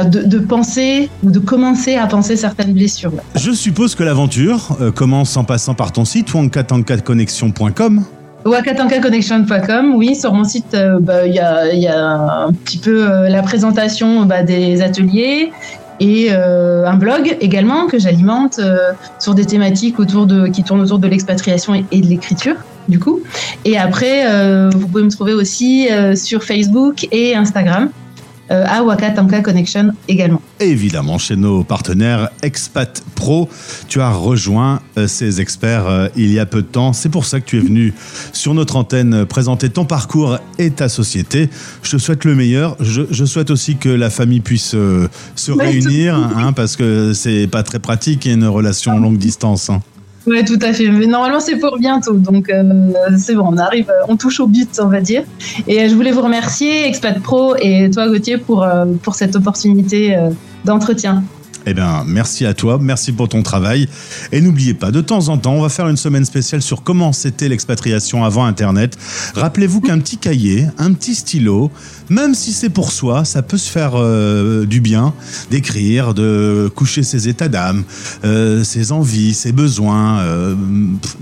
de, 0.05 0.39
penser 0.39 1.09
ou 1.23 1.31
de 1.31 1.39
commencer 1.39 1.95
à 1.95 2.07
penser 2.07 2.37
certaines 2.37 2.75
blessures. 2.75 3.13
Je 3.35 3.53
suppose 3.53 3.95
que 3.95 4.03
l'aventure 4.03 4.77
commence 4.95 5.39
en 5.39 5.45
passant 5.45 5.73
par 5.73 5.93
ton 5.93 6.05
site 6.05 6.35
wankatankatconnexion.com. 6.35 8.05
Wakatankaconnection.com, 8.47 9.95
oui, 9.97 10.15
sur 10.15 10.33
mon 10.33 10.45
site, 10.45 10.75
euh, 10.75 10.99
bah, 11.01 11.27
il 11.27 11.35
y, 11.35 11.39
a, 11.41 12.45
un 12.47 12.53
petit 12.53 12.79
peu 12.79 13.11
euh, 13.11 13.29
la 13.29 13.43
présentation 13.43 14.25
bah, 14.25 14.45
des 14.45 14.83
ateliers 14.83 15.51
et 15.99 16.29
euh, 16.31 16.87
un 16.87 16.95
blog 16.95 17.37
également 17.41 17.87
que 17.87 17.99
j'alimente 17.99 18.61
sur 19.19 19.35
des 19.35 19.47
thématiques 19.47 19.99
autour 19.99 20.27
de, 20.27 20.47
qui 20.47 20.63
tournent 20.63 20.83
autour 20.83 20.99
de 20.99 21.09
l'expatriation 21.09 21.75
et, 21.91 22.01
de 22.01 22.07
l'écriture, 22.07 22.55
du 22.89 23.01
coup. 23.01 23.21
Et 23.65 23.79
après, 23.79 24.27
vous 24.71 24.87
pouvez 24.87 25.03
me 25.03 25.11
trouver 25.11 25.33
aussi 25.33 25.89
sur 26.15 26.45
Facebook 26.45 27.09
et 27.13 27.35
Instagram, 27.35 27.89
à 28.51 28.83
Wakatanka 28.83 29.41
Connection 29.41 29.93
également. 30.09 30.41
Et 30.61 30.69
évidemment, 30.69 31.19
chez 31.19 31.37
nos 31.37 31.65
partenaires 31.65 32.31
Expat 32.43 33.03
Pro, 33.15 33.49
tu 33.89 34.01
as 34.01 34.11
rejoint 34.11 34.81
euh, 34.99 35.07
ces 35.09 35.41
experts 35.41 35.87
euh, 35.87 36.09
il 36.17 36.33
y 36.33 36.39
a 36.39 36.47
peu 36.47 36.63
de 36.63 36.67
temps. 36.67 36.93
C'est 36.93 37.09
pour 37.09 37.25
ça 37.27 37.41
que 37.41 37.47
tu 37.47 37.57
es 37.59 37.61
venu 37.61 37.93
sur 38.33 38.55
notre 38.55 38.77
antenne 38.77 39.15
euh, 39.15 39.25
présenter 39.25 39.69
ton 39.71 39.85
parcours 39.85 40.39
et 40.59 40.71
ta 40.71 40.89
société. 40.89 41.51
Je 41.83 41.93
te 41.93 41.99
souhaite 41.99 42.25
le 42.25 42.35
meilleur. 42.35 42.77
Je, 42.81 43.03
je 43.11 43.25
souhaite 43.25 43.51
aussi 43.51 43.77
que 43.77 43.89
la 43.89 44.11
famille 44.11 44.41
puisse 44.41 44.75
euh, 44.75 45.09
se 45.35 45.53
Ouais, 45.53 45.67
réunir, 45.69 46.15
hein, 46.17 46.53
parce 46.53 46.77
que 46.77 47.13
c'est 47.15 47.47
pas 47.47 47.63
très 47.63 47.79
pratique 47.79 48.27
une 48.27 48.45
relation 48.47 48.99
longue 48.99 49.19
distance. 49.19 49.71
hein. 49.71 49.81
Oui, 50.27 50.45
tout 50.45 50.59
à 50.61 50.73
fait. 50.73 50.89
Mais 50.89 51.07
normalement, 51.07 51.41
c'est 51.41 51.57
pour 51.57 51.79
bientôt. 51.79 52.15
Donc, 52.15 52.51
euh, 52.51 52.63
c'est 53.17 53.35
bon, 53.35 53.47
on 53.47 53.59
arrive, 53.59 53.89
euh, 53.91 54.05
on 54.09 54.17
touche 54.17 54.41
au 54.41 54.49
but, 54.49 54.69
on 54.83 54.89
va 54.89 55.01
dire. 55.01 55.23
Et 55.69 55.81
euh, 55.81 55.89
je 55.89 55.95
voulais 55.95 56.11
vous 56.11 56.23
remercier, 56.23 56.87
Expat 56.87 57.21
Pro, 57.21 57.55
et 57.61 57.91
toi, 57.91 58.09
Gauthier, 58.09 58.37
pour, 58.37 58.65
euh, 58.65 58.87
pour 59.03 59.15
cette 59.15 59.37
opportunité 59.37 60.17
euh, 60.17 60.31
d'entretien. 60.65 61.23
Eh 61.69 61.75
bien, 61.75 62.05
merci 62.07 62.47
à 62.47 62.55
toi, 62.55 62.79
merci 62.81 63.11
pour 63.11 63.29
ton 63.29 63.43
travail. 63.43 63.89
Et 64.31 64.41
n'oubliez 64.41 64.73
pas, 64.73 64.93
de 64.93 65.01
temps 65.01 65.29
en 65.29 65.37
temps, 65.37 65.55
on 65.55 65.63
va 65.63 65.69
faire 65.69 65.89
une 65.89 65.97
semaine 65.97 66.25
spéciale 66.25 66.63
sur 66.63 66.85
comment 66.85 67.13
c'était 67.13 67.49
l'expatriation 67.49 68.25
avant 68.25 68.45
Internet. 68.45 68.97
Rappelez-vous 69.35 69.81
qu'un 69.81 69.99
petit 69.99 70.17
cahier, 70.17 70.67
un 70.79 70.93
petit 70.93 71.17
stylo, 71.17 71.73
même 72.09 72.37
si 72.37 72.53
c'est 72.53 72.71
pour 72.71 72.93
soi, 72.93 73.25
ça 73.25 73.43
peut 73.43 73.57
se 73.57 73.69
faire 73.69 73.93
euh, 73.97 74.65
du 74.65 74.81
bien 74.81 75.13
d'écrire, 75.51 76.15
de 76.15 76.71
coucher 76.73 77.03
ses 77.03 77.27
états 77.29 77.49
d'âme, 77.49 77.83
euh, 78.25 78.63
ses 78.63 78.93
envies, 78.93 79.35
ses 79.35 79.51
besoins, 79.51 80.21
euh, 80.21 80.55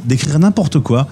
d'écrire 0.05 0.39
n'importe 0.39 0.79
quoi. 0.81 1.09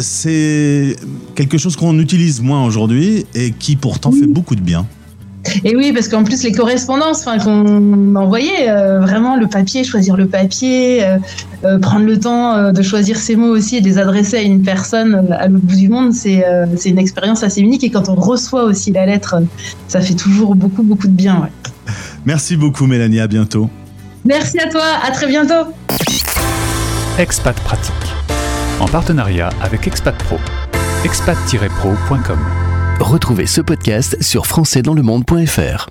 C'est 0.00 0.96
quelque 1.34 1.58
chose 1.58 1.76
qu'on 1.76 1.98
utilise 1.98 2.40
moins 2.40 2.64
aujourd'hui 2.64 3.26
et 3.34 3.52
qui 3.52 3.76
pourtant 3.76 4.12
fait 4.12 4.28
beaucoup 4.28 4.54
de 4.54 4.60
bien. 4.60 4.86
Et 5.64 5.76
oui, 5.76 5.92
parce 5.92 6.08
qu'en 6.08 6.24
plus, 6.24 6.42
les 6.44 6.52
correspondances 6.52 7.26
enfin, 7.26 7.38
qu'on 7.38 8.14
envoyait, 8.14 8.68
euh, 8.70 9.00
vraiment 9.00 9.36
le 9.36 9.46
papier, 9.48 9.84
choisir 9.84 10.16
le 10.16 10.26
papier, 10.26 11.04
euh, 11.04 11.18
euh, 11.64 11.78
prendre 11.78 12.06
le 12.06 12.18
temps 12.18 12.54
euh, 12.56 12.72
de 12.72 12.82
choisir 12.82 13.16
ses 13.16 13.36
mots 13.36 13.48
aussi 13.50 13.76
et 13.76 13.80
de 13.80 13.86
les 13.86 13.98
adresser 13.98 14.36
à 14.38 14.42
une 14.42 14.62
personne 14.62 15.26
à 15.32 15.48
l'autre 15.48 15.64
bout 15.64 15.76
du 15.76 15.88
monde, 15.88 16.12
c'est 16.12 16.44
euh, 16.46 16.66
c'est 16.76 16.90
une 16.90 16.98
expérience 16.98 17.42
assez 17.42 17.60
unique. 17.60 17.84
Et 17.84 17.90
quand 17.90 18.08
on 18.08 18.14
reçoit 18.14 18.64
aussi 18.64 18.92
la 18.92 19.06
lettre, 19.06 19.36
ça 19.88 20.00
fait 20.00 20.14
toujours 20.14 20.54
beaucoup, 20.54 20.82
beaucoup 20.82 21.08
de 21.08 21.12
bien. 21.12 21.40
ouais. 21.40 21.92
Merci 22.24 22.56
beaucoup 22.56 22.86
Mélanie, 22.86 23.20
à 23.20 23.26
bientôt. 23.26 23.68
Merci 24.24 24.60
à 24.60 24.68
toi, 24.68 24.84
à 25.04 25.10
très 25.10 25.26
bientôt. 25.26 25.72
Expat 27.18 27.56
Pratique. 27.60 27.92
En 28.80 28.86
partenariat 28.86 29.50
avec 29.60 29.86
Expat 29.86 30.14
Pro. 30.16 30.38
expat-pro.com. 31.04 32.61
Retrouvez 33.00 33.46
ce 33.46 33.60
podcast 33.60 34.16
sur 34.22 34.46
françaisdanslemonde.fr. 34.46 35.88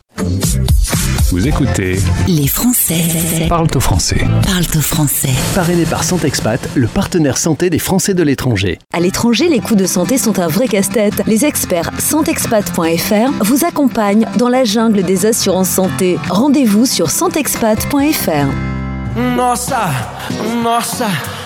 Vous 1.31 1.47
écoutez 1.47 1.97
Les 2.27 2.47
Français 2.47 3.45
Parle 3.47 3.67
au 3.73 3.79
français. 3.79 4.17
parlent 4.45 4.65
au 4.75 4.81
français. 4.81 5.29
Parrainé 5.55 5.85
par 5.85 6.03
Santexpat, 6.03 6.59
le 6.75 6.87
partenaire 6.87 7.37
santé 7.37 7.69
des 7.69 7.79
Français 7.79 8.13
de 8.13 8.23
l'étranger. 8.23 8.79
À 8.93 8.99
l'étranger, 8.99 9.47
les 9.49 9.59
coûts 9.59 9.75
de 9.75 9.85
santé 9.85 10.17
sont 10.17 10.39
un 10.39 10.47
vrai 10.47 10.67
casse-tête. 10.67 11.23
Les 11.27 11.45
experts 11.45 11.91
santexpat.fr 11.99 13.43
vous 13.45 13.65
accompagnent 13.65 14.27
dans 14.37 14.49
la 14.49 14.63
jungle 14.65 15.03
des 15.03 15.25
assurances 15.25 15.69
santé. 15.69 16.17
Rendez-vous 16.29 16.85
sur 16.85 17.09
santexpat.fr. 17.09 18.47
Nossa, 19.35 19.89
nossa, 20.63 21.07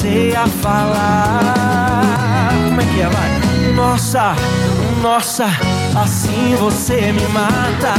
Comecei 0.00 0.34
a 0.34 0.46
falar. 0.46 2.02
Como 2.68 2.80
é 2.80 2.84
que 2.84 3.00
é, 3.00 3.08
vai? 3.08 3.72
Nossa, 3.74 4.34
nossa, 5.02 5.46
assim 5.94 6.56
você 6.58 7.12
me 7.12 7.26
mata. 7.28 7.94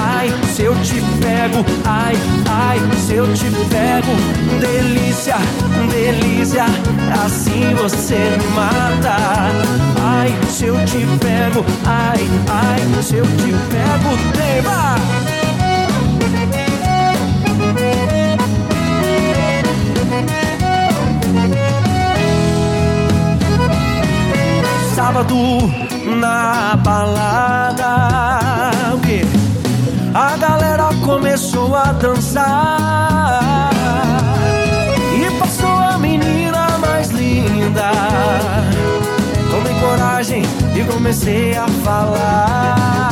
Ai, 0.00 0.32
se 0.52 0.62
eu 0.62 0.74
te 0.82 1.00
pego, 1.20 1.64
ai, 1.84 2.16
ai, 2.50 2.80
se 2.98 3.14
eu 3.14 3.32
te 3.32 3.44
pego, 3.70 4.12
delícia, 4.60 5.36
delícia, 5.90 6.64
assim 7.24 7.74
você 7.74 8.36
me 8.38 8.46
mata. 8.54 9.16
Ai, 10.02 10.34
se 10.48 10.66
eu 10.66 10.76
te 10.84 11.06
pego, 11.20 11.64
ai, 11.86 12.28
ai, 12.48 13.02
se 13.02 13.16
eu 13.16 13.24
te 13.24 13.52
pego, 13.70 14.16
tema. 14.32 15.31
Sábado 25.02 25.36
na 26.20 26.76
balada, 26.76 27.84
o? 28.94 29.26
A 30.16 30.36
galera 30.36 30.90
começou 31.04 31.74
a 31.74 31.90
dançar 31.90 33.72
e 35.18 35.28
passou 35.40 35.68
a 35.68 35.98
menina 35.98 36.78
mais 36.78 37.10
linda. 37.10 37.90
Tomei 39.50 39.74
coragem 39.80 40.44
e 40.76 40.84
comecei 40.84 41.56
a 41.56 41.66
falar. 41.84 43.11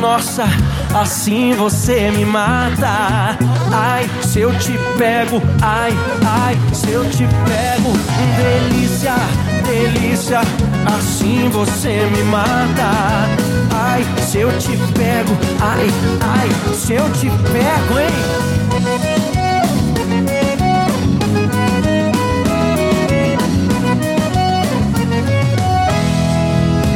Nossa, 0.00 0.44
assim 0.94 1.54
você 1.54 2.10
me 2.10 2.24
mata. 2.24 3.36
Ai, 3.72 4.08
se 4.22 4.40
eu 4.40 4.52
te 4.58 4.72
pego, 4.96 5.42
ai, 5.62 5.92
ai, 6.24 6.56
se 6.72 6.90
eu 6.90 7.04
te 7.10 7.26
pego, 7.46 7.92
delícia, 8.36 9.14
delícia, 9.64 10.40
assim 10.86 11.48
você 11.50 12.08
me 12.14 12.22
mata. 12.24 13.28
Ai, 13.74 14.04
se 14.20 14.38
eu 14.38 14.50
te 14.58 14.76
pego, 14.94 15.36
ai, 15.60 15.88
ai, 16.20 16.74
se 16.74 16.94
eu 16.94 17.10
te 17.12 17.30
pego, 17.30 17.98
hein? 17.98 18.08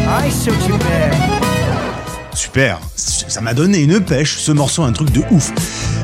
Ai, 0.09 0.31
se 0.31 0.49
eu 0.49 0.57
te 0.59 0.73
pego. 0.73 1.40
Super, 2.35 2.79
ça 2.95 3.41
m'a 3.41 3.55
donné 3.55 3.79
une 3.79 4.01
pêche, 4.01 4.39
ce 4.39 4.53
morceau, 4.53 4.83
un 4.83 4.93
truc 4.93 5.11
de 5.11 5.23
ouf. 5.31 5.53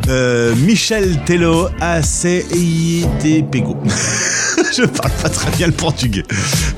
Euh, 0.08 0.54
Michel 0.56 1.20
Tello, 1.24 1.68
A-C-I-T 1.80 3.42
Pego. 3.44 3.76
Je 4.76 4.82
parle 4.84 5.12
pas 5.22 5.28
très 5.28 5.50
bien 5.52 5.66
le 5.68 5.72
portugais. 5.72 6.24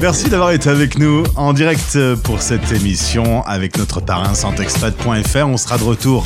Merci 0.00 0.28
d'avoir 0.28 0.50
été 0.50 0.68
avec 0.68 0.98
nous 0.98 1.24
en 1.36 1.52
direct 1.52 1.98
pour 2.22 2.42
cette 2.42 2.70
émission 2.72 3.42
avec 3.44 3.78
notre 3.78 4.00
parrain 4.00 4.34
santexpat.fr. 4.34 5.46
On 5.46 5.56
sera 5.56 5.78
de 5.78 5.84
retour 5.84 6.24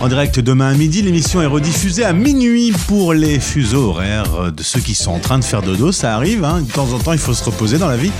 en 0.00 0.08
direct 0.08 0.40
demain 0.40 0.68
à 0.68 0.74
midi. 0.74 1.02
L'émission 1.02 1.42
est 1.42 1.46
rediffusée 1.46 2.04
à 2.04 2.12
minuit 2.12 2.72
pour 2.86 3.14
les 3.14 3.40
fuseaux 3.40 3.90
horaires 3.90 4.52
de 4.52 4.62
ceux 4.62 4.80
qui 4.80 4.94
sont 4.94 5.12
en 5.12 5.18
train 5.18 5.38
de 5.38 5.44
faire 5.44 5.62
dodo. 5.62 5.92
Ça 5.92 6.14
arrive, 6.14 6.44
hein. 6.44 6.62
de 6.62 6.70
temps 6.70 6.92
en 6.92 6.98
temps 6.98 7.12
il 7.12 7.18
faut 7.18 7.34
se 7.34 7.44
reposer 7.44 7.78
dans 7.78 7.88
la 7.88 7.96
vie. 7.96 8.12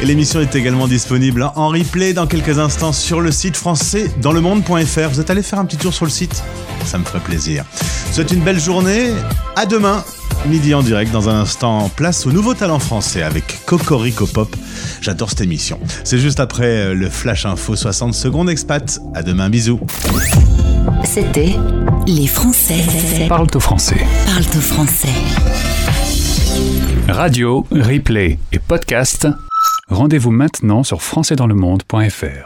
Et 0.00 0.06
l'émission 0.06 0.40
est 0.40 0.54
également 0.56 0.88
disponible 0.88 1.50
en 1.54 1.68
replay 1.68 2.12
dans 2.12 2.26
quelques 2.26 2.58
instants 2.58 2.92
sur 2.92 3.20
le 3.20 3.30
site 3.30 3.56
français 3.56 4.10
dans 4.20 4.32
le 4.32 4.40
monde.fr. 4.40 5.08
Vous 5.10 5.20
êtes 5.20 5.30
allé 5.30 5.42
faire 5.42 5.58
un 5.58 5.64
petit 5.64 5.76
tour 5.76 5.94
sur 5.94 6.04
le 6.04 6.10
site? 6.10 6.42
Ça 6.84 6.98
me 6.98 7.04
ferait 7.04 7.20
plaisir. 7.20 7.64
Souhaite 8.12 8.32
une 8.32 8.42
belle 8.42 8.60
journée. 8.60 9.10
À 9.56 9.66
demain, 9.66 10.04
midi 10.48 10.74
en 10.74 10.82
direct. 10.82 11.12
Dans 11.12 11.28
un 11.28 11.40
instant, 11.40 11.90
place 11.94 12.26
au 12.26 12.32
nouveau 12.32 12.54
talent 12.54 12.78
français 12.78 13.22
avec 13.22 13.64
Cocorico 13.66 14.26
Pop. 14.26 14.54
J'adore 15.00 15.30
cette 15.30 15.42
émission. 15.42 15.78
C'est 16.02 16.18
juste 16.18 16.40
après 16.40 16.94
le 16.94 17.08
Flash 17.08 17.46
Info 17.46 17.76
60 17.76 18.14
secondes 18.14 18.50
expat. 18.50 19.00
À 19.14 19.22
demain, 19.22 19.48
bisous. 19.48 19.80
C'était 21.02 21.56
Les 22.06 22.26
Français. 22.26 23.26
Parle 23.28 23.46
au 23.54 23.60
français. 23.60 24.06
Parle 24.26 24.42
au 24.42 24.60
français. 24.60 25.08
Radio, 27.08 27.66
replay 27.70 28.38
et 28.52 28.58
podcast. 28.58 29.26
Rendez-vous 29.88 30.30
maintenant 30.30 30.82
sur 30.82 31.02
françaisdanslemonde.fr. 31.02 32.42